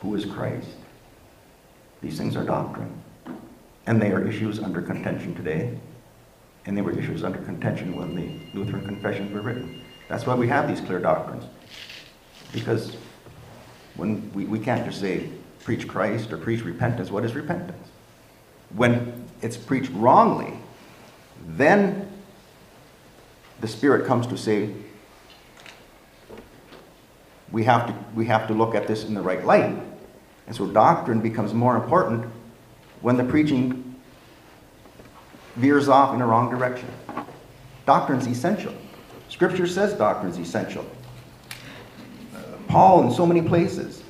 Who 0.01 0.15
is 0.15 0.25
Christ? 0.25 0.67
These 2.01 2.17
things 2.17 2.35
are 2.35 2.43
doctrine. 2.43 3.01
And 3.85 4.01
they 4.01 4.11
are 4.11 4.27
issues 4.27 4.59
under 4.59 4.81
contention 4.81 5.33
today. 5.35 5.77
And 6.65 6.77
they 6.77 6.81
were 6.81 6.97
issues 6.97 7.23
under 7.23 7.39
contention 7.39 7.95
when 7.95 8.15
the 8.15 8.57
Lutheran 8.57 8.85
confessions 8.85 9.31
were 9.31 9.41
written. 9.41 9.81
That's 10.09 10.25
why 10.25 10.35
we 10.35 10.47
have 10.47 10.67
these 10.67 10.81
clear 10.81 10.99
doctrines. 10.99 11.45
Because 12.51 12.95
when 13.95 14.31
we, 14.33 14.45
we 14.45 14.59
can't 14.59 14.85
just 14.85 14.99
say 14.99 15.29
preach 15.63 15.87
Christ 15.87 16.31
or 16.31 16.37
preach 16.37 16.63
repentance. 16.63 17.11
What 17.11 17.25
is 17.25 17.35
repentance? 17.35 17.89
When 18.75 19.25
it's 19.41 19.57
preached 19.57 19.91
wrongly, 19.91 20.53
then 21.45 22.06
the 23.61 23.67
Spirit 23.67 24.05
comes 24.05 24.27
to 24.27 24.37
say, 24.37 24.69
we 27.51 27.63
have 27.63 27.87
to, 27.87 27.95
we 28.13 28.25
have 28.25 28.47
to 28.47 28.53
look 28.53 28.75
at 28.75 28.87
this 28.87 29.05
in 29.05 29.13
the 29.13 29.21
right 29.21 29.45
light. 29.45 29.75
And 30.47 30.55
so 30.55 30.67
doctrine 30.67 31.21
becomes 31.21 31.53
more 31.53 31.75
important 31.75 32.25
when 33.01 33.17
the 33.17 33.23
preaching 33.23 33.95
veers 35.55 35.89
off 35.89 36.13
in 36.13 36.21
a 36.21 36.27
wrong 36.27 36.49
direction. 36.49 36.89
Doctrine's 37.85 38.27
essential. 38.27 38.73
Scripture 39.29 39.67
says 39.67 39.93
doctrine's 39.93 40.37
essential. 40.37 40.85
Uh, 42.35 42.39
Paul, 42.67 43.07
in 43.07 43.13
so 43.13 43.25
many 43.25 43.41
places, 43.41 44.03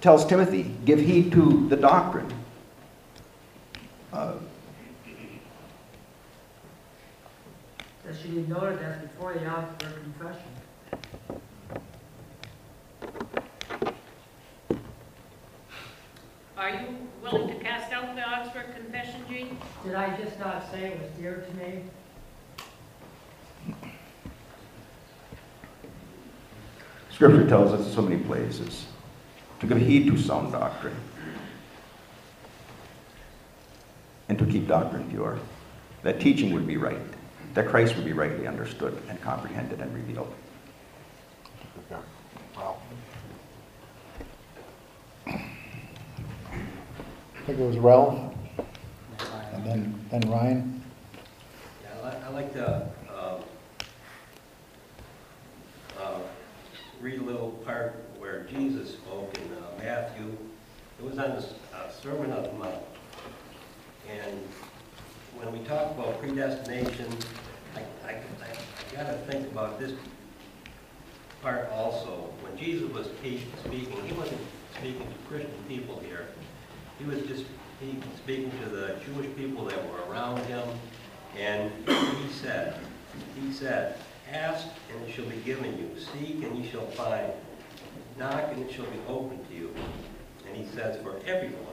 tells 0.00 0.24
Timothy, 0.24 0.74
give 0.84 0.98
heed 0.98 1.30
to 1.32 1.68
the 1.68 1.76
doctrine. 1.76 2.32
Uh, 4.12 4.34
That 8.12 8.20
should 8.20 8.34
be 8.34 8.52
noted 8.52 8.78
as 8.82 9.00
before 9.00 9.32
the 9.32 9.46
Augsburg 9.50 9.94
Confession. 10.02 10.50
Are 16.58 16.70
you 16.70 17.08
willing 17.22 17.48
to 17.48 17.54
cast 17.64 17.90
out 17.90 18.14
the 18.14 18.28
Augsburg 18.28 18.74
Confession, 18.76 19.22
Gene? 19.30 19.56
Did 19.82 19.94
I 19.94 20.14
just 20.18 20.38
not 20.38 20.70
say 20.70 20.88
it 20.88 21.00
was 21.00 21.10
dear 21.12 21.46
to 21.48 21.54
me? 21.56 21.84
Scripture 27.10 27.48
tells 27.48 27.72
us 27.72 27.86
in 27.86 27.94
so 27.94 28.02
many 28.02 28.22
places 28.24 28.84
to 29.60 29.66
give 29.66 29.78
heed 29.78 30.06
to 30.08 30.18
sound 30.18 30.52
doctrine 30.52 30.96
and 34.28 34.38
to 34.38 34.44
keep 34.44 34.68
doctrine 34.68 35.08
pure, 35.08 35.38
that 36.02 36.20
teaching 36.20 36.52
would 36.52 36.66
be 36.66 36.76
right, 36.76 37.00
that 37.54 37.68
Christ 37.68 37.96
would 37.96 38.04
be 38.04 38.12
rightly 38.12 38.46
understood 38.46 39.00
and 39.08 39.20
comprehended 39.20 39.80
and 39.80 39.92
revealed. 39.94 40.32
Okay. 41.90 42.00
I 45.26 45.34
think 47.44 47.58
it 47.58 47.66
was 47.66 47.76
Ralph, 47.76 48.32
and 49.52 49.66
then, 49.66 50.06
then 50.10 50.20
Ryan. 50.30 50.82
Yeah, 51.82 51.98
I 51.98 52.02
like, 52.04 52.24
I 52.24 52.28
like 52.28 52.52
to, 52.52 52.88
um, 53.08 53.42
uh, 56.00 56.20
read 57.00 57.20
a 57.20 57.24
little 57.24 57.50
part 57.64 57.96
where 58.18 58.44
Jesus 58.44 58.92
spoke 58.92 59.36
in 59.38 59.52
uh, 59.54 59.72
Matthew. 59.78 60.36
It 61.00 61.04
was 61.04 61.18
on 61.18 61.30
the 61.30 61.44
uh, 61.76 61.90
Sermon 61.90 62.30
on 62.32 62.44
the 62.44 62.52
Mount. 62.52 62.84
And 64.08 64.40
when 65.42 65.58
we 65.58 65.66
talk 65.66 65.90
about 65.92 66.20
predestination, 66.20 67.06
I, 67.74 67.80
I, 68.06 68.10
I 68.12 68.52
I 68.92 69.04
gotta 69.04 69.18
think 69.28 69.50
about 69.50 69.80
this 69.80 69.92
part 71.40 71.68
also. 71.70 72.30
When 72.42 72.56
Jesus 72.56 72.90
was 72.92 73.06
speaking, 73.06 73.96
he 74.06 74.12
wasn't 74.12 74.40
speaking 74.78 75.00
to 75.00 75.28
Christian 75.28 75.52
people 75.68 76.00
here. 76.06 76.28
He 76.98 77.04
was 77.04 77.22
just 77.22 77.44
speaking, 77.78 78.02
speaking 78.18 78.52
to 78.62 78.68
the 78.68 78.96
Jewish 79.04 79.34
people 79.36 79.64
that 79.64 79.82
were 79.90 80.10
around 80.10 80.38
him. 80.44 80.62
And 81.38 81.72
he 81.88 82.32
said, 82.32 82.76
he 83.40 83.52
said, 83.52 83.98
ask 84.30 84.66
and 84.92 85.08
it 85.08 85.12
shall 85.12 85.24
be 85.24 85.36
given 85.36 85.76
you. 85.78 85.90
Seek 85.98 86.44
and 86.44 86.56
ye 86.56 86.70
shall 86.70 86.86
find. 86.88 87.32
Knock 88.18 88.52
and 88.52 88.62
it 88.62 88.72
shall 88.72 88.84
be 88.84 89.00
opened 89.08 89.48
to 89.48 89.54
you. 89.54 89.74
And 90.46 90.56
he 90.56 90.66
says, 90.76 91.02
for 91.02 91.16
everyone 91.26 91.71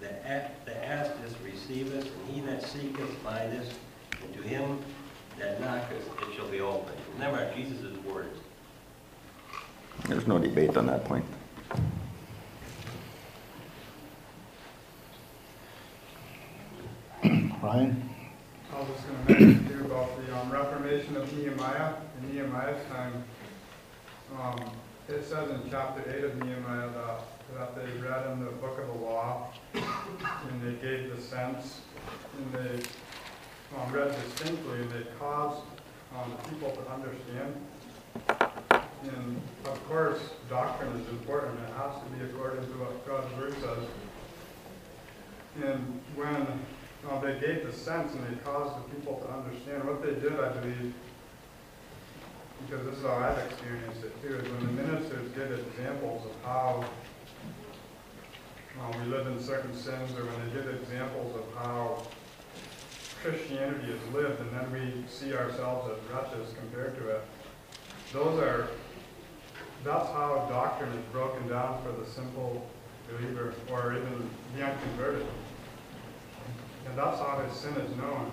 that 0.00 0.22
a- 0.26 0.66
that 0.66 0.84
asketh 0.84 1.36
receiveth, 1.44 2.06
and 2.06 2.34
he 2.34 2.40
that 2.42 2.62
seeketh 2.62 3.10
findeth, 3.18 3.78
and 4.22 4.34
to 4.34 4.42
him 4.42 4.78
that 5.38 5.60
knocketh 5.60 6.06
it 6.06 6.34
shall 6.36 6.48
be 6.48 6.60
opened. 6.60 6.96
Remember, 7.14 7.52
Jesus' 7.54 7.96
words. 8.04 8.38
There's 10.08 10.26
no 10.26 10.38
debate 10.38 10.76
on 10.76 10.86
that 10.86 11.04
point. 11.04 11.24
Ryan? 17.62 18.10
I 18.72 18.78
was 18.78 18.88
just 18.88 19.06
gonna 19.08 19.40
mention 19.40 19.68
to 19.68 19.74
you 19.74 19.84
about 19.86 20.24
the 20.24 20.36
um, 20.36 20.50
Reformation 20.50 21.16
of 21.16 21.32
Nehemiah, 21.36 21.94
in 22.20 22.34
Nehemiah's 22.34 22.86
time. 22.88 23.24
Um, 24.38 24.70
it 25.08 25.24
says 25.24 25.50
in 25.50 25.60
chapter 25.70 26.02
eight 26.10 26.24
of 26.24 26.36
Nehemiah 26.42 26.88
that, 26.88 27.20
that 27.56 27.76
they 27.76 28.00
read 28.00 28.30
in 28.32 28.44
the 28.44 28.50
book 28.52 28.78
of 28.78 28.86
the 28.88 29.04
law, 29.04 29.52
and 29.74 30.62
they 30.62 30.74
gave 30.82 31.14
the 31.14 31.20
sense, 31.22 31.80
and 32.36 32.52
they, 32.52 32.82
um, 33.76 33.92
read 33.92 34.14
distinctly, 34.24 34.80
and 34.80 34.90
they 34.90 35.06
caused, 35.18 35.62
um, 36.14 36.30
the 36.30 36.48
people 36.48 36.70
to 36.70 36.90
understand. 36.90 37.54
And 39.02 39.40
of 39.64 39.88
course, 39.88 40.20
doctrine 40.48 40.92
is 41.00 41.08
important, 41.10 41.58
it 41.60 41.72
has 41.76 42.02
to 42.02 42.10
be 42.10 42.24
according 42.24 42.66
to 42.66 42.72
what 42.78 43.06
God's 43.06 43.32
word 43.36 43.54
says. 43.60 43.88
And 45.62 46.00
when 46.14 46.46
uh, 47.08 47.20
they 47.20 47.38
gave 47.38 47.66
the 47.66 47.72
sense 47.72 48.12
and 48.14 48.26
they 48.26 48.42
caused 48.42 48.76
the 48.76 48.94
people 48.94 49.20
to 49.20 49.32
understand. 49.32 49.84
What 49.84 50.02
they 50.02 50.14
did, 50.14 50.38
I 50.40 50.48
believe, 50.48 50.92
because 52.64 52.84
this 52.86 52.98
is 52.98 53.04
how 53.04 53.16
I've 53.16 53.38
experienced 53.38 54.02
it 54.04 54.22
too, 54.22 54.36
is 54.36 54.48
when 54.50 54.66
the 54.66 54.82
ministers 54.82 55.30
give 55.32 55.52
examples 55.52 56.24
of 56.24 56.32
how 56.44 56.84
we 59.00 59.06
live 59.10 59.26
in 59.26 59.40
certain 59.40 59.74
sins, 59.74 60.12
or 60.16 60.24
when 60.24 60.48
they 60.48 60.54
give 60.54 60.68
examples 60.82 61.34
of 61.34 61.44
how 61.56 62.02
Christianity 63.22 63.90
is 63.92 64.14
lived, 64.14 64.40
and 64.40 64.50
then 64.52 64.70
we 64.72 65.04
see 65.08 65.34
ourselves 65.34 65.90
as 65.90 65.98
wretches 66.12 66.54
compared 66.54 66.96
to 66.98 67.08
it. 67.08 67.22
Those 68.12 68.38
are, 68.40 68.68
that's 69.82 70.08
how 70.10 70.46
doctrine 70.48 70.92
is 70.92 71.04
broken 71.12 71.48
down 71.48 71.82
for 71.82 71.92
the 71.92 72.08
simple 72.08 72.68
believer, 73.10 73.54
or 73.70 73.92
even 73.92 74.30
the 74.56 74.64
unconverted. 74.64 75.26
And 76.88 76.96
that's 76.96 77.18
how 77.18 77.42
his 77.46 77.56
sin 77.58 77.74
is 77.74 77.96
known. 77.96 78.30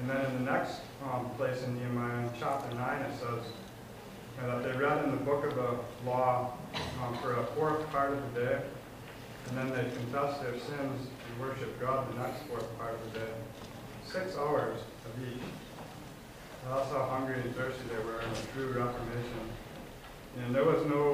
And 0.00 0.10
then 0.10 0.24
in 0.26 0.44
the 0.44 0.50
next 0.50 0.80
um, 1.04 1.30
place 1.36 1.62
in 1.62 1.74
Nehemiah, 1.76 2.26
in 2.26 2.30
chapter 2.38 2.74
9, 2.74 3.02
it 3.02 3.18
says 3.18 3.52
uh, 4.40 4.46
that 4.46 4.62
they 4.64 4.78
read 4.78 5.04
in 5.04 5.10
the 5.10 5.18
book 5.18 5.44
of 5.44 5.54
the 5.54 6.08
law 6.08 6.54
um, 7.02 7.16
for 7.18 7.34
a 7.34 7.44
fourth 7.54 7.88
part 7.90 8.12
of 8.12 8.34
the 8.34 8.40
day, 8.40 8.60
and 9.48 9.58
then 9.58 9.70
they 9.70 9.84
confess 9.96 10.38
their 10.38 10.58
sins 10.58 11.08
and 11.08 11.40
worship 11.40 11.80
God 11.80 12.12
the 12.12 12.18
next 12.20 12.42
fourth 12.44 12.78
part 12.78 12.94
of 12.94 13.12
the 13.12 13.20
day. 13.20 13.32
Six 14.04 14.36
hours 14.36 14.80
of 15.04 15.28
each. 15.28 15.42
That's 16.68 16.90
how 16.90 17.04
hungry 17.04 17.40
and 17.40 17.54
thirsty 17.56 17.82
they 17.88 18.04
were 18.04 18.20
in 18.20 18.30
a 18.30 18.52
true 18.54 18.68
reformation. 18.68 19.50
And 20.38 20.54
there 20.54 20.64
was 20.64 20.84
no 20.86 21.12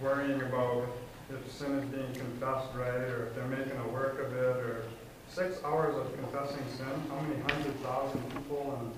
worrying 0.00 0.40
about 0.42 0.88
if 1.30 1.52
sin 1.52 1.72
is 1.72 1.84
being 1.86 2.12
confessed 2.12 2.68
right, 2.74 2.94
or 2.94 3.26
if 3.26 3.34
they're 3.34 3.46
making 3.46 3.76
a 3.76 3.88
work 3.88 4.20
of 4.20 4.32
it, 4.32 4.56
or 4.56 4.84
six 5.28 5.62
hours 5.64 5.96
of 5.96 6.14
confessing 6.14 6.64
sin, 6.76 6.86
how 7.08 7.20
many 7.20 7.40
hundred 7.42 7.74
thousand 7.82 8.22
people, 8.30 8.78
and, 8.80 8.92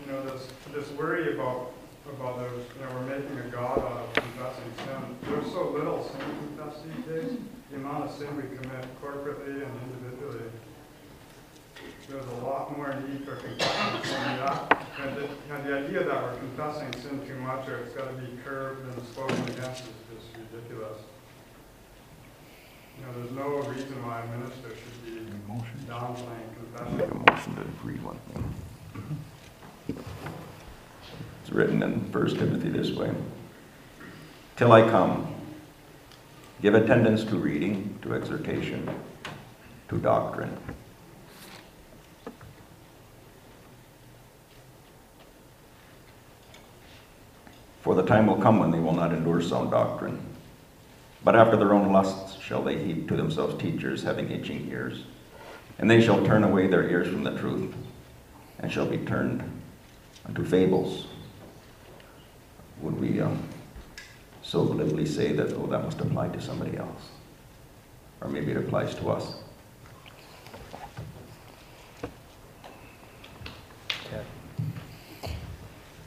you 0.00 0.12
know, 0.12 0.24
this, 0.24 0.48
this 0.72 0.90
worry 0.98 1.34
about, 1.34 1.72
about 2.12 2.38
those, 2.38 2.64
you 2.74 2.84
know, 2.84 2.92
we're 2.94 3.18
making 3.18 3.38
a 3.38 3.48
god 3.48 3.78
out 3.78 4.08
of 4.08 4.14
confessing 4.14 4.72
sin. 4.78 5.16
There's 5.30 5.46
so 5.52 5.70
little 5.70 6.02
sin 6.04 6.20
confessed 6.56 6.84
these 6.84 7.04
days, 7.06 7.38
the 7.70 7.76
amount 7.76 8.04
of 8.04 8.16
sin 8.16 8.36
we 8.36 8.42
commit 8.42 8.84
corporately 9.00 9.62
and 9.62 9.72
individually. 9.86 10.50
There's 12.08 12.26
a 12.26 12.44
lot 12.44 12.76
more 12.76 12.94
need 13.08 13.24
for 13.24 13.36
confessing 13.36 14.02
sin, 14.04 14.36
that, 14.38 14.86
and 15.00 15.16
the, 15.16 15.28
and 15.54 15.66
the 15.66 15.78
idea 15.78 16.04
that 16.04 16.22
we're 16.22 16.36
confessing 16.38 16.92
sin 17.00 17.26
too 17.26 17.36
much, 17.36 17.68
or 17.68 17.76
it's 17.78 17.94
gotta 17.94 18.12
be 18.12 18.26
curbed 18.44 18.86
and 18.92 19.06
spoken 19.06 19.42
against 19.44 19.84
is 19.84 19.94
just 20.12 20.26
ridiculous. 20.52 20.98
You 22.98 23.06
know, 23.06 23.12
there's 23.18 23.32
no 23.32 23.70
reason 23.70 24.06
why 24.06 24.22
a 24.22 24.38
minister 24.38 24.68
should 24.70 25.04
be 25.04 25.14
downplaying 25.88 26.96
Make 26.96 27.08
confession. 27.08 27.22
a 27.26 27.32
motion 27.32 27.54
to 27.56 27.62
read 27.86 28.02
one 28.02 28.18
thing. 28.32 28.54
It's 31.42 31.52
written 31.52 31.82
in 31.82 32.12
1 32.12 32.26
Timothy 32.36 32.68
this 32.70 32.90
way. 32.92 33.12
Till 34.56 34.72
I 34.72 34.88
come, 34.88 35.34
give 36.62 36.74
attendance 36.74 37.24
to 37.24 37.36
reading, 37.36 37.98
to 38.02 38.14
exhortation, 38.14 38.88
to 39.88 39.98
doctrine. 39.98 40.56
For 47.82 47.94
the 47.94 48.02
time 48.02 48.26
will 48.26 48.40
come 48.40 48.58
when 48.58 48.70
they 48.70 48.78
will 48.78 48.94
not 48.94 49.12
endure 49.12 49.42
sound 49.42 49.70
doctrine, 49.70 50.18
but 51.24 51.34
after 51.34 51.56
their 51.56 51.72
own 51.72 51.90
lusts 51.90 52.38
shall 52.40 52.62
they 52.62 52.76
heap 52.78 53.08
to 53.08 53.16
themselves 53.16 53.60
teachers 53.60 54.02
having 54.02 54.30
itching 54.30 54.68
ears, 54.70 55.04
And 55.78 55.90
they 55.90 56.00
shall 56.00 56.24
turn 56.24 56.44
away 56.44 56.68
their 56.68 56.88
ears 56.88 57.08
from 57.08 57.24
the 57.24 57.36
truth, 57.36 57.74
and 58.60 58.70
shall 58.70 58.86
be 58.86 58.98
turned 58.98 59.42
unto 60.26 60.44
fables. 60.44 61.06
Would 62.80 63.00
we 63.00 63.20
um, 63.20 63.42
so 64.42 64.64
glibly 64.64 65.06
say 65.06 65.32
that, 65.32 65.52
oh, 65.54 65.66
that 65.66 65.82
must 65.82 66.00
apply 66.00 66.28
to 66.28 66.40
somebody 66.40 66.76
else? 66.76 67.02
Or 68.20 68.28
maybe 68.28 68.52
it 68.52 68.56
applies 68.56 68.94
to 68.96 69.10
us? 69.10 69.34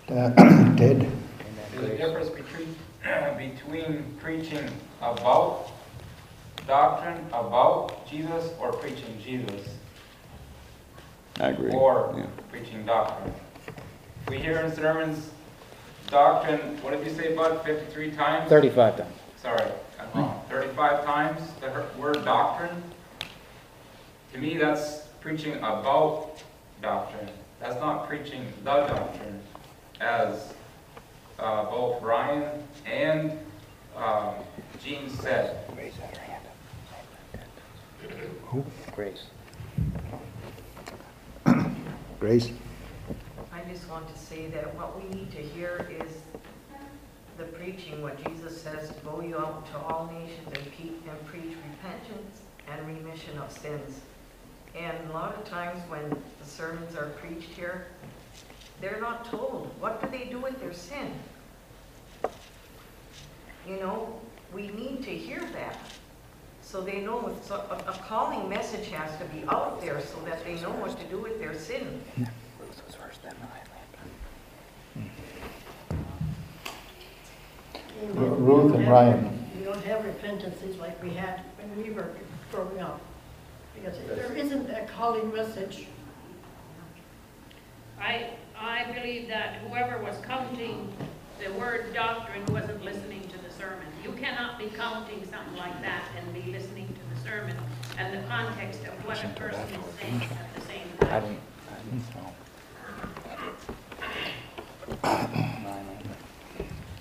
Uh, 0.09 0.33
Ted? 0.77 1.11
There's 1.73 1.91
a 1.91 1.97
difference 1.97 2.29
between, 2.29 2.73
between 3.37 4.03
preaching 4.19 4.69
about 5.01 5.71
doctrine, 6.67 7.25
about 7.27 8.07
Jesus, 8.09 8.51
or 8.59 8.73
preaching 8.73 9.17
Jesus, 9.23 9.67
I 11.39 11.49
agree. 11.49 11.71
or 11.71 12.13
Yeah. 12.17 12.25
preaching 12.51 12.85
doctrine. 12.85 13.33
We 14.27 14.39
hear 14.39 14.59
in 14.59 14.75
sermons, 14.75 15.29
doctrine, 16.09 16.59
what 16.81 16.91
did 16.91 17.05
you 17.07 17.13
say, 17.13 17.33
Bud, 17.35 17.63
fifty-three 17.63 18.11
times? 18.11 18.49
Thirty-five 18.49 18.97
times. 18.97 19.15
Sorry, 19.37 19.71
I'm 19.99 20.19
wrong. 20.21 20.43
Thirty-five 20.49 21.05
times 21.05 21.41
the 21.61 21.85
word 21.99 22.25
doctrine. 22.25 22.83
To 24.33 24.37
me, 24.39 24.57
that's 24.57 25.07
preaching 25.21 25.55
about 25.57 26.41
doctrine. 26.81 27.29
That's 27.61 27.79
not 27.79 28.07
preaching 28.09 28.45
the 28.59 28.71
doctrine, 28.71 29.39
as 30.01 30.53
uh, 31.39 31.65
both 31.65 32.01
Ryan 32.01 32.63
and 32.85 33.37
um, 33.95 34.35
Gene 34.83 35.09
said. 35.09 35.57
Raise 35.77 35.93
that 35.97 36.17
hand. 36.17 36.43
Who? 38.45 38.63
Grace. 38.95 39.23
Grace? 42.19 42.51
I 43.51 43.61
just 43.71 43.89
want 43.89 44.11
to 44.13 44.19
say 44.19 44.47
that 44.47 44.73
what 44.75 45.01
we 45.01 45.09
need 45.09 45.31
to 45.31 45.41
hear 45.41 45.89
is 46.01 46.11
the 47.37 47.43
preaching, 47.43 48.01
what 48.01 48.23
Jesus 48.25 48.59
says, 48.59 48.89
to 48.89 48.95
go 49.05 49.21
you 49.21 49.37
out 49.37 49.65
to 49.71 49.77
all 49.77 50.11
nations 50.11 50.47
and 50.47 50.71
pe- 50.73 51.09
and 51.09 51.25
preach 51.25 51.55
repentance 51.71 52.41
and 52.67 52.87
remission 52.87 53.37
of 53.37 53.51
sins. 53.51 54.01
And 54.75 54.97
a 55.09 55.13
lot 55.13 55.35
of 55.35 55.45
times 55.45 55.79
when 55.89 56.09
the 56.09 56.45
sermons 56.45 56.95
are 56.95 57.09
preached 57.21 57.49
here, 57.49 57.87
they're 58.81 58.99
not 58.99 59.25
told, 59.25 59.71
what 59.79 60.01
do 60.01 60.17
they 60.17 60.25
do 60.25 60.39
with 60.39 60.59
their 60.59 60.73
sin? 60.73 61.13
You 63.67 63.77
know, 63.79 64.19
we 64.53 64.67
need 64.69 65.03
to 65.03 65.11
hear 65.11 65.41
that, 65.53 65.77
so 66.61 66.81
they 66.81 67.01
know, 67.01 67.27
it's 67.35 67.49
a, 67.49 67.55
a 67.55 67.99
calling 68.07 68.47
message 68.47 68.89
has 68.89 69.17
to 69.19 69.25
be 69.25 69.43
out 69.49 69.81
there 69.81 69.99
so 70.01 70.19
that 70.25 70.43
they 70.45 70.55
know 70.61 70.71
what 70.71 70.97
to 70.99 71.05
do 71.07 71.17
with 71.17 71.39
their 71.39 71.53
sin. 71.53 72.01
Ruth 72.17 72.81
was 72.85 72.95
first, 72.95 73.23
then 73.23 73.35
Ru- 78.13 78.35
Ruth 78.35 78.75
and 78.75 78.87
Ryan. 78.87 79.49
We 79.57 79.63
don't 79.65 79.83
have 79.83 80.05
repentances 80.05 80.77
like 80.77 81.01
we 81.03 81.09
had 81.11 81.41
when 81.57 81.83
we 81.83 81.89
were 81.91 82.09
growing 82.51 82.79
up. 82.79 83.01
Because 83.75 83.97
there 84.15 84.33
isn't 84.33 84.69
a 84.69 84.87
calling 84.95 85.33
message. 85.33 85.87
I, 87.99 88.29
I 88.59 88.91
believe 88.93 89.27
that 89.27 89.55
whoever 89.67 90.01
was 90.01 90.15
counting 90.25 90.91
the 91.43 91.51
word 91.53 91.93
doctrine 91.93 92.45
wasn't 92.47 92.83
listening 92.83 93.21
to 93.29 93.37
the 93.37 93.51
sermon. 93.51 93.85
You 94.03 94.11
cannot 94.13 94.57
be 94.57 94.65
counting 94.75 95.23
something 95.29 95.55
like 95.55 95.81
that 95.81 96.03
and 96.17 96.33
be 96.33 96.51
listening 96.51 96.87
to 96.87 97.15
the 97.15 97.29
sermon 97.29 97.55
and 97.97 98.17
the 98.17 98.27
context 98.27 98.81
of 98.85 98.93
what 99.05 99.23
a 99.23 99.27
person 99.29 99.61
is 99.61 99.99
saying 99.99 100.21
at 100.23 100.55
the 100.55 100.61
same 100.61 100.87
I 101.01 101.05
time. 101.05 101.23
didn't, 101.23 101.39
I 101.69 101.75
didn't 101.83 102.15
know. 102.15 102.33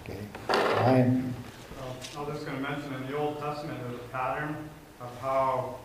Okay. 0.05 0.21
Ryan? 0.49 1.35
Uh, 1.81 2.21
I'm 2.21 2.27
just 2.33 2.47
gonna 2.47 2.61
mention, 2.61 2.93
in 2.95 3.07
the 3.11 3.17
Old 3.17 3.39
Testament, 3.41 3.79
there's 3.83 4.01
a 4.01 4.09
pattern 4.09 4.57
of 5.01 5.11
how 5.21 5.77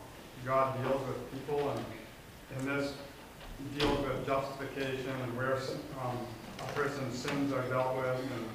God 0.46 0.82
deals 0.82 1.02
with 1.08 1.32
people, 1.32 1.70
and, 1.72 1.86
and 2.58 2.68
this 2.80 2.94
deals 3.78 4.00
with 4.00 4.26
justification 4.26 5.12
and 5.24 5.38
where, 5.38 5.56
um, 6.04 6.18
a 6.60 6.74
person's 6.74 7.18
sins 7.18 7.54
are 7.54 7.64
dealt 7.64 7.96
with, 7.98 8.20
and, 8.20 8.46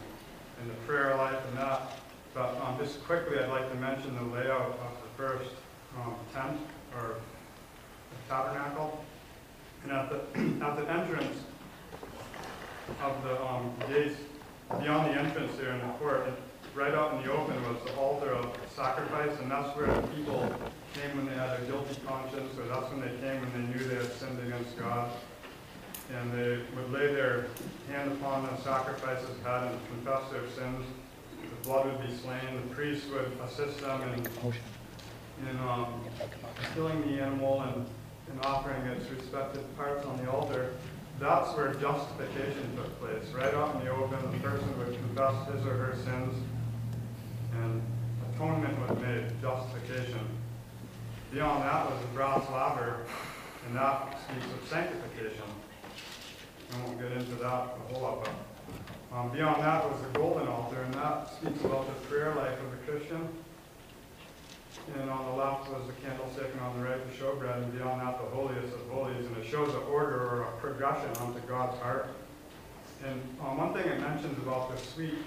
and 0.61 0.70
the 0.70 0.74
prayer 0.86 1.16
life 1.16 1.38
and 1.48 1.59
that. 1.59 1.98
But, 2.34 2.61
um, 2.62 2.78
just 2.78 3.02
quickly, 3.04 3.38
I'd 3.38 3.48
like 3.48 3.70
to 3.70 3.76
mention 3.76 4.14
the 4.16 4.34
layout 4.34 4.78
of 4.78 4.96
the 5.02 5.09
first, 5.16 5.50
um, 5.98 6.14
tent, 6.34 6.59
or 6.94 7.14
the 8.11 8.34
tabernacle. 8.34 9.04
And 9.82 9.92
at 9.92 10.11
the, 10.11 10.16
at 10.66 10.76
the 10.76 10.90
entrance 10.90 11.38
of 13.02 13.22
the, 13.24 13.42
um, 13.44 13.72
gates, 13.88 14.16
beyond 14.80 15.11
the 15.14 15.20
entrance 15.20 15.57
there 15.57 15.72
in 15.72 15.78
the 15.78 15.92
court, 15.94 16.26
right 16.74 16.92
out 16.94 17.14
in 17.14 17.22
the 17.22 17.32
open 17.32 17.57
was 17.72 17.82
the 17.84 17.94
altar 17.96 18.30
of 18.30 18.54
sacrifice, 18.74 19.30
and 19.40 19.50
that's 19.50 19.74
where 19.76 19.86
the 19.86 20.07
people 20.09 20.52
came 20.97 21.16
when 21.16 21.26
they 21.26 21.34
had 21.34 21.61
a 21.61 21.64
guilty 21.64 21.97
conscience, 22.07 22.57
or 22.59 22.64
that's 22.64 22.88
when 22.90 23.01
they 23.01 23.12
came 23.20 23.40
when 23.40 23.53
they 23.53 23.64
knew 23.68 23.84
they 23.84 23.97
had 23.97 24.12
sinned 24.12 24.40
against 24.40 24.76
God. 24.78 25.12
And 26.14 26.32
they 26.32 26.59
would 26.74 26.92
lay 26.92 27.12
their 27.12 27.47
hand 27.90 28.12
upon 28.12 28.44
the 28.47 28.57
sacrifice's 28.62 29.36
head 29.44 29.72
and 29.72 29.78
confess 29.88 30.30
their 30.30 30.49
sins. 30.57 30.86
The 31.42 31.68
blood 31.68 31.86
would 31.86 32.01
be 32.01 32.14
slain, 32.16 32.68
the 32.68 32.74
priest 32.74 33.07
would 33.11 33.32
assist 33.44 33.80
them 33.80 34.03
in, 34.03 34.20
in, 35.49 35.59
um, 35.68 36.01
killing 36.74 37.03
the 37.03 37.20
animal 37.20 37.62
and, 37.62 37.86
and 38.30 38.44
offering 38.44 38.80
its 38.86 39.11
respective 39.11 39.64
parts 39.76 40.07
on 40.07 40.16
the 40.24 40.30
altar. 40.30 40.74
That's 41.18 41.57
where 41.57 41.74
justification 41.74 42.76
took 42.76 43.01
place, 43.01 43.26
right 43.34 43.53
out 43.55 43.74
in 43.74 43.84
the 43.84 43.90
open, 43.90 44.18
the 44.30 44.38
person 44.38 44.78
would 44.78 44.94
confess 44.94 45.34
his 45.53 45.66
or 45.66 45.74
her 45.74 45.97
sins, 46.05 46.34
and 47.55 47.82
atonement 48.34 48.78
was 48.88 48.99
made, 49.01 49.24
justification. 49.40 50.20
Beyond 51.37 51.64
that 51.64 51.91
was 51.91 52.01
the 52.01 52.09
brass 52.14 52.49
laver, 52.49 52.97
and 53.66 53.76
that 53.76 54.16
speaks 54.24 54.47
of 54.47 54.68
sanctification. 54.70 55.45
I 56.72 56.80
won't 56.80 56.99
get 56.99 57.12
into 57.12 57.34
that 57.45 57.76
a 57.76 57.93
whole 57.93 58.01
lot, 58.01 58.24
but, 58.24 59.14
um, 59.14 59.28
beyond 59.32 59.62
that 59.62 59.84
was 59.84 60.01
the 60.01 60.18
golden 60.18 60.49
altar, 60.49 60.80
and 60.80 60.95
that 60.95 61.28
speaks 61.28 61.61
about 61.62 61.89
the 61.89 62.07
prayer 62.09 62.34
life 62.37 62.57
of 62.59 62.70
the 62.70 62.91
Christian. 62.91 63.28
And 64.99 65.11
on 65.11 65.26
the 65.26 65.32
left 65.32 65.68
was 65.68 65.82
the 65.87 65.93
candlestick, 66.09 66.53
and 66.55 66.61
on 66.62 66.80
the 66.80 66.89
right 66.89 67.07
the 67.07 67.14
showbread, 67.14 67.64
and 67.64 67.72
beyond 67.76 68.01
that 68.01 68.16
the 68.16 68.34
holiest 68.34 68.72
of 68.72 68.89
holies, 68.89 69.26
and 69.26 69.37
it 69.37 69.45
shows 69.45 69.68
an 69.74 69.82
order 69.93 70.16
or 70.16 70.45
a 70.45 70.53
progression 70.53 71.11
onto 71.20 71.41
God's 71.41 71.78
heart. 71.82 72.09
And 73.05 73.20
um, 73.45 73.59
one 73.59 73.74
thing 73.74 73.84
it 73.84 74.01
mentions 74.01 74.39
about 74.39 74.74
the 74.74 74.82
sweet 74.82 75.18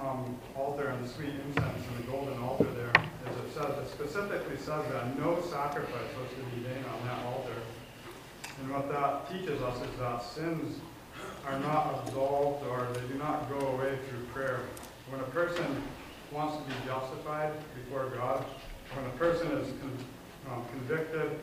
um, 0.00 0.38
altar 0.54 0.86
and 0.86 1.04
the 1.04 1.08
sweet 1.08 1.34
incense 1.48 1.82
and 1.88 1.98
the 1.98 2.08
golden 2.12 2.38
altar 2.44 2.70
there 2.76 3.07
it 3.32 3.54
says, 3.54 3.78
it 3.78 3.90
specifically 3.90 4.56
says 4.56 4.84
that 4.92 5.18
no 5.18 5.40
sacrifice 5.42 6.10
was 6.20 6.30
to 6.30 6.56
be 6.56 6.62
made 6.62 6.84
on 6.84 7.06
that 7.06 7.24
altar. 7.26 7.60
And 8.60 8.70
what 8.70 8.90
that 8.90 9.30
teaches 9.30 9.62
us 9.62 9.76
is 9.76 9.98
that 9.98 10.22
sins 10.22 10.80
are 11.46 11.58
not 11.60 12.02
absolved 12.02 12.66
or 12.66 12.88
they 12.94 13.06
do 13.12 13.14
not 13.14 13.48
go 13.48 13.58
away 13.68 13.98
through 14.08 14.24
prayer. 14.32 14.60
When 15.10 15.20
a 15.20 15.30
person 15.30 15.82
wants 16.32 16.56
to 16.56 16.62
be 16.64 16.74
justified 16.86 17.52
before 17.74 18.10
God, 18.10 18.44
when 18.94 19.04
a 19.06 19.16
person 19.16 19.52
is 19.52 19.68
con- 19.80 20.04
um, 20.52 20.64
convicted 20.72 21.38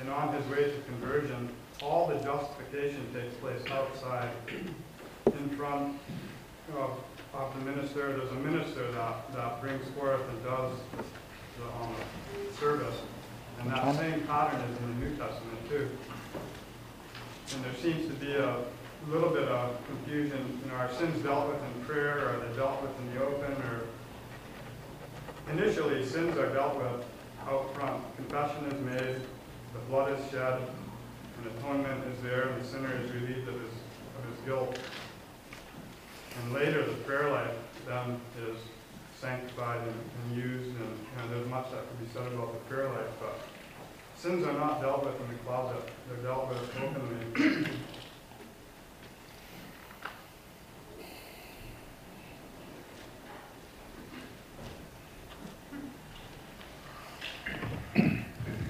and 0.00 0.10
on 0.10 0.34
his 0.34 0.46
way 0.50 0.64
to 0.64 0.80
conversion, 0.88 1.48
all 1.82 2.08
the 2.08 2.16
justification 2.16 3.06
takes 3.14 3.34
place 3.36 3.60
outside, 3.70 4.30
in 5.26 5.48
front 5.50 5.98
of, 6.76 6.98
of 7.34 7.54
the 7.58 7.70
minister. 7.70 8.16
There's 8.16 8.30
a 8.30 8.34
minister 8.34 8.90
that, 8.92 9.32
that 9.34 9.60
brings 9.60 9.86
forth 9.90 10.20
and 10.28 10.44
does 10.44 10.72
the 11.58 11.66
um, 11.82 11.94
service. 12.58 13.00
And 13.60 13.70
that 13.70 13.96
same 13.96 14.20
pattern 14.22 14.60
is 14.60 14.78
in 14.78 15.00
the 15.00 15.06
New 15.06 15.16
Testament 15.16 15.68
too. 15.68 15.88
And 17.54 17.64
there 17.64 17.74
seems 17.80 18.06
to 18.06 18.14
be 18.14 18.34
a 18.34 18.58
little 19.08 19.30
bit 19.30 19.48
of 19.48 19.76
confusion, 19.86 20.60
you 20.62 20.70
know, 20.70 20.76
are 20.76 20.92
sins 20.92 21.22
dealt 21.22 21.48
with 21.48 21.62
in 21.62 21.84
prayer, 21.84 22.18
or 22.18 22.28
are 22.30 22.40
they 22.40 22.56
dealt 22.56 22.82
with 22.82 22.90
in 23.00 23.14
the 23.14 23.24
open, 23.24 23.52
or 23.52 23.82
Initially, 25.52 26.04
sins 26.04 26.36
are 26.38 26.52
dealt 26.52 26.76
with 26.76 27.04
out 27.46 27.72
front. 27.74 28.02
Confession 28.16 28.64
is 28.66 28.80
made, 28.80 29.20
the 29.72 29.78
blood 29.88 30.18
is 30.18 30.30
shed, 30.30 30.60
and 31.38 31.58
atonement 31.58 32.02
is 32.12 32.20
there, 32.22 32.48
and 32.48 32.60
the 32.60 32.66
sinner 32.66 32.92
is 32.96 33.10
relieved 33.12 33.46
of 33.46 33.54
his, 33.54 33.70
of 34.18 34.30
his 34.30 34.44
guilt. 34.44 34.76
And 36.42 36.52
later, 36.52 36.84
the 36.84 36.94
prayer 37.04 37.30
life 37.30 37.54
then 37.86 38.20
is 38.48 38.56
sanctified 39.26 39.80
and, 39.80 39.90
and 39.90 40.36
used, 40.36 40.68
and, 40.76 40.98
and 41.18 41.32
there's 41.32 41.48
much 41.48 41.68
that 41.72 41.82
can 41.88 42.06
be 42.06 42.12
said 42.12 42.32
about 42.32 42.52
the 42.52 42.60
prayer 42.72 42.88
life, 42.88 43.10
but 43.18 43.40
sins 44.14 44.46
are 44.46 44.52
not 44.52 44.80
dealt 44.80 45.04
with 45.04 45.20
in 45.20 45.26
the 45.26 45.34
closet. 45.42 45.82
They're 46.08 46.18
dealt 46.18 46.48
with 46.48 46.58
openly. 46.80 47.66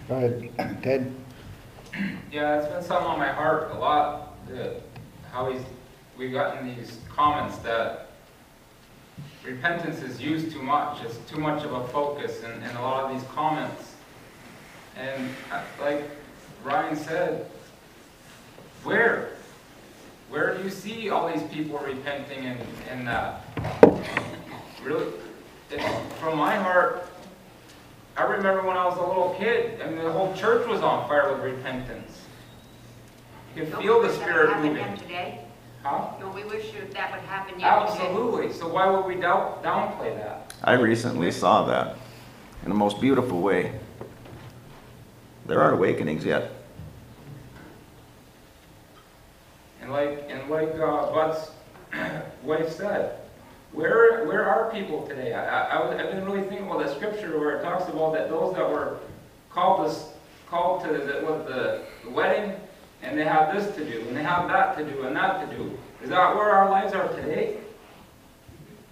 Go 0.08 0.14
ahead, 0.14 0.82
Ted. 0.82 1.12
Yeah, 2.32 2.60
it's 2.60 2.68
been 2.72 2.82
something 2.82 3.06
on 3.06 3.18
my 3.18 3.28
heart 3.28 3.72
a 3.72 3.78
lot, 3.78 4.46
that 4.48 4.80
how 5.30 5.52
he's, 5.52 5.62
we've 6.16 6.32
gotten 6.32 6.74
these 6.74 7.00
comments 7.14 7.58
that 7.58 8.05
repentance 9.44 10.02
is 10.02 10.20
used 10.20 10.52
too 10.52 10.62
much, 10.62 11.02
it's 11.04 11.18
too 11.30 11.38
much 11.38 11.64
of 11.64 11.72
a 11.72 11.86
focus 11.88 12.42
in, 12.42 12.50
in 12.62 12.76
a 12.76 12.82
lot 12.82 13.04
of 13.04 13.12
these 13.12 13.28
comments. 13.30 13.94
And 14.96 15.30
uh, 15.52 15.62
like 15.80 16.10
Ryan 16.64 16.96
said, 16.96 17.50
where? 18.82 19.30
Where 20.28 20.56
do 20.56 20.64
you 20.64 20.70
see 20.70 21.10
all 21.10 21.32
these 21.32 21.42
people 21.52 21.78
repenting 21.78 22.44
and, 22.46 22.60
and 22.90 23.06
that? 23.06 23.44
Really, 24.82 25.06
it, 25.70 25.80
from 26.20 26.38
my 26.38 26.56
heart, 26.56 27.08
I 28.16 28.24
remember 28.24 28.62
when 28.66 28.76
I 28.76 28.86
was 28.86 28.96
a 28.98 29.02
little 29.02 29.34
kid, 29.38 29.80
I 29.82 29.90
mean, 29.90 30.02
the 30.02 30.10
whole 30.10 30.34
church 30.34 30.66
was 30.66 30.80
on 30.80 31.08
fire 31.08 31.32
with 31.32 31.42
repentance. 31.42 32.18
You 33.54 33.62
could 33.62 33.72
Don't 33.72 33.82
feel 33.82 34.02
the 34.02 34.12
spirit 34.12 34.56
moving. 34.60 34.96
today? 34.96 35.45
Huh? 35.86 36.08
Don't 36.18 36.34
we 36.34 36.42
wish 36.42 36.72
that 36.72 36.90
that 36.94 37.12
would 37.12 37.20
happen 37.20 37.60
yet 37.60 37.78
today? 37.86 37.92
Absolutely, 38.02 38.52
so 38.52 38.66
why 38.66 38.90
would 38.90 39.06
we 39.06 39.20
down, 39.20 39.62
downplay 39.62 40.16
that? 40.16 40.52
I 40.64 40.72
recently 40.72 41.30
saw 41.30 41.64
that 41.66 41.96
in 42.64 42.70
the 42.70 42.74
most 42.74 43.00
beautiful 43.00 43.40
way. 43.40 43.72
There 45.46 45.62
are 45.62 45.74
awakenings 45.74 46.24
yet. 46.24 46.50
And 49.80 49.92
like, 49.92 50.26
and 50.28 50.50
like 50.50 50.74
uh, 50.74 51.12
Bud's 51.12 51.50
wife 52.42 52.68
said, 52.72 53.20
where, 53.70 54.24
where 54.24 54.44
are 54.44 54.72
people 54.72 55.06
today? 55.06 55.34
I, 55.34 55.44
I, 55.46 55.76
I 55.76 55.86
was- 55.86 56.00
I've 56.00 56.10
been 56.10 56.24
really 56.24 56.42
thinking 56.48 56.66
about 56.66 56.84
that 56.84 56.96
scripture 56.96 57.38
where 57.38 57.60
it 57.60 57.62
talks 57.62 57.88
about 57.88 58.12
that 58.14 58.28
those 58.28 58.56
that 58.56 58.68
were 58.68 58.98
called 59.50 59.86
this, 59.86 60.08
called 60.48 60.82
to 60.82 60.88
the, 60.88 61.24
what, 61.24 61.46
the 61.46 61.82
wedding, 62.10 62.56
and 63.06 63.16
they 63.16 63.24
have 63.24 63.54
this 63.54 63.74
to 63.76 63.84
do, 63.84 64.00
and 64.08 64.16
they 64.16 64.22
have 64.22 64.48
that 64.48 64.76
to 64.76 64.84
do, 64.84 65.04
and 65.04 65.14
that 65.14 65.48
to 65.48 65.56
do. 65.56 65.78
Is 66.02 66.10
that 66.10 66.34
where 66.34 66.50
our 66.50 66.68
lives 66.68 66.92
are 66.92 67.08
today? 67.14 67.58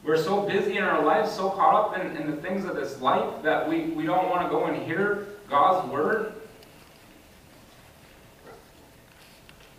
We're 0.04 0.22
so 0.22 0.46
busy 0.46 0.76
in 0.76 0.84
our 0.84 1.04
lives, 1.04 1.32
so 1.32 1.50
caught 1.50 1.74
up 1.74 1.98
in, 1.98 2.16
in 2.16 2.30
the 2.30 2.36
things 2.36 2.64
of 2.64 2.76
this 2.76 3.00
life 3.00 3.42
that 3.42 3.68
we, 3.68 3.86
we 3.86 4.04
don't 4.04 4.30
want 4.30 4.42
to 4.42 4.48
go 4.48 4.66
and 4.66 4.82
hear 4.84 5.26
God's 5.48 5.90
word. 5.90 6.32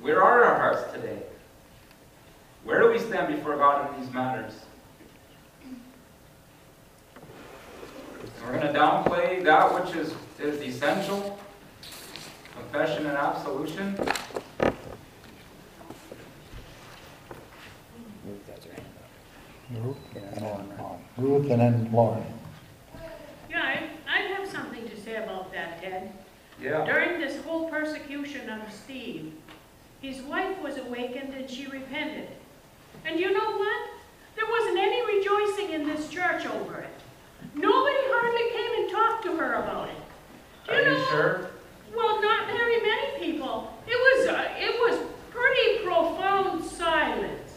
Where 0.02 0.22
are 0.22 0.44
our 0.44 0.60
hearts 0.60 0.92
today? 0.92 1.24
Where 2.64 2.82
do 2.82 2.92
we 2.92 3.00
stand 3.00 3.34
before 3.34 3.56
God 3.56 3.94
in 3.94 4.02
these 4.02 4.14
matters? 4.14 4.54
We're 8.44 8.60
going 8.60 8.74
to 8.74 8.80
downplay 8.80 9.44
that 9.44 9.74
which 9.74 9.96
is, 9.96 10.14
is 10.40 10.62
essential, 10.62 11.40
confession 12.56 13.06
and 13.06 13.18
absolution. 13.18 13.98
Ruth 21.18 21.50
and 21.52 21.62
then 21.62 21.90
Lauren. 21.92 22.26
Yeah, 23.50 23.64
I, 23.64 23.90
I 24.08 24.20
have 24.34 24.48
something 24.50 24.88
to 24.88 25.00
say 25.00 25.16
about 25.16 25.52
that, 25.54 25.82
Ted. 25.82 26.12
Yeah. 26.62 26.86
During 26.86 27.20
this 27.20 27.44
whole 27.44 27.70
persecution 27.70 28.50
of 28.50 28.62
Steve, 28.72 29.34
his 30.02 30.22
wife 30.22 30.62
was 30.62 30.78
awakened 30.78 31.34
and 31.34 31.50
she 31.50 31.66
repented. 31.68 32.30
And 33.06 33.20
you 33.20 33.34
know 33.34 33.58
what? 33.58 33.90
There 34.36 34.46
wasn't 34.50 34.78
any 34.78 35.18
rejoicing 35.18 35.74
in 35.74 35.88
this 35.88 36.10
church 36.10 36.46
over 36.46 36.80
it. 36.80 36.90
Nobody 37.56 37.98
hardly 38.08 38.52
came 38.52 38.84
and 38.84 38.92
talked 38.92 39.24
to 39.26 39.38
her 39.38 39.54
about 39.56 39.90
it. 39.90 39.96
Do 40.68 40.74
Are 40.74 40.82
you 40.82 40.98
know? 40.98 41.06
sure? 41.10 41.50
Well, 41.96 42.22
not 42.22 42.48
very 42.48 42.82
many 42.82 43.20
people. 43.20 43.74
It 43.88 43.96
was, 43.96 44.28
uh, 44.28 44.48
it 44.58 44.76
was 44.80 45.00
pretty 45.30 45.86
profound 45.86 46.64
silence. 46.64 47.54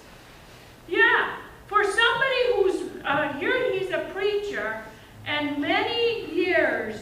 Yeah, 0.88 1.36
for 1.68 1.84
somebody 1.84 2.52
who's, 2.54 3.02
uh, 3.04 3.32
here 3.34 3.72
he's 3.72 3.90
a 3.90 4.10
preacher, 4.14 4.82
and 5.26 5.58
many 5.60 6.32
years 6.34 6.96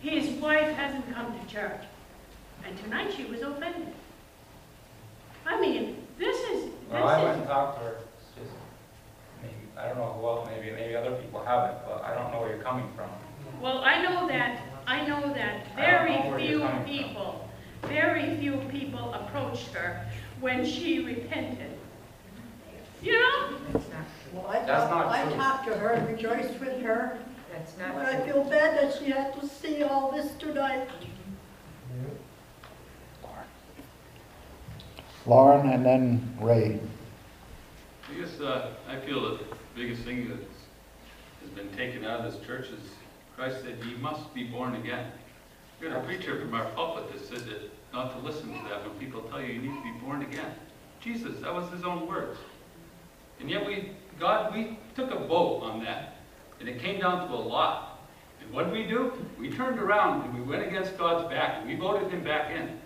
his 0.00 0.28
wife 0.40 0.74
hasn't 0.76 1.12
come 1.14 1.38
to 1.38 1.46
church. 1.52 1.82
And 2.66 2.76
tonight 2.78 3.12
she 3.16 3.24
was 3.24 3.40
offended. 3.40 3.94
I 5.46 5.60
mean, 5.60 6.04
this 6.18 6.36
is, 6.50 6.64
this 6.64 6.72
Well, 6.90 7.08
I 7.08 7.22
went 7.24 7.38
and 7.38 7.46
talked 7.46 7.78
to 7.78 7.84
her. 7.84 7.96
It's 8.18 8.30
just, 8.36 8.50
maybe, 9.40 9.54
I 9.78 9.88
don't 9.88 9.96
know 9.98 10.16
who 10.20 10.26
else, 10.26 10.48
maybe, 10.50 10.74
maybe 10.74 10.94
other 10.96 11.12
people 11.16 11.42
haven't, 11.44 11.78
but 11.86 12.02
I 12.04 12.14
don't 12.14 12.32
know 12.32 12.40
where 12.40 12.50
you're 12.54 12.62
coming 12.62 12.88
from. 12.94 13.08
well, 13.62 13.78
I 13.84 14.02
know 14.02 14.26
that, 14.28 14.60
I 14.86 15.06
know 15.06 15.32
that 15.32 15.74
very 15.76 16.16
know 16.16 16.36
few 16.36 16.58
coming 16.60 16.74
from. 16.76 16.84
people, 16.84 17.48
very 17.84 18.36
few 18.38 18.56
people 18.70 19.14
approached 19.14 19.68
her 19.68 20.04
when 20.40 20.66
she 20.66 21.04
repented. 21.04 21.77
You 23.02 23.12
know? 23.12 23.48
Well, 24.32 24.46
I 24.48 24.58
That's 24.64 24.90
talked, 24.90 24.90
not 24.90 25.06
I 25.08 25.24
true. 25.24 25.34
talked 25.36 25.66
to 25.68 25.74
her 25.76 25.90
and 25.90 26.08
rejoiced 26.08 26.58
with 26.60 26.82
her, 26.82 27.18
That's 27.52 27.72
but 27.72 27.94
not 27.96 28.06
I 28.06 28.16
true. 28.16 28.32
feel 28.32 28.44
bad 28.44 28.76
that 28.78 28.98
she 28.98 29.10
had 29.10 29.38
to 29.40 29.46
see 29.46 29.82
all 29.82 30.12
this 30.12 30.32
tonight. 30.38 30.88
Lauren 35.26 35.68
and 35.68 35.84
then 35.84 36.36
Ray. 36.40 36.80
I 38.10 38.20
guess, 38.20 38.40
uh, 38.40 38.70
I 38.88 38.98
feel 39.00 39.20
the 39.36 39.40
biggest 39.76 40.02
thing 40.02 40.28
that's, 40.28 40.40
has 41.42 41.50
been 41.50 41.70
taken 41.76 42.04
out 42.04 42.20
of 42.24 42.32
this 42.32 42.44
church 42.46 42.66
is 42.68 42.80
Christ 43.36 43.62
said, 43.62 43.78
ye 43.84 43.94
must 43.96 44.32
be 44.34 44.44
born 44.44 44.74
again. 44.76 45.12
We 45.80 45.86
had 45.88 45.96
a 45.96 46.00
preacher 46.00 46.40
from 46.40 46.54
our 46.54 46.64
pulpit 46.70 47.12
that 47.12 47.24
said 47.24 47.46
that 47.48 47.70
not 47.92 48.12
to 48.12 48.18
listen 48.26 48.48
to 48.48 48.68
that 48.68 48.82
when 48.88 48.98
people 48.98 49.20
tell 49.22 49.40
you 49.40 49.52
you 49.52 49.60
need 49.60 49.76
to 49.76 49.82
be 49.82 49.98
born 50.04 50.22
again. 50.22 50.52
Jesus, 51.00 51.40
that 51.42 51.54
was 51.54 51.70
his 51.70 51.84
own 51.84 52.08
words. 52.08 52.38
And 53.40 53.50
yet 53.50 53.64
we, 53.66 53.92
God, 54.18 54.54
we 54.54 54.78
took 54.94 55.10
a 55.10 55.18
vote 55.26 55.60
on 55.62 55.82
that, 55.84 56.16
and 56.60 56.68
it 56.68 56.80
came 56.80 57.00
down 57.00 57.28
to 57.28 57.34
a 57.34 57.36
lot. 57.36 58.00
And 58.40 58.52
what 58.52 58.64
did 58.64 58.72
we 58.72 58.84
do? 58.84 59.12
We 59.38 59.50
turned 59.50 59.78
around 59.78 60.24
and 60.24 60.34
we 60.34 60.40
went 60.40 60.66
against 60.66 60.96
God's 60.98 61.28
back, 61.28 61.58
and 61.58 61.68
we 61.68 61.76
voted 61.76 62.10
him 62.10 62.24
back 62.24 62.50
in. 62.50 62.80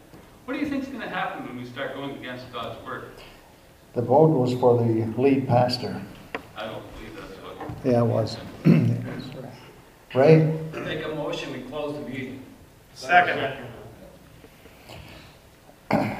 What 0.44 0.54
do 0.54 0.60
you 0.60 0.66
think 0.66 0.82
is 0.82 0.88
gonna 0.88 1.08
happen 1.08 1.46
when 1.46 1.56
we 1.56 1.64
start 1.64 1.94
going 1.94 2.16
against 2.16 2.52
God's 2.52 2.84
word? 2.84 3.04
The 3.94 4.02
vote 4.02 4.30
was 4.30 4.54
for 4.54 4.78
the 4.78 5.06
lead 5.20 5.46
pastor. 5.46 6.02
I 6.56 6.66
don't 6.66 6.82
believe 6.94 7.14
that's 7.16 7.32
what. 7.42 7.56
Yeah, 7.84 8.00
it 8.00 8.06
was. 8.06 8.36
Ray? 10.14 10.52
Make 10.72 11.04
a 11.04 11.08
motion, 11.08 11.52
we 11.52 11.60
close 11.62 11.94
the 11.94 12.08
meeting. 12.08 12.42
Second. 12.94 13.66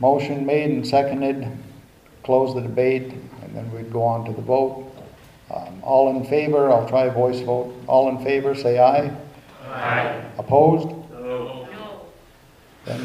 Motion 0.00 0.44
made 0.44 0.70
and 0.70 0.86
seconded, 0.86 1.50
close 2.26 2.52
the 2.54 2.60
debate, 2.60 3.12
and 3.42 3.54
then 3.56 3.70
we'd 3.72 3.90
go 3.92 4.02
on 4.02 4.24
to 4.26 4.32
the 4.32 4.42
vote. 4.42 4.92
Um, 5.54 5.80
All 5.84 6.10
in 6.10 6.24
favor, 6.24 6.68
I'll 6.70 6.88
try 6.88 7.04
a 7.04 7.12
voice 7.12 7.38
vote. 7.40 7.72
All 7.86 8.08
in 8.08 8.22
favor, 8.24 8.52
say 8.54 8.80
aye. 8.80 9.16
Aye. 9.68 10.24
Opposed? 10.36 10.88
No. 11.12 11.68
No. 11.70 12.00
Then 12.84 12.98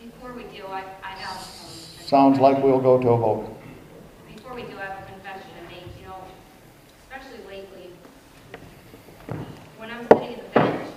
Before 0.00 0.32
we 0.32 0.44
do, 0.44 0.64
I, 0.66 0.82
I 1.04 1.10
have, 1.10 1.38
sounds 2.06 2.40
like 2.40 2.62
we'll 2.64 2.80
go 2.80 2.98
to 2.98 3.08
a 3.10 3.18
vote. 3.18 3.48
before 4.34 4.54
we 4.54 4.62
do, 4.62 4.78
I 4.78 4.84
have 4.86 5.04
a 5.04 5.12
confession 5.12 5.50
to 5.60 5.74
make, 5.74 5.84
you 6.00 6.06
know, 6.06 6.16
especially 7.04 7.44
lately. 7.46 7.90
When 9.76 9.90
I'm 9.90 10.06
sitting 10.08 10.38
in 10.38 10.44
the 10.54 10.60
bench, 10.60 10.88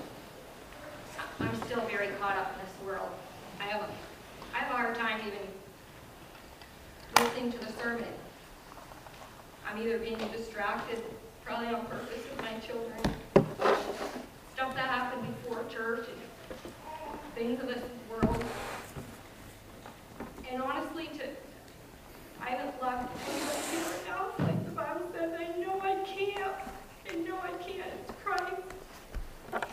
I'm 1.42 1.56
still 1.66 1.82
very 1.88 2.08
caught 2.22 2.38
up 2.38 2.54
in 2.54 2.66
this 2.66 2.74
world. 2.88 3.10
I 3.60 3.64
have 3.66 3.82
a, 3.82 3.90
I 4.56 4.60
have 4.60 4.72
a 4.72 4.74
hard 4.78 4.96
time 4.96 5.20
even 5.28 5.40
listening 7.26 7.52
to 7.52 7.58
the 7.58 7.72
sermon. 7.82 8.06
I'm 9.68 9.82
either 9.82 9.98
being 9.98 10.20
distracted, 10.32 11.02
probably 11.44 11.70
on 11.70 11.84
purpose 11.88 12.22
with 12.30 12.40
my 12.40 12.54
children, 12.60 13.00
stuff 14.54 14.76
that 14.76 14.86
happened 14.86 15.26
before 15.42 15.64
church, 15.68 16.06
and 16.08 17.34
things 17.34 17.60
of 17.62 17.68
this 17.68 17.82
world. 18.12 18.44
And 20.52 20.62
honestly, 20.62 21.08
to, 21.18 21.26
I 22.42 22.50
haven't 22.52 22.80
left 22.80 23.10
any 23.28 23.42
of 23.42 23.96
it 23.96 24.06
now, 24.08 24.46
like 24.46 24.64
the 24.66 24.72
Bible 24.72 25.10
says, 25.18 25.32
I 25.34 25.60
know 25.60 25.82
I 25.82 25.96
can't, 26.06 26.54
I 27.10 27.16
know 27.28 27.40
I 27.40 27.54
can't, 27.64 27.92
it's 28.04 28.12
Christ. 28.24 28.62
But 29.52 29.64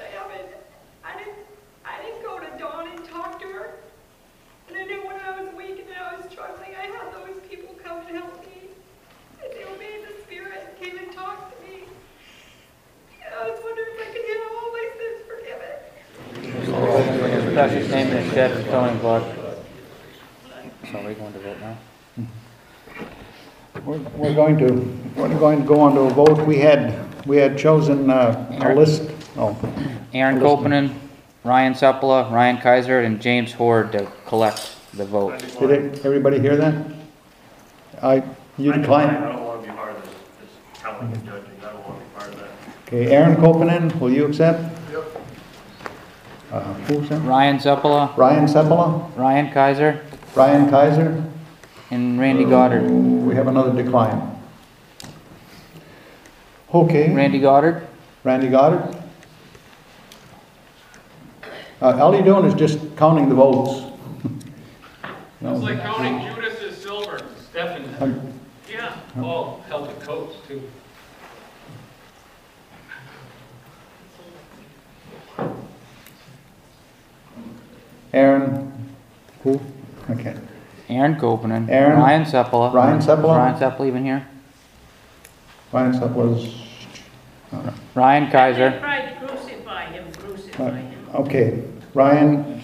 I 0.00 0.16
haven't, 0.16 0.48
I 1.04 1.18
didn't, 1.18 1.36
I 1.84 2.02
didn't 2.02 2.22
go 2.22 2.38
to 2.38 2.58
Dawn 2.58 2.88
and 2.88 3.04
talk 3.04 3.38
to 3.42 3.46
her. 3.48 3.80
And 4.76 4.84
I 4.84 4.94
knew 4.94 5.06
when 5.06 5.16
I 5.16 5.40
was 5.40 5.54
weak 5.54 5.78
and 5.78 5.88
I 5.96 6.16
was 6.16 6.30
struggling, 6.30 6.74
I 6.78 6.86
had 6.86 7.12
those 7.14 7.40
people 7.48 7.74
come 7.82 8.06
and 8.06 8.16
help 8.16 8.44
me. 8.44 8.68
And 9.42 9.52
they 9.52 9.64
obeyed 9.64 10.06
the 10.06 10.22
Spirit 10.24 10.52
and 10.68 10.78
came 10.78 10.98
and 10.98 11.10
talked 11.12 11.56
to 11.56 11.66
me. 11.66 11.84
And 13.24 13.34
I 13.34 13.48
was 13.48 13.58
wondering 13.64 13.88
if 13.94 14.00
I 14.00 14.12
could 14.12 14.26
get 14.26 14.38
all 14.52 14.72
my 14.72 14.86
sins 14.98 15.20
forgiven. 15.32 15.72
His 17.30 17.54
precious 17.54 17.90
name 17.90 18.08
is 18.08 18.32
shed 18.32 18.50
in 18.50 18.68
atoning 18.68 18.98
blood. 18.98 19.22
So 20.92 21.02
we're 21.02 21.14
going 21.14 21.32
to 21.32 21.38
vote 21.38 21.60
now? 21.60 21.76
We're 23.84 23.98
we're 23.98 24.34
going 24.34 24.58
to, 24.58 24.72
we're 25.18 25.38
going 25.38 25.62
to 25.62 25.66
go 25.66 25.80
on 25.80 25.94
to 25.94 26.00
a 26.02 26.10
vote. 26.10 26.46
We 26.46 26.58
had, 26.58 27.26
we 27.26 27.38
had 27.38 27.56
chosen 27.56 28.10
uh, 28.10 28.58
a 28.62 28.74
list, 28.74 29.10
oh, 29.36 29.56
Aaron 30.12 30.38
Kopenen, 30.38 30.94
Ryan 31.46 31.74
Sepula, 31.74 32.28
Ryan 32.30 32.58
Kaiser, 32.58 33.00
and 33.02 33.20
James 33.22 33.52
Horde 33.52 33.92
to 33.92 34.10
collect 34.26 34.74
the 34.94 35.04
vote. 35.04 35.38
Did 35.60 35.70
it- 35.70 36.04
everybody 36.04 36.40
hear 36.40 36.56
that? 36.56 36.74
I, 38.02 38.22
you 38.58 38.72
I 38.72 38.78
decline? 38.78 39.14
don't 39.14 39.44
want 39.44 39.62
to 39.62 39.68
be 39.70 39.76
part 39.76 39.92
of 39.96 40.02
this, 40.02 40.10
this 40.40 40.82
telling 40.82 41.12
and 41.12 41.24
judging, 41.24 41.44
I 41.62 41.72
don't 41.72 41.86
want 41.88 42.00
to 42.00 42.04
be 42.04 42.10
part 42.18 42.32
of 42.32 42.38
that. 42.40 42.48
Okay, 42.88 43.12
Aaron 43.14 43.36
Kopenen, 43.36 43.98
will 44.00 44.12
you 44.12 44.26
accept? 44.26 44.60
Yep. 44.90 45.04
Uh, 46.52 46.60
who's 46.88 47.08
that? 47.10 47.20
Ryan 47.22 47.58
Sepula, 47.58 48.16
Ryan 48.16 48.46
Sepula, 48.46 49.16
Ryan 49.16 49.52
Kaiser, 49.52 50.04
Ryan 50.34 50.68
Kaiser, 50.68 51.24
and 51.92 52.18
Randy 52.18 52.44
Goddard. 52.44 52.90
we 52.90 53.36
have 53.36 53.46
another 53.46 53.72
decline. 53.80 54.32
Okay. 56.74 57.14
Randy 57.14 57.38
Goddard? 57.38 57.86
Randy 58.24 58.48
Goddard? 58.48 58.95
Uh, 61.80 61.98
all 62.02 62.14
you're 62.14 62.24
doing 62.24 62.44
is 62.46 62.54
just 62.54 62.78
counting 62.96 63.28
the 63.28 63.34
votes. 63.34 63.92
It's 65.42 65.62
like 65.62 65.80
counting 65.82 66.34
Judas 66.34 66.60
as 66.62 66.76
silver, 66.78 67.20
Stephen. 67.50 67.94
Um, 68.00 68.32
Yeah. 68.68 68.96
Paul 69.14 69.62
held 69.68 69.88
the 69.88 70.04
coats 70.04 70.36
too. 70.48 70.62
Aaron, 78.12 78.72
who? 79.42 79.60
Okay. 80.10 80.36
Aaron 80.88 81.16
Kopenen. 81.16 81.68
Aaron? 81.68 81.98
Ryan 81.98 82.22
Sepula. 82.24 82.72
Ryan 82.72 82.98
Sepula? 83.00 83.36
Ryan 83.36 83.56
Sepula 83.58 83.86
even 83.86 84.04
here? 84.04 84.26
Ryan 85.72 85.92
Sepula's, 85.92 86.54
Ryan 87.94 88.24
They 88.26 88.30
Kaiser. 88.30 88.78
tried 88.78 89.20
to 89.20 89.26
crucify 89.26 89.84
him, 89.86 90.12
crucify 90.12 90.70
him. 90.78 90.95
Okay, 91.16 91.62
Ryan, 91.94 92.62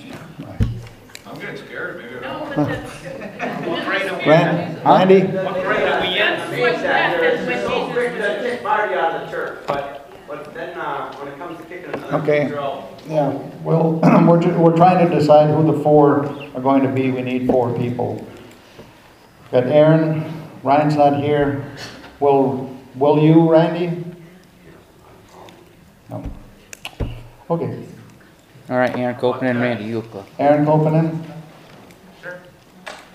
I'm 1.26 1.38
getting 1.38 1.56
scared, 1.56 1.96
maybe. 2.02 2.20
No, 2.20 2.46
but 2.54 2.68
that's. 2.68 2.92
What 3.66 3.84
grade 3.86 4.02
are 4.10 4.18
we 4.18 4.24
Ran- 4.26 4.84
Randy? 4.84 5.20
What 5.36 5.54
grade 5.64 5.88
are 5.88 6.00
we 6.00 6.08
in? 6.08 6.16
That's 6.16 6.60
what 6.60 6.74
happened 6.76 7.46
when 7.46 7.56
Jesus 7.56 7.68
was 7.68 8.42
kick 8.42 8.62
Marty 8.62 8.94
out 8.94 9.12
of 9.14 9.20
the 9.26 9.30
church, 9.36 9.60
but, 9.66 10.10
but 10.28 10.52
then, 10.54 10.78
uh, 10.78 11.14
when 11.16 11.28
it 11.32 11.38
comes 11.38 11.58
to 11.58 11.64
kicking 11.64 11.92
another 11.94 12.16
Okay. 12.18 12.44
teacher 12.44 12.60
out, 12.60 13.00
Yeah, 13.08 13.30
well, 13.64 13.92
we're, 14.28 14.40
ju- 14.40 14.56
we're 14.58 14.76
trying 14.76 15.08
to 15.08 15.14
decide 15.14 15.50
who 15.54 15.72
the 15.72 15.80
four 15.82 16.26
are 16.54 16.60
going 16.60 16.82
to 16.82 16.88
be. 16.88 17.10
We 17.10 17.22
need 17.22 17.46
four 17.46 17.72
people. 17.76 18.24
Got 19.50 19.64
Aaron, 19.66 20.24
Ryan's 20.62 20.96
not 20.96 21.20
here. 21.20 21.64
Will, 22.20 22.76
will 22.96 23.18
you, 23.22 23.50
Randy? 23.50 24.04
No. 26.10 26.22
Okay, 27.50 27.84
All 28.72 28.78
right, 28.78 28.96
Aaron 28.96 29.16
Kopenen 29.16 29.50
and 29.50 29.60
Randy, 29.60 29.84
you 29.84 30.00
go. 30.10 30.24
Aaron 30.38 30.64
Kopenen? 30.64 31.22
Sure. 32.22 32.40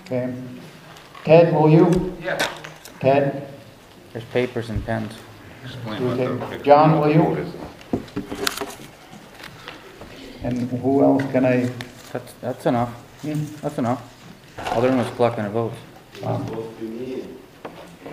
Okay. 0.06 0.32
Ted, 1.24 1.52
will 1.52 1.68
you? 1.68 2.16
Yeah. 2.22 2.38
Ted? 3.00 3.52
There's 4.12 4.24
papers 4.26 4.70
and 4.70 4.86
pens. 4.86 5.14
Okay. 5.88 6.62
John, 6.62 7.00
will 7.00 7.10
you? 7.10 7.52
And 10.44 10.70
who 10.80 11.02
else 11.02 11.24
can 11.32 11.44
I? 11.44 11.68
That's, 12.12 12.32
that's 12.34 12.66
enough. 12.66 12.90
Hmm? 13.22 13.44
That's 13.60 13.78
enough. 13.78 14.00
All 14.60 14.80
they're 14.80 14.92
doing 14.92 15.02
is 15.02 15.16
collecting 15.16 15.42
the 15.42 15.50
votes. 15.50 15.76
Um, 16.22 16.46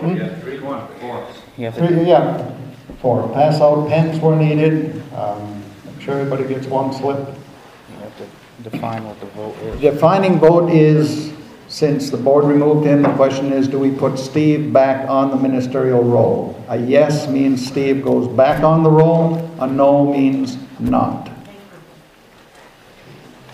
Yeah, 0.02 0.34
three, 0.40 0.58
one, 0.58 0.88
four. 0.98 1.28
You 1.56 1.66
have 1.66 1.76
to, 1.76 1.86
Three, 1.86 2.08
yeah, 2.08 2.52
four. 3.00 3.32
Pass 3.32 3.60
out 3.60 3.88
pens 3.88 4.18
where 4.18 4.34
needed. 4.34 5.00
Um, 5.12 5.62
Make 5.62 5.65
sure 6.06 6.20
everybody 6.20 6.48
gets 6.48 6.66
one 6.68 6.92
slip. 6.92 7.18
you 7.18 7.96
have 7.98 8.16
to 8.16 8.70
define 8.70 9.04
what 9.04 9.18
the 9.20 9.26
vote 9.26 9.56
is. 9.58 9.80
Defining 9.80 10.38
vote 10.38 10.70
is, 10.70 11.32
since 11.68 12.10
the 12.10 12.16
board 12.16 12.44
removed 12.44 12.86
him, 12.86 13.02
the 13.02 13.12
question 13.14 13.52
is, 13.52 13.68
do 13.68 13.78
we 13.78 13.90
put 13.90 14.16
Steve 14.18 14.72
back 14.72 15.08
on 15.10 15.30
the 15.30 15.36
ministerial 15.36 16.02
roll? 16.02 16.64
A 16.68 16.78
yes 16.78 17.28
means 17.28 17.66
Steve 17.66 18.04
goes 18.04 18.28
back 18.28 18.62
on 18.62 18.84
the 18.84 18.90
roll, 18.90 19.36
a 19.60 19.66
no 19.66 20.10
means 20.10 20.56
not. 20.78 21.28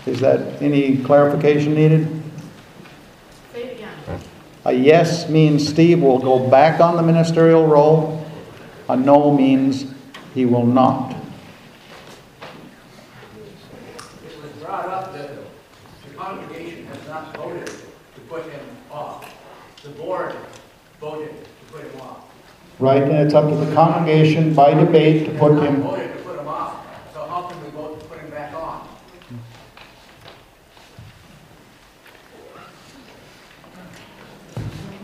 Is 0.05 0.19
that 0.19 0.61
any 0.61 0.97
clarification 0.97 1.73
needed? 1.73 2.07
Say 3.51 3.63
it 3.63 3.77
again. 3.77 4.19
A 4.65 4.73
yes 4.73 5.27
means 5.27 5.67
Steve 5.67 6.01
will 6.01 6.19
go 6.19 6.49
back 6.49 6.79
on 6.79 6.97
the 6.97 7.03
ministerial 7.03 7.65
roll, 7.65 8.23
a 8.89 8.95
no 8.95 9.35
means 9.35 9.85
he 10.35 10.45
will 10.45 10.65
not. 10.65 11.15
It 14.25 14.41
was 14.41 14.51
brought 14.61 14.87
up 14.87 15.13
that 15.13 15.29
the 16.05 16.13
congregation 16.15 16.85
has 16.87 17.07
not 17.07 17.35
voted 17.37 17.67
to 17.67 18.21
put 18.27 18.43
him 18.43 18.59
off. 18.91 19.33
The 19.83 19.89
board 19.89 20.35
voted 20.99 21.29
to 21.29 21.73
put 21.73 21.83
him 21.83 22.01
off. 22.01 22.31
Right, 22.79 23.03
and 23.03 23.11
it's 23.11 23.33
up 23.33 23.49
to 23.49 23.55
the 23.55 23.73
congregation 23.73 24.53
by 24.53 24.73
debate 24.73 25.25
to 25.27 25.37
put 25.37 25.61
him, 25.63 25.81
voted 25.83 26.17
to 26.17 26.23
put 26.23 26.39
him 26.39 26.47
off, 26.47 26.85
so 27.13 27.25
how 27.25 27.43
can 27.43 27.63
we 27.63 27.69
vote 27.71 27.99
to 27.99 28.05
put 28.07 28.19
him 28.19 28.29
back 28.29 28.53
on? 28.53 28.87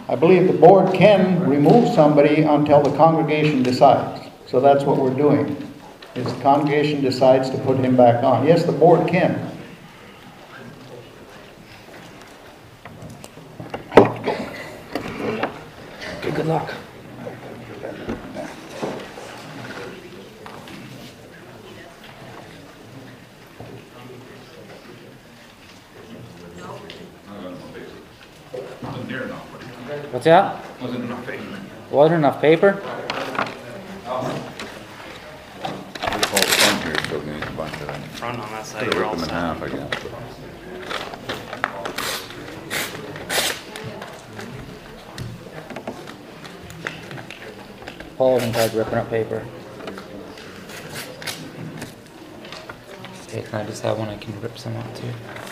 I 0.08 0.16
believe 0.16 0.48
the 0.48 0.58
board 0.58 0.94
can 0.94 1.48
remove 1.48 1.94
somebody 1.94 2.42
until 2.42 2.82
the 2.82 2.96
congregation 2.98 3.62
decides. 3.62 4.28
So 4.48 4.60
that's 4.60 4.84
what 4.84 4.98
we're 4.98 5.14
doing, 5.14 5.56
is 6.16 6.26
the 6.26 6.42
congregation 6.42 7.02
decides 7.02 7.52
to 7.52 7.58
put 7.60 7.78
him 7.78 7.96
back 7.96 8.24
on. 8.24 8.48
Yes, 8.48 8.64
the 8.64 8.72
board 8.72 9.08
can. 9.08 9.49
Luck. 16.50 16.74
Wasn't 28.82 29.08
near 29.08 29.24
enough. 29.26 29.46
What's 30.12 30.26
that? 30.26 30.82
Wasn't 30.82 31.04
enough 31.04 31.26
paper. 31.28 31.44
Wasn't 31.92 32.18
enough 32.18 32.42
paper? 32.42 32.82
Front 38.16 38.40
on 38.40 38.52
that 38.52 38.66
side, 38.66 38.80
Could've 38.80 38.96
you're 38.96 39.06
all 39.06 39.12
them 39.12 39.24
in 39.24 39.30
set. 39.30 39.36
half, 39.36 39.64
I 39.64 39.70
guess. 39.70 39.99
Paul's 48.20 48.44
in 48.44 48.52
charge 48.52 48.72
of 48.72 48.76
ripping 48.76 48.96
up 48.96 49.10
paper. 49.10 49.40
Hey, 53.30 53.44
can 53.44 53.62
I 53.62 53.66
just 53.66 53.82
have 53.84 53.98
one 53.98 54.10
I 54.10 54.18
can 54.18 54.38
rip 54.42 54.58
some 54.58 54.76
up 54.76 54.94
too? 54.94 55.08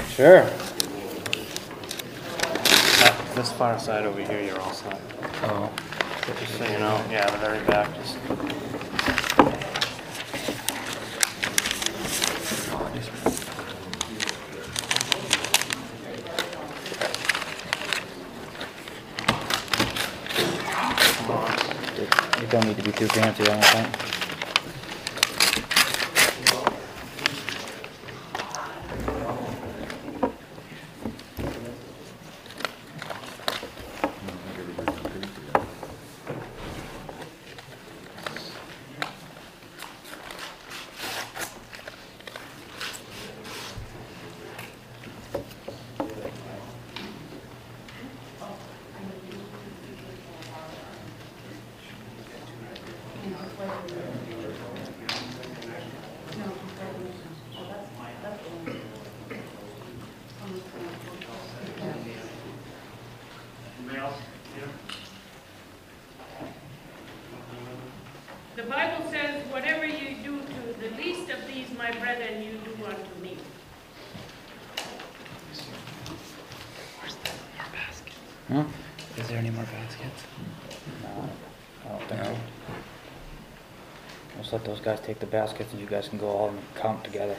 Sure. 0.09 0.43
That- 2.99 3.35
This 3.35 3.53
far 3.53 3.79
side 3.79 4.05
over 4.05 4.19
here, 4.21 4.41
you're 4.41 4.59
all 4.59 4.73
set. 4.73 4.99
Oh. 5.43 5.71
Just 6.41 6.57
so 6.57 6.65
you 6.65 6.79
know, 6.79 7.01
yeah, 7.09 7.29
the 7.29 7.37
very 7.37 7.63
back, 7.67 7.87
just. 7.95 8.17
You 22.87 22.93
don't 22.93 23.37
need 23.37 23.45
to 23.45 24.16
The 68.57 68.63
Bible 68.63 69.05
says, 69.11 69.45
whatever 69.51 69.85
you 69.85 70.15
do 70.23 70.39
to 70.39 70.79
the 70.81 70.89
The 70.89 70.95
least 70.97 71.29
of 71.29 71.47
these, 71.47 71.69
my 71.77 71.91
brethren, 71.91 72.41
you 72.41 72.53
do 72.65 72.85
unto 72.85 73.21
me. 73.21 73.37
Where's 76.99 77.15
the 77.15 77.29
more 78.49 78.63
Huh? 78.63 79.21
Is 79.21 79.27
there 79.27 79.37
any 79.37 79.51
more 79.51 79.63
baskets? 79.63 80.23
No, 81.03 81.09
oh, 81.09 81.29
I 81.85 81.89
don't 81.89 82.07
think 82.09 82.23
so. 82.23 82.31
No. 82.31 82.37
Let's 84.37 84.51
let 84.53 84.65
those 84.65 84.79
guys 84.79 85.01
take 85.01 85.19
the 85.19 85.27
baskets 85.27 85.71
and 85.73 85.79
you 85.79 85.85
guys 85.87 86.09
can 86.09 86.17
go 86.17 86.27
all 86.27 86.49
and 86.49 86.59
count 86.73 87.03
together. 87.03 87.37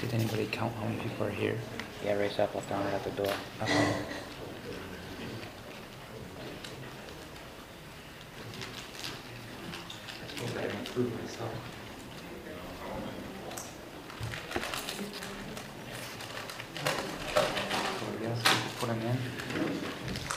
Did 0.00 0.14
anybody 0.14 0.46
count 0.46 0.72
how 0.76 0.84
many 0.84 0.98
people 1.00 1.26
are 1.26 1.30
here? 1.30 1.58
Yeah, 2.06 2.14
Ray 2.14 2.30
Apple 2.38 2.62
found 2.62 2.88
it 2.88 2.94
at 2.94 3.04
the 3.04 3.10
door. 3.22 3.34
Uh-huh. 3.60 4.02
Okay. 10.90 11.06
Yes, 18.20 18.42
put 18.78 18.88
him 18.88 19.00
in. 19.00 19.16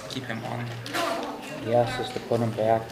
Keep 0.10 0.24
him 0.26 0.44
on. 0.46 0.66
Yes 1.66 2.00
is 2.00 2.14
to 2.14 2.20
put 2.22 2.40
him 2.40 2.52
back 2.52 2.84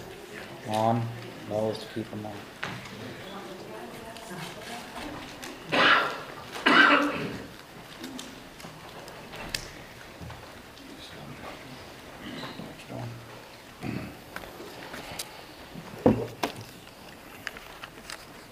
on, 0.69 1.05
no 1.49 1.69
is 1.69 1.77
to 1.79 1.85
keep 1.93 2.07
him 2.07 2.25
on. 2.25 2.33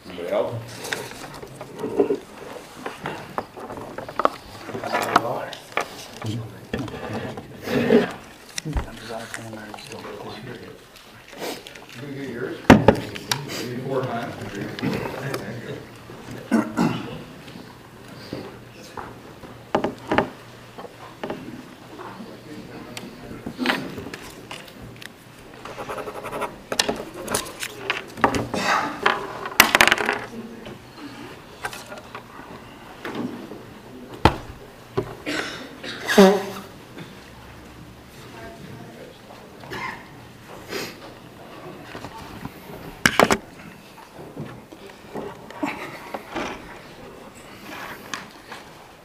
Anybody 0.06 0.30
else? 0.30 0.56
You 12.02 12.16
get 12.16 12.30
yours? 12.30 12.58
Four 13.88 14.04
times. 14.04 14.36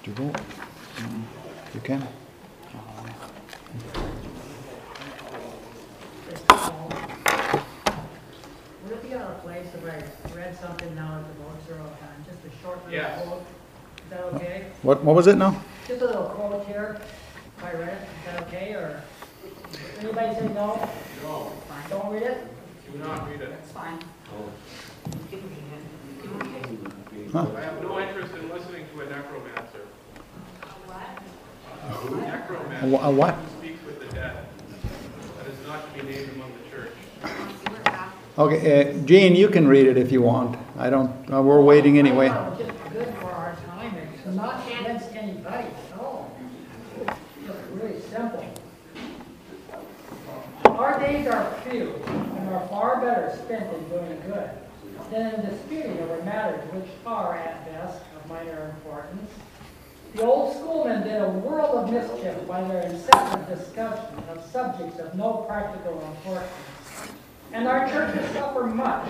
Do 0.04 0.10
you 0.10 0.12
vote? 0.16 0.40
You 1.74 1.80
can. 1.80 2.06
Would 8.82 8.92
it 8.92 9.02
be 9.02 9.14
out 9.14 9.30
of 9.30 9.42
place 9.42 9.66
if 9.74 9.82
I 9.84 10.36
read 10.36 10.58
something 10.58 10.94
now 10.94 11.18
at 11.20 11.26
the 11.26 11.42
votes 11.42 11.70
are 11.70 11.80
all 11.80 11.96
time, 11.96 12.24
just 12.26 12.44
a 12.44 12.62
short 12.62 12.78
little 12.84 12.92
Yes. 12.92 13.26
quote? 13.26 13.42
Is 13.42 14.10
that 14.10 14.20
okay? 14.34 14.66
What, 14.84 15.02
what 15.02 15.16
was 15.16 15.26
it 15.26 15.36
now? 15.36 15.60
Just 15.88 16.02
a 16.02 16.06
little 16.06 16.24
quote 16.26 16.66
here, 16.66 17.00
if 17.56 17.64
I 17.64 17.72
read 17.72 17.88
it, 17.88 17.94
is 18.02 18.32
that 18.34 18.42
okay, 18.48 18.74
or? 18.74 19.02
Anybody 19.98 20.34
say 20.34 20.48
no? 20.48 20.88
No, 21.22 21.52
Fine, 21.68 21.90
don't 21.90 22.12
read 22.12 22.22
it? 22.22 22.38
do 22.92 22.98
not 22.98 23.28
read 23.30 23.40
it. 23.40 23.48
That's 23.50 23.72
fine. 23.72 23.98
Huh? 27.32 27.46
I 27.56 27.60
have 27.62 27.82
no 27.82 27.98
interest 27.98 28.34
in 28.34 28.48
listening 28.50 28.84
to 28.94 29.00
a 29.00 29.06
necromancer. 29.10 29.86
A 31.82 32.10
necromancer. 32.14 32.86
A 32.86 32.88
wha- 32.88 33.08
a 33.08 33.10
what? 33.10 33.34
Who 33.34 33.58
speaks 33.66 33.84
with 33.86 33.98
the 34.00 34.14
dead. 34.14 34.36
That 35.38 35.46
is 35.48 35.66
not 35.66 35.94
to 35.96 36.04
be 36.04 36.12
named 36.12 36.30
among 36.34 36.52
the 36.52 36.70
church. 36.76 36.92
Okay, 38.38 38.90
uh, 38.90 38.92
Gene, 39.06 39.34
you 39.34 39.48
can 39.48 39.66
read 39.66 39.86
it 39.86 39.96
if 39.96 40.12
you 40.12 40.20
want. 40.22 40.56
I 40.78 40.90
don't, 40.90 41.10
uh, 41.32 41.40
we're 41.42 41.60
waiting 41.62 41.98
anyway. 41.98 42.26
I 42.28 42.34
thought 42.34 42.60
it 42.60 42.66
was 42.66 42.74
just 42.76 42.92
good 42.92 43.14
for 43.20 43.30
our 43.30 43.56
time, 43.66 43.96
it's 43.96 44.26
not 44.36 44.66
against 44.66 45.14
anybody 45.14 45.66
at 45.92 45.98
all. 46.00 46.36
It's 47.00 47.12
really 47.72 48.00
simple. 48.00 48.44
Our 50.66 50.98
days 50.98 51.26
are 51.28 51.54
few 51.68 51.94
and 52.06 52.48
are 52.50 52.66
far 52.68 53.00
better 53.00 53.33
spent 53.44 53.72
in 53.74 53.88
doing 53.88 54.20
good 54.26 54.50
than 55.10 55.34
in 55.34 55.50
disputing 55.50 55.98
over 56.00 56.22
matters 56.22 56.60
which 56.72 56.88
are 57.06 57.36
at 57.36 57.64
best 57.66 58.00
of 58.16 58.28
minor 58.28 58.74
importance. 58.76 59.30
The 60.14 60.22
old 60.24 60.56
schoolmen 60.56 61.02
did 61.02 61.20
a 61.20 61.28
world 61.28 61.76
of 61.76 61.92
mischief 61.92 62.46
by 62.46 62.62
their 62.64 62.82
incessant 62.82 63.48
discussion 63.48 64.18
of 64.30 64.44
subjects 64.50 64.98
of 64.98 65.14
no 65.14 65.44
practical 65.48 66.00
importance. 66.16 66.50
And 67.52 67.68
our 67.68 67.88
churches 67.88 68.24
suffer 68.30 68.66
much 68.66 69.08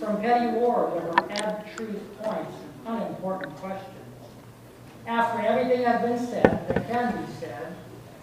from 0.00 0.20
petty 0.20 0.58
wars 0.58 0.92
over 0.94 1.32
abstruse 1.32 2.00
points 2.22 2.52
and 2.86 2.98
unimportant 2.98 3.54
questions. 3.56 3.94
After 5.06 5.46
everything 5.46 5.84
has 5.84 6.02
been 6.02 6.26
said 6.26 6.68
that 6.68 6.88
can 6.88 7.24
be 7.24 7.32
said, 7.40 7.74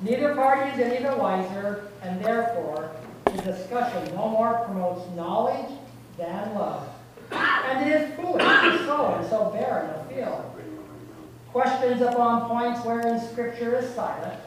neither 0.01 0.36
party 0.36 0.70
is 0.72 0.80
any 0.80 1.03
the 1.03 1.16
wiser, 1.16 1.88
and 2.01 2.24
therefore 2.24 2.91
discussion 3.41 4.15
no 4.15 4.29
more 4.29 4.61
promotes 4.65 5.09
knowledge 5.15 5.69
than 6.17 6.55
love. 6.55 6.88
And 7.31 7.89
it 7.89 8.01
is 8.01 8.15
foolish 8.15 8.43
to 8.43 8.86
sow 8.86 9.15
and 9.17 9.27
so 9.27 9.49
barren 9.49 9.89
a 9.89 10.03
field. 10.13 10.51
Questions 11.51 12.01
upon 12.01 12.49
points 12.49 12.86
wherein 12.86 13.19
Scripture 13.19 13.77
is 13.77 13.93
silent, 13.95 14.39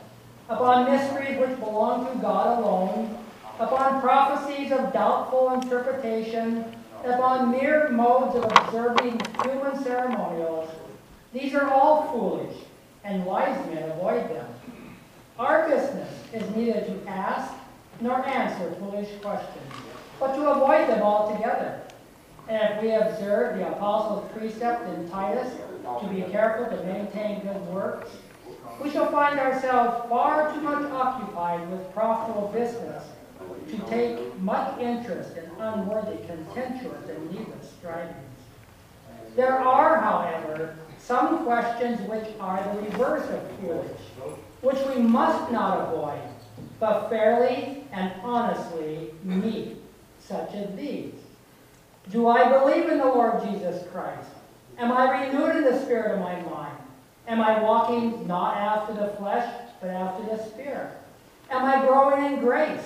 upon 0.49 0.91
mysteries 0.91 1.39
which 1.39 1.59
belong 1.59 2.07
to 2.07 2.19
God 2.21 2.59
alone, 2.59 3.19
upon 3.59 4.01
prophecies 4.01 4.73
of 4.73 4.93
doubtful 4.93 5.53
interpretation, 5.53 6.65
upon 7.05 7.51
mere 7.51 7.89
modes 7.91 8.37
of 8.37 8.45
observing 8.45 9.21
human 9.43 9.83
ceremonials, 9.83 10.71
these 11.33 11.55
are 11.55 11.71
all 11.71 12.11
foolish, 12.11 12.57
and 13.05 13.25
wise 13.25 13.67
men 13.67 13.91
avoid 13.91 14.29
them. 14.31 14.47
Business 15.69 16.09
is 16.33 16.57
neither 16.57 16.81
to 16.81 17.07
ask 17.07 17.53
nor 18.01 18.25
answer 18.27 18.71
foolish 18.79 19.09
questions, 19.21 19.73
but 20.21 20.35
to 20.35 20.51
avoid 20.51 20.89
them 20.89 21.03
altogether. 21.03 21.83
And 22.49 22.75
if 22.75 22.83
we 22.83 22.93
observe 22.93 23.59
the 23.59 23.69
apostles' 23.69 24.31
precept 24.33 24.89
in 24.95 25.09
Titus 25.11 25.53
to 26.01 26.09
be 26.09 26.23
careful 26.31 26.77
to 26.77 26.85
maintain 26.85 27.41
good 27.41 27.61
works, 27.69 28.11
we 28.83 28.91
shall 28.91 29.11
find 29.11 29.39
ourselves 29.39 30.09
far 30.09 30.53
too 30.55 30.61
much 30.61 30.91
occupied 30.91 31.71
with 31.71 31.93
profitable 31.93 32.49
business 32.49 33.05
to 33.69 33.79
take 33.91 34.39
much 34.41 34.81
interest 34.81 35.37
in 35.37 35.45
unworthy, 35.59 36.25
contentious, 36.27 37.09
and 37.09 37.31
needless 37.31 37.73
strivings. 37.79 38.17
There 39.37 39.59
are, 39.59 40.01
however, 40.01 40.77
some 40.99 41.45
questions 41.45 42.01
which 42.09 42.29
are 42.41 42.63
the 42.63 42.83
reverse 42.83 43.29
of 43.29 43.51
foolish, 43.61 44.01
which 44.63 44.79
we 44.89 45.03
must 45.03 45.53
not 45.53 45.89
avoid, 45.89 46.21
but 46.81 47.09
fairly 47.09 47.85
and 47.93 48.13
honestly 48.23 49.11
meet, 49.25 49.77
such 50.21 50.55
as 50.55 50.75
these. 50.77 51.15
Do 52.11 52.29
I 52.29 52.49
believe 52.49 52.89
in 52.89 52.99
the 52.99 53.05
Lord 53.05 53.43
Jesus 53.45 53.87
Christ? 53.93 54.31
Am 54.79 54.93
I 54.93 55.27
renewed 55.27 55.57
in 55.57 55.65
the 55.65 55.81
spirit 55.85 56.13
of 56.13 56.21
my 56.21 56.41
mind? 56.43 56.77
Am 57.27 57.41
I 57.41 57.61
walking 57.63 58.27
not 58.27 58.57
after 58.57 58.95
the 58.95 59.09
flesh, 59.17 59.53
but 59.81 59.91
after 59.91 60.25
the 60.25 60.43
spirit? 60.45 60.93
Am 61.51 61.65
I 61.65 61.85
growing 61.85 62.33
in 62.33 62.41
grace? 62.41 62.85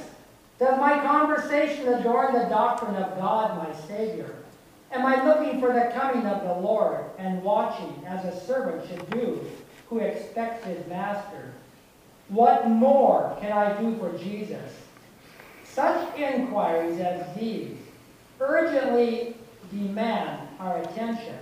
Does 0.59 0.79
my 0.79 0.99
conversation 1.01 1.89
adorn 1.89 2.35
the 2.35 2.49
doctrine 2.49 2.97
of 2.97 3.19
God, 3.19 3.59
my 3.59 3.75
Savior? 3.87 4.35
Am 4.93 5.07
I 5.07 5.25
looking 5.25 5.61
for 5.61 5.73
the 5.73 5.91
coming 5.95 6.27
of 6.27 6.43
the 6.43 6.67
Lord 6.67 7.05
and 7.19 7.43
watching 7.43 8.03
as 8.07 8.25
a 8.25 8.45
servant 8.45 8.89
should 8.89 9.11
do 9.11 9.41
who 9.89 9.99
expects 9.99 10.65
his 10.65 10.87
master? 10.87 11.53
What 12.33 12.67
more 12.67 13.37
can 13.43 13.53
I 13.53 13.79
do 13.79 13.95
for 13.99 14.17
Jesus? 14.17 14.73
Such 15.65 16.17
inquiries 16.17 16.99
as 16.99 17.37
these 17.37 17.77
urgently 18.41 19.37
demand 19.71 20.49
our 20.59 20.79
attention. 20.79 21.39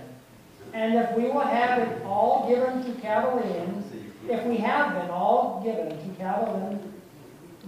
And 0.73 0.95
if 0.95 1.15
we 1.15 1.23
will 1.23 1.39
have 1.39 1.79
it 1.79 2.03
all 2.03 2.45
given 2.49 2.83
to 2.83 3.01
Cavalians, 3.01 3.85
if 4.27 4.43
we 4.45 4.57
have 4.57 4.93
been 4.99 5.09
all 5.09 5.61
given 5.63 5.89
to 5.89 6.15
Cavalians, 6.17 6.81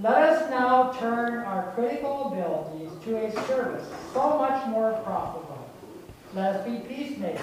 let 0.02 0.18
us 0.18 0.50
now 0.50 0.92
turn 1.00 1.46
our 1.46 1.72
critical 1.76 2.34
abilities 2.34 2.92
to 3.06 3.26
a 3.26 3.48
service 3.48 3.88
so 4.14 4.38
much 4.38 4.68
more 4.68 4.92
profitable. 5.06 5.70
Let 6.34 6.58
us 6.58 6.68
be 6.68 6.80
peacemakers, 6.94 7.40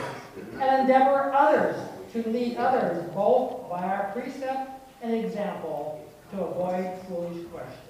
and 0.61 0.81
endeavor 0.81 1.33
others 1.33 1.77
to 2.13 2.29
lead 2.29 2.59
others 2.59 3.09
both 3.15 3.71
by 3.71 3.83
our 3.83 4.11
precept 4.13 4.80
and 5.03 5.15
example 5.15 6.07
to 6.31 6.43
avoid 6.43 6.99
foolish 7.09 7.47
questions. 7.49 7.87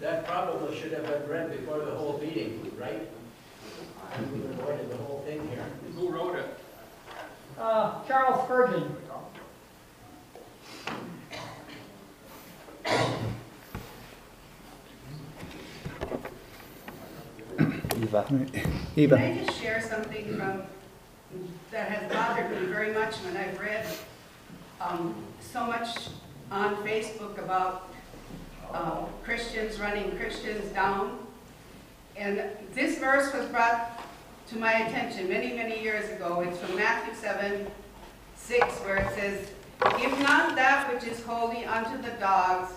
That 0.00 0.26
probably 0.26 0.78
should 0.80 0.92
have 0.92 1.06
been 1.06 1.28
read 1.28 1.50
before 1.52 1.78
the 1.78 1.92
whole 1.92 2.18
meeting, 2.18 2.72
right? 2.78 3.08
We 4.32 4.40
avoided 4.44 4.90
the 4.90 4.96
whole 4.96 5.22
thing 5.24 5.46
here. 5.48 5.64
Who 5.94 6.10
wrote 6.10 6.36
it? 6.36 6.58
Uh, 7.58 8.02
Charles 8.06 8.44
Spurgeon. 8.44 8.96
Eva. 18.02 18.48
Eva. 18.96 19.16
Can 19.16 19.38
I 19.38 19.44
just 19.44 19.60
share 19.60 19.80
something 19.80 20.36
from, 20.36 20.62
that 21.70 21.88
has 21.88 22.12
bothered 22.12 22.50
me 22.50 22.66
very 22.66 22.92
much 22.92 23.16
when 23.16 23.36
I've 23.36 23.58
read 23.58 23.86
um, 24.80 25.14
so 25.40 25.66
much 25.66 26.08
on 26.50 26.76
Facebook 26.76 27.38
about 27.38 27.88
uh, 28.72 29.04
Christians 29.24 29.80
running 29.80 30.16
Christians 30.16 30.70
down? 30.72 31.18
And 32.16 32.42
this 32.74 32.98
verse 32.98 33.32
was 33.32 33.46
brought 33.46 34.02
to 34.48 34.58
my 34.58 34.72
attention 34.72 35.28
many, 35.28 35.54
many 35.54 35.82
years 35.82 36.10
ago. 36.10 36.44
It's 36.46 36.58
from 36.58 36.76
Matthew 36.76 37.14
7, 37.14 37.66
6, 38.36 38.74
where 38.80 38.96
it 38.96 39.14
says, 39.14 39.50
Give 39.98 40.16
not 40.20 40.54
that 40.56 40.92
which 40.92 41.04
is 41.04 41.22
holy 41.24 41.64
unto 41.64 42.00
the 42.02 42.14
dogs, 42.18 42.72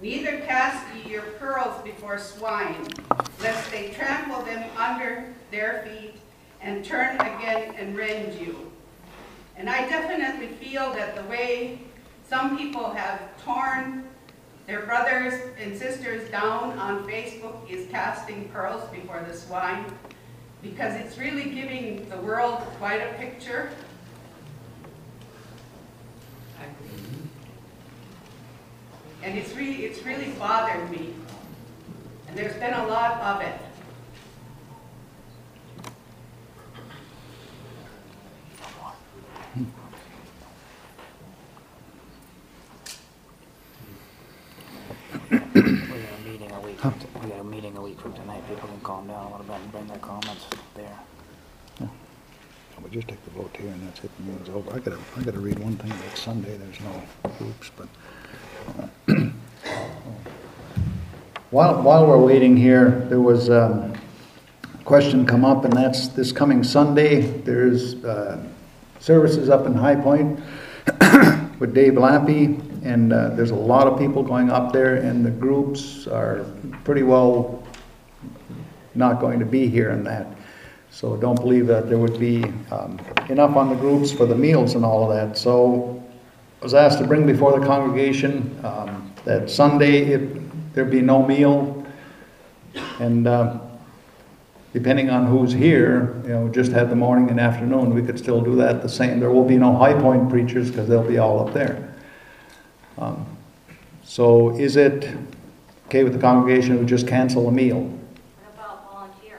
neither 0.00 0.40
cast 0.40 0.82
ye 0.96 1.12
your 1.12 1.22
pearls 1.22 1.80
before 1.82 2.18
swine, 2.18 2.88
lest 3.40 3.70
they 3.70 3.90
trample 3.90 4.42
them 4.42 4.64
under 4.78 5.26
their 5.50 5.86
feet 5.86 6.19
and 6.62 6.84
turn 6.84 7.16
again 7.16 7.74
and 7.76 7.96
rend 7.96 8.34
you. 8.40 8.70
And 9.56 9.68
I 9.68 9.88
definitely 9.88 10.48
feel 10.56 10.92
that 10.94 11.16
the 11.16 11.22
way 11.24 11.80
some 12.28 12.56
people 12.56 12.90
have 12.90 13.20
torn 13.44 14.04
their 14.66 14.82
brothers 14.82 15.34
and 15.60 15.76
sisters 15.76 16.30
down 16.30 16.78
on 16.78 17.04
Facebook 17.08 17.68
is 17.68 17.90
casting 17.90 18.48
pearls 18.50 18.88
before 18.90 19.24
the 19.26 19.36
swine, 19.36 19.84
because 20.62 20.94
it's 20.94 21.18
really 21.18 21.50
giving 21.50 22.08
the 22.08 22.18
world 22.18 22.58
quite 22.78 23.00
a 23.00 23.12
picture. 23.14 23.70
And 29.22 29.36
it's 29.36 29.54
really, 29.54 29.84
it's 29.84 30.02
really 30.04 30.30
bothered 30.38 30.90
me. 30.90 31.12
And 32.28 32.38
there's 32.38 32.54
been 32.54 32.72
a 32.72 32.86
lot 32.86 33.20
of 33.20 33.42
it. 33.42 33.54
We 45.30 45.36
got 45.36 46.14
a 46.18 46.22
meeting 46.24 46.50
a 46.52 46.60
week, 46.60 46.78
from 46.78 46.94
t- 46.94 47.06
we 47.22 47.28
got 47.28 47.40
a 47.40 47.44
meeting 47.44 47.76
a 47.76 47.82
week 47.82 47.89
from 48.00 48.12
tonight, 48.14 48.42
people 48.48 48.68
can 48.68 48.80
calm 48.80 49.06
down 49.06 49.26
a 49.26 49.30
little 49.30 49.46
bit 49.46 49.56
and 49.56 49.72
bring 49.72 49.86
their 49.86 49.98
comments 49.98 50.46
there. 50.74 50.98
We 52.82 52.88
just 52.88 53.08
take 53.08 53.22
the 53.24 53.30
vote 53.32 53.54
here 53.58 53.70
and 53.70 53.86
that's 53.86 54.02
it, 54.02 54.10
the 54.16 54.22
meeting's 54.22 54.48
over. 54.48 54.72
I 54.72 54.78
gotta, 54.78 54.98
I 55.16 55.22
gotta 55.22 55.38
read 55.38 55.58
one 55.58 55.76
thing 55.76 55.90
about 55.90 56.16
Sunday, 56.16 56.56
there's 56.56 56.80
no 56.80 57.02
groups, 57.38 57.70
but. 57.76 57.88
While, 61.50 61.82
while 61.82 62.06
we're 62.06 62.24
waiting 62.24 62.56
here, 62.56 63.04
there 63.08 63.20
was 63.20 63.50
um, 63.50 63.92
a 64.72 64.84
question 64.84 65.26
come 65.26 65.44
up, 65.44 65.64
and 65.64 65.72
that's 65.72 66.06
this 66.06 66.30
coming 66.30 66.62
Sunday. 66.62 67.22
There's 67.22 68.04
uh, 68.04 68.40
services 69.00 69.50
up 69.50 69.66
in 69.66 69.74
High 69.74 69.96
Point 69.96 70.38
with 71.58 71.74
Dave 71.74 71.94
Lappy, 71.94 72.60
and 72.84 73.12
uh, 73.12 73.30
there's 73.30 73.50
a 73.50 73.56
lot 73.56 73.88
of 73.88 73.98
people 73.98 74.22
going 74.22 74.48
up 74.48 74.72
there, 74.72 74.94
and 74.94 75.26
the 75.26 75.30
groups 75.30 76.06
are 76.06 76.46
pretty 76.84 77.02
well 77.02 77.59
not 79.00 79.20
going 79.20 79.40
to 79.40 79.46
be 79.46 79.66
here 79.66 79.90
in 79.90 80.04
that. 80.04 80.26
So 80.90 81.16
don't 81.16 81.40
believe 81.40 81.66
that 81.66 81.88
there 81.88 81.98
would 81.98 82.18
be 82.18 82.44
um, 82.70 83.00
enough 83.28 83.56
on 83.56 83.68
the 83.68 83.74
groups 83.74 84.12
for 84.12 84.26
the 84.26 84.34
meals 84.34 84.74
and 84.76 84.84
all 84.84 85.10
of 85.10 85.16
that. 85.16 85.36
So 85.36 86.02
I 86.60 86.64
was 86.64 86.74
asked 86.74 86.98
to 86.98 87.06
bring 87.06 87.26
before 87.26 87.58
the 87.58 87.66
congregation 87.66 88.58
um, 88.64 89.12
that 89.24 89.50
Sunday, 89.50 90.12
if 90.12 90.22
there 90.74 90.84
be 90.84 91.00
no 91.00 91.26
meal, 91.26 91.84
and 93.00 93.26
uh, 93.26 93.58
depending 94.72 95.10
on 95.10 95.26
who's 95.26 95.52
here, 95.52 96.20
you 96.22 96.30
know, 96.30 96.48
just 96.48 96.70
had 96.72 96.90
the 96.90 96.96
morning 96.96 97.30
and 97.30 97.40
afternoon, 97.40 97.94
we 97.94 98.02
could 98.02 98.18
still 98.18 98.40
do 98.40 98.54
that 98.56 98.82
the 98.82 98.88
same. 98.88 99.18
There 99.20 99.30
will 99.30 99.44
be 99.44 99.58
no 99.58 99.76
High 99.76 99.94
Point 99.94 100.30
preachers 100.30 100.70
because 100.70 100.88
they'll 100.88 101.08
be 101.08 101.18
all 101.18 101.46
up 101.46 101.52
there. 101.54 101.94
Um, 102.98 103.26
So 104.04 104.50
is 104.58 104.74
it 104.76 105.08
okay 105.86 106.02
with 106.04 106.12
the 106.12 106.18
congregation 106.18 106.78
to 106.78 106.84
just 106.84 107.06
cancel 107.06 107.48
a 107.48 107.52
meal? 107.52 107.82
What 107.82 108.54
about 108.54 108.90
volunteer? 108.90 109.38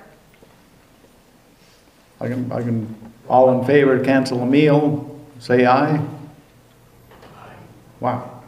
I 2.21 2.27
can, 2.27 2.51
I 2.51 2.61
can, 2.61 2.95
all 3.27 3.59
in 3.59 3.65
favor 3.65 3.97
to 3.97 4.05
cancel 4.05 4.43
a 4.43 4.45
meal, 4.45 5.19
say 5.39 5.65
aye. 5.65 5.99
Wow. 7.99 8.43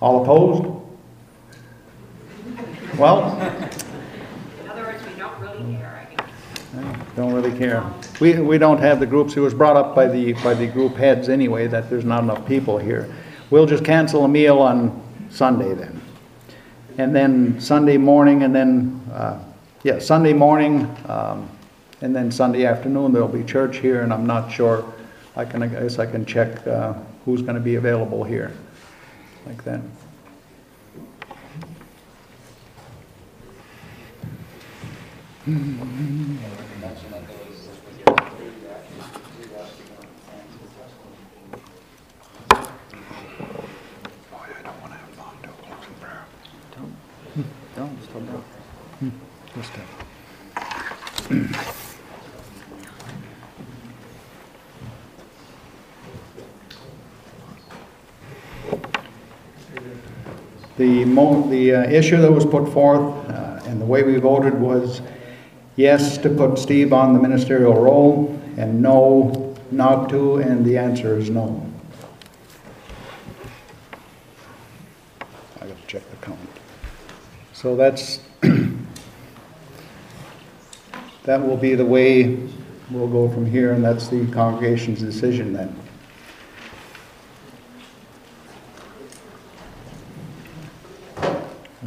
All 0.00 0.22
opposed? 0.22 0.64
Well, 2.98 3.38
In 3.38 4.70
other 4.70 4.82
words, 4.82 5.04
we 5.04 5.12
don't 5.18 5.38
really 5.40 5.76
care, 5.76 6.08
I 6.10 6.14
guess. 6.14 7.06
don't 7.16 7.34
really 7.34 7.56
care. 7.58 7.84
We, 8.18 8.40
we 8.40 8.56
don't 8.56 8.78
have 8.78 8.98
the 8.98 9.06
groups, 9.06 9.36
it 9.36 9.40
was 9.40 9.52
brought 9.52 9.76
up 9.76 9.94
by 9.94 10.06
the, 10.06 10.32
by 10.32 10.54
the 10.54 10.66
group 10.66 10.94
heads 10.96 11.28
anyway, 11.28 11.66
that 11.66 11.90
there's 11.90 12.06
not 12.06 12.22
enough 12.22 12.46
people 12.48 12.78
here. 12.78 13.14
We'll 13.50 13.66
just 13.66 13.84
cancel 13.84 14.24
a 14.24 14.28
meal 14.28 14.58
on 14.58 15.02
Sunday 15.28 15.74
then. 15.74 16.00
And 16.96 17.14
then 17.14 17.60
Sunday 17.60 17.98
morning, 17.98 18.42
and 18.42 18.54
then, 18.54 19.02
uh, 19.12 19.38
yeah, 19.82 19.98
Sunday 19.98 20.32
morning, 20.32 20.90
um, 21.06 21.50
and 22.00 22.14
then 22.14 22.30
Sunday 22.30 22.64
afternoon, 22.64 23.12
there'll 23.12 23.28
be 23.28 23.44
church 23.44 23.78
here, 23.78 24.02
and 24.02 24.12
I'm 24.12 24.26
not 24.26 24.50
sure, 24.50 24.84
I 25.36 25.44
can, 25.44 25.62
I 25.62 25.66
guess 25.66 25.98
I 25.98 26.06
can 26.06 26.24
check 26.24 26.66
uh, 26.66 26.94
who's 27.24 27.42
gonna 27.42 27.60
be 27.60 27.76
available 27.76 28.24
here, 28.24 28.52
like 29.46 29.62
that. 29.64 29.80
Don't, 47.76 48.02
still 48.02 48.20
don't. 48.20 49.12
Just 49.54 49.70
a- 51.70 51.77
The 60.78 61.04
the 61.50 61.74
uh, 61.74 61.90
issue 61.90 62.18
that 62.18 62.30
was 62.30 62.46
put 62.46 62.72
forth, 62.72 63.28
uh, 63.28 63.60
and 63.66 63.80
the 63.80 63.84
way 63.84 64.04
we 64.04 64.16
voted 64.16 64.54
was 64.54 65.02
yes 65.74 66.18
to 66.18 66.30
put 66.30 66.56
Steve 66.56 66.92
on 66.92 67.14
the 67.14 67.20
ministerial 67.20 67.74
roll, 67.74 68.40
and 68.56 68.80
no 68.80 69.56
not 69.72 70.08
to, 70.10 70.36
and 70.36 70.64
the 70.64 70.78
answer 70.78 71.18
is 71.18 71.30
no. 71.30 71.66
I 75.60 75.66
gotta 75.66 75.74
check 75.88 76.08
the 76.10 76.16
count. 76.16 76.38
So 77.52 77.74
that's, 77.74 78.20
that 81.24 81.44
will 81.44 81.56
be 81.56 81.74
the 81.74 81.84
way 81.84 82.38
we'll 82.90 83.08
go 83.08 83.28
from 83.28 83.46
here, 83.46 83.72
and 83.72 83.84
that's 83.84 84.06
the 84.06 84.26
congregation's 84.28 85.00
decision 85.00 85.52
then. 85.52 85.76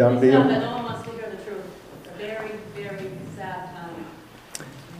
Doug, 0.02 0.20
do 0.20 0.26
you? 0.26 0.34
It's 0.34 0.40
not 0.40 0.50
that 0.50 0.62
no 0.62 0.72
one 0.78 0.86
wants 0.86 1.08
to 1.08 1.12
hear 1.12 1.30
the 1.30 1.44
truth. 1.44 1.64
It's 2.00 2.10
a 2.10 2.18
very, 2.18 2.54
very 2.74 3.12
sad 3.36 3.70
time. 3.76 4.06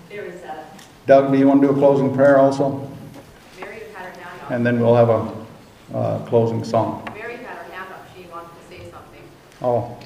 Very 0.10 0.32
sad. 0.38 0.68
Doug, 1.08 1.32
do 1.32 1.40
you 1.40 1.48
want 1.48 1.60
to 1.64 1.70
do 1.70 1.74
a 1.74 1.76
closing 1.76 2.14
prayer 2.14 2.38
also? 2.38 2.88
Mary 3.60 3.82
had 3.96 4.14
her 4.14 4.22
hand 4.22 4.42
up. 4.44 4.52
And 4.52 4.64
then 4.64 4.80
we'll 4.80 4.96
have 4.96 5.10
a 5.10 5.98
uh, 5.98 6.24
closing 6.28 6.64
song. 6.64 7.04
Mary 7.16 7.38
had 7.38 7.58
her 7.58 7.74
hand 7.74 7.92
up, 7.92 8.06
she 8.16 8.26
wanted 8.30 8.50
to 8.50 8.68
say 8.70 8.92
something. 8.92 9.24
Oh, 9.64 9.98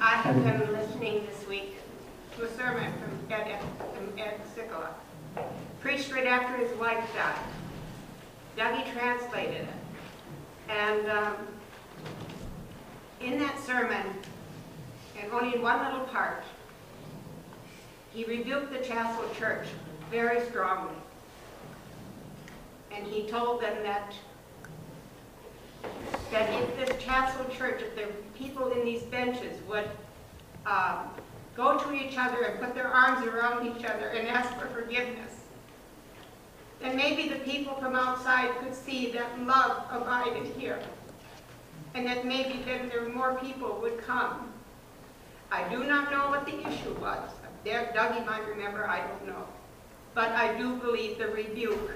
I 0.00 0.14
have 0.14 0.36
been 0.36 0.72
listening 0.74 1.26
this 1.26 1.48
week 1.48 1.74
to 2.36 2.44
a 2.44 2.54
sermon 2.54 2.92
from 3.00 3.32
Ed, 3.32 3.58
from 3.96 4.16
Ed 4.16 4.40
Sikala, 4.54 4.90
preached 5.80 6.12
right 6.12 6.28
after 6.28 6.56
his 6.64 6.72
wife 6.78 7.04
died. 7.16 7.34
Dougie 8.56 8.92
translated 8.92 9.62
it. 9.62 9.68
And 10.68 11.10
um, 11.10 11.36
in 13.24 13.38
that 13.38 13.58
sermon, 13.64 14.06
and 15.20 15.32
only 15.32 15.54
in 15.54 15.62
one 15.62 15.82
little 15.84 16.06
part, 16.06 16.44
he 18.12 18.24
rebuked 18.24 18.70
the 18.70 18.80
Chancel 18.80 19.24
Church 19.38 19.66
very 20.10 20.44
strongly. 20.46 20.94
And 22.92 23.06
he 23.06 23.26
told 23.26 23.62
them 23.62 23.82
that, 23.82 24.12
that 26.30 26.62
if 26.62 26.76
this 26.76 27.02
Chancel 27.02 27.44
Church, 27.46 27.80
if 27.82 27.96
the 27.96 28.12
people 28.38 28.70
in 28.72 28.84
these 28.84 29.02
benches 29.04 29.58
would 29.68 29.88
um, 30.66 31.08
go 31.56 31.78
to 31.78 31.92
each 31.92 32.16
other 32.18 32.42
and 32.42 32.60
put 32.60 32.74
their 32.74 32.88
arms 32.88 33.26
around 33.26 33.66
each 33.66 33.84
other 33.84 34.08
and 34.08 34.28
ask 34.28 34.54
for 34.58 34.66
forgiveness, 34.66 35.32
then 36.80 36.94
maybe 36.94 37.28
the 37.28 37.40
people 37.40 37.74
from 37.76 37.96
outside 37.96 38.50
could 38.58 38.74
see 38.74 39.10
that 39.12 39.40
love 39.40 39.84
abided 39.90 40.46
here. 40.58 40.78
And 41.94 42.04
that 42.06 42.26
maybe 42.26 42.60
then 42.66 42.88
there 42.88 43.08
more 43.08 43.34
people 43.36 43.78
would 43.80 43.98
come. 43.98 44.52
I 45.52 45.68
do 45.68 45.84
not 45.84 46.10
know 46.10 46.28
what 46.28 46.44
the 46.44 46.58
issue 46.66 46.92
was. 47.00 47.30
There, 47.62 47.92
Dougie 47.94 48.26
might 48.26 48.44
remember, 48.48 48.88
I 48.88 49.06
don't 49.06 49.28
know. 49.28 49.46
But 50.12 50.30
I 50.30 50.42
do 50.58 50.76
believe 50.76 51.18
the 51.18 51.28
rebuke 51.28 51.90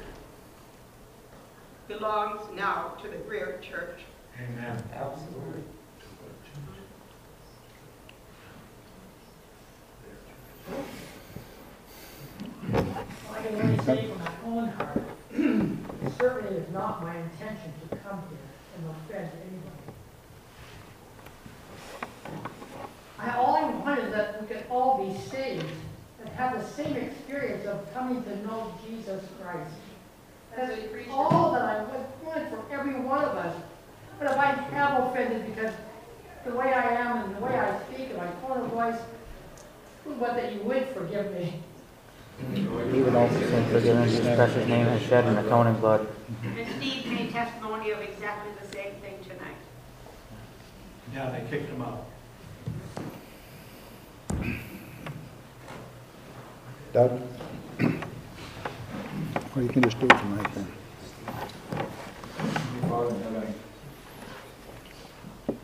belongs 1.86 2.40
now 2.54 2.94
to 3.02 3.08
the 3.08 3.16
Greer 3.16 3.60
Church. 3.62 4.00
Amen. 4.36 4.82
Absolutely. 4.92 5.62
I 13.32 13.42
can 13.42 13.54
only 13.62 13.84
say 13.84 14.08
from 14.08 14.18
my 14.18 14.32
own 14.44 14.68
heart, 14.70 15.02
it 15.32 16.12
certainly 16.18 16.58
is 16.58 16.72
not 16.72 17.02
my 17.02 17.16
intention 17.16 17.72
to 17.90 17.96
come 17.96 18.22
here 18.28 18.38
and 18.76 18.90
offend 18.90 19.30
anybody. 19.40 19.78
I, 23.18 23.36
all 23.36 23.56
I 23.56 23.64
want 23.64 24.00
is 24.00 24.12
that 24.12 24.40
we 24.40 24.46
can 24.48 24.64
all 24.70 25.04
be 25.04 25.18
saved 25.30 25.64
and 25.64 25.87
have 26.38 26.56
the 26.56 26.64
same 26.64 26.94
experience 26.96 27.66
of 27.66 27.92
coming 27.92 28.22
to 28.22 28.46
know 28.46 28.72
Jesus 28.86 29.22
Christ. 29.42 29.74
That's 30.56 30.72
all 31.10 31.52
that 31.52 31.62
I 31.62 31.82
would 31.82 32.06
want 32.24 32.48
for 32.48 32.62
every 32.72 32.94
one 32.94 33.24
of 33.24 33.36
us. 33.36 33.54
But 34.20 34.30
if 34.30 34.38
I 34.38 34.46
have 34.46 35.04
offended 35.04 35.46
because 35.46 35.74
the 36.44 36.52
way 36.54 36.72
I 36.72 36.94
am 36.94 37.24
and 37.24 37.36
the 37.36 37.40
way 37.40 37.58
I 37.58 37.78
speak 37.84 38.10
and 38.10 38.18
my 38.18 38.28
tone 38.40 38.64
of 38.64 38.70
voice, 38.70 39.00
what 40.04 40.36
that 40.36 40.54
you 40.54 40.60
would 40.62 40.88
forgive 40.88 41.32
me. 41.34 41.60
Even 42.54 43.12
though 43.12 43.28
sin 43.28 43.70
forgiven, 43.70 44.08
Jesus' 44.08 44.36
precious 44.36 44.68
name 44.68 44.86
has 44.86 45.02
shed 45.02 45.24
an 45.24 45.44
atoning 45.44 45.80
blood. 45.80 46.06
And 46.44 46.66
Steve 46.76 47.06
made 47.06 47.32
testimony 47.32 47.90
of 47.90 48.00
exactly 48.00 48.52
the 48.62 48.76
same 48.76 48.94
thing 49.02 49.18
tonight. 49.24 49.56
Yeah, 51.12 51.30
they 51.30 51.50
kicked 51.50 51.70
him 51.70 51.82
out. 51.82 52.06
Doug? 56.98 57.22
Or 59.54 59.62
you 59.62 59.68
can 59.68 59.82
just 59.82 60.00
do 60.00 60.06
it 60.06 60.18
tonight 60.18 60.52
then. 60.52 60.66
Father 62.88 63.14
in 63.14 63.22
heaven, 63.22 63.54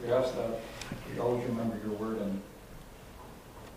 we 0.00 0.12
ask 0.12 0.32
that 0.36 0.60
we 1.12 1.18
always 1.18 1.44
remember 1.48 1.76
your 1.84 1.96
word 1.96 2.18
and, 2.18 2.40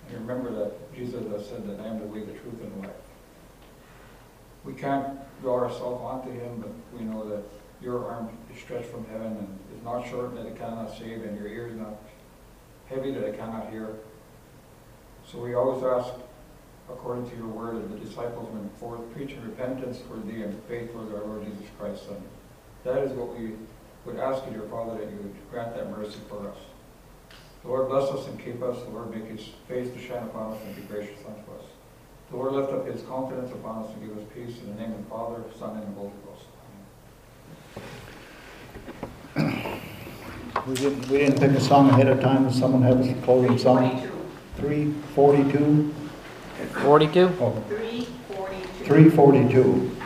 and 0.09 0.19
remember 0.19 0.51
that 0.51 0.95
Jesus 0.95 1.25
has 1.31 1.47
said 1.49 1.67
that 1.67 1.79
I 1.83 1.87
am 1.87 1.99
the 1.99 2.05
way, 2.05 2.19
the 2.19 2.33
truth, 2.33 2.61
and 2.61 2.71
the 2.75 2.87
life. 2.89 2.95
We 4.63 4.73
can't 4.73 5.17
draw 5.41 5.63
ourselves 5.63 5.99
onto 6.03 6.39
him, 6.39 6.59
but 6.61 6.69
we 6.95 7.05
know 7.05 7.27
that 7.27 7.43
your 7.81 8.05
arm 8.05 8.29
is 8.53 8.61
stretched 8.61 8.89
from 8.89 9.03
heaven 9.05 9.35
and 9.35 9.59
is 9.75 9.83
not 9.83 10.07
short 10.07 10.35
that 10.35 10.45
it 10.45 10.59
cannot 10.59 10.95
save, 10.95 11.23
and 11.23 11.35
your 11.35 11.47
ear 11.47 11.69
is 11.69 11.75
not 11.75 11.95
heavy 12.85 13.13
that 13.13 13.23
it 13.23 13.35
cannot 13.35 13.71
hear. 13.71 13.95
So 15.25 15.39
we 15.39 15.55
always 15.55 15.83
ask, 15.83 16.13
according 16.89 17.29
to 17.29 17.35
your 17.35 17.47
word, 17.47 17.75
that 17.75 17.91
the 17.91 17.99
disciples 18.05 18.49
went 18.53 18.77
forth 18.79 19.01
preaching 19.13 19.41
repentance 19.43 19.99
for 19.99 20.17
thee 20.17 20.41
and 20.41 20.61
faith 20.63 20.91
towards 20.91 21.13
our 21.13 21.25
Lord 21.25 21.45
Jesus 21.45 21.67
Christ, 21.79 22.05
Son. 22.05 22.21
That 22.83 22.99
is 22.99 23.11
what 23.11 23.37
we 23.37 23.53
would 24.05 24.17
ask 24.17 24.45
you, 24.45 24.51
dear 24.53 24.67
Father, 24.69 24.97
that 24.97 25.11
you 25.11 25.17
would 25.17 25.35
grant 25.51 25.75
that 25.75 25.89
mercy 25.91 26.19
for 26.29 26.47
us. 26.47 26.57
The 27.63 27.69
Lord 27.69 27.89
bless 27.89 28.09
us 28.09 28.27
and 28.27 28.39
keep 28.39 28.61
us. 28.63 28.81
The 28.83 28.89
Lord 28.89 29.13
make 29.13 29.25
his 29.25 29.49
face 29.67 29.91
to 29.91 29.99
shine 29.99 30.23
upon 30.23 30.53
us 30.53 30.61
and 30.65 30.75
be 30.75 30.83
gracious 30.83 31.19
unto 31.27 31.51
us. 31.59 31.65
The 32.29 32.37
Lord 32.37 32.53
lift 32.53 32.71
up 32.71 32.85
his 32.87 33.01
countenance 33.03 33.51
upon 33.51 33.83
us 33.83 33.91
and 33.93 34.07
give 34.07 34.17
us 34.17 34.23
peace 34.33 34.59
in 34.61 34.75
the 34.75 34.81
name 34.81 34.93
of 34.93 35.03
the 35.03 35.09
Father, 35.09 35.43
Son, 35.57 35.77
and 35.77 35.95
Holy 35.95 36.11
Ghost. 36.25 36.45
We 40.67 40.73
didn't, 40.75 41.09
we 41.09 41.17
didn't 41.19 41.39
pick 41.39 41.51
a 41.51 41.61
song 41.61 41.89
ahead 41.89 42.07
of 42.07 42.19
time. 42.21 42.51
Someone 42.51 42.81
have 42.81 42.99
a 42.99 43.13
closing 43.21 43.57
song? 43.57 44.09
Three 44.55 44.93
Forty-two? 46.81 47.29
Three 47.67 48.01
forty-two. 48.05 48.85
342. 48.85 49.96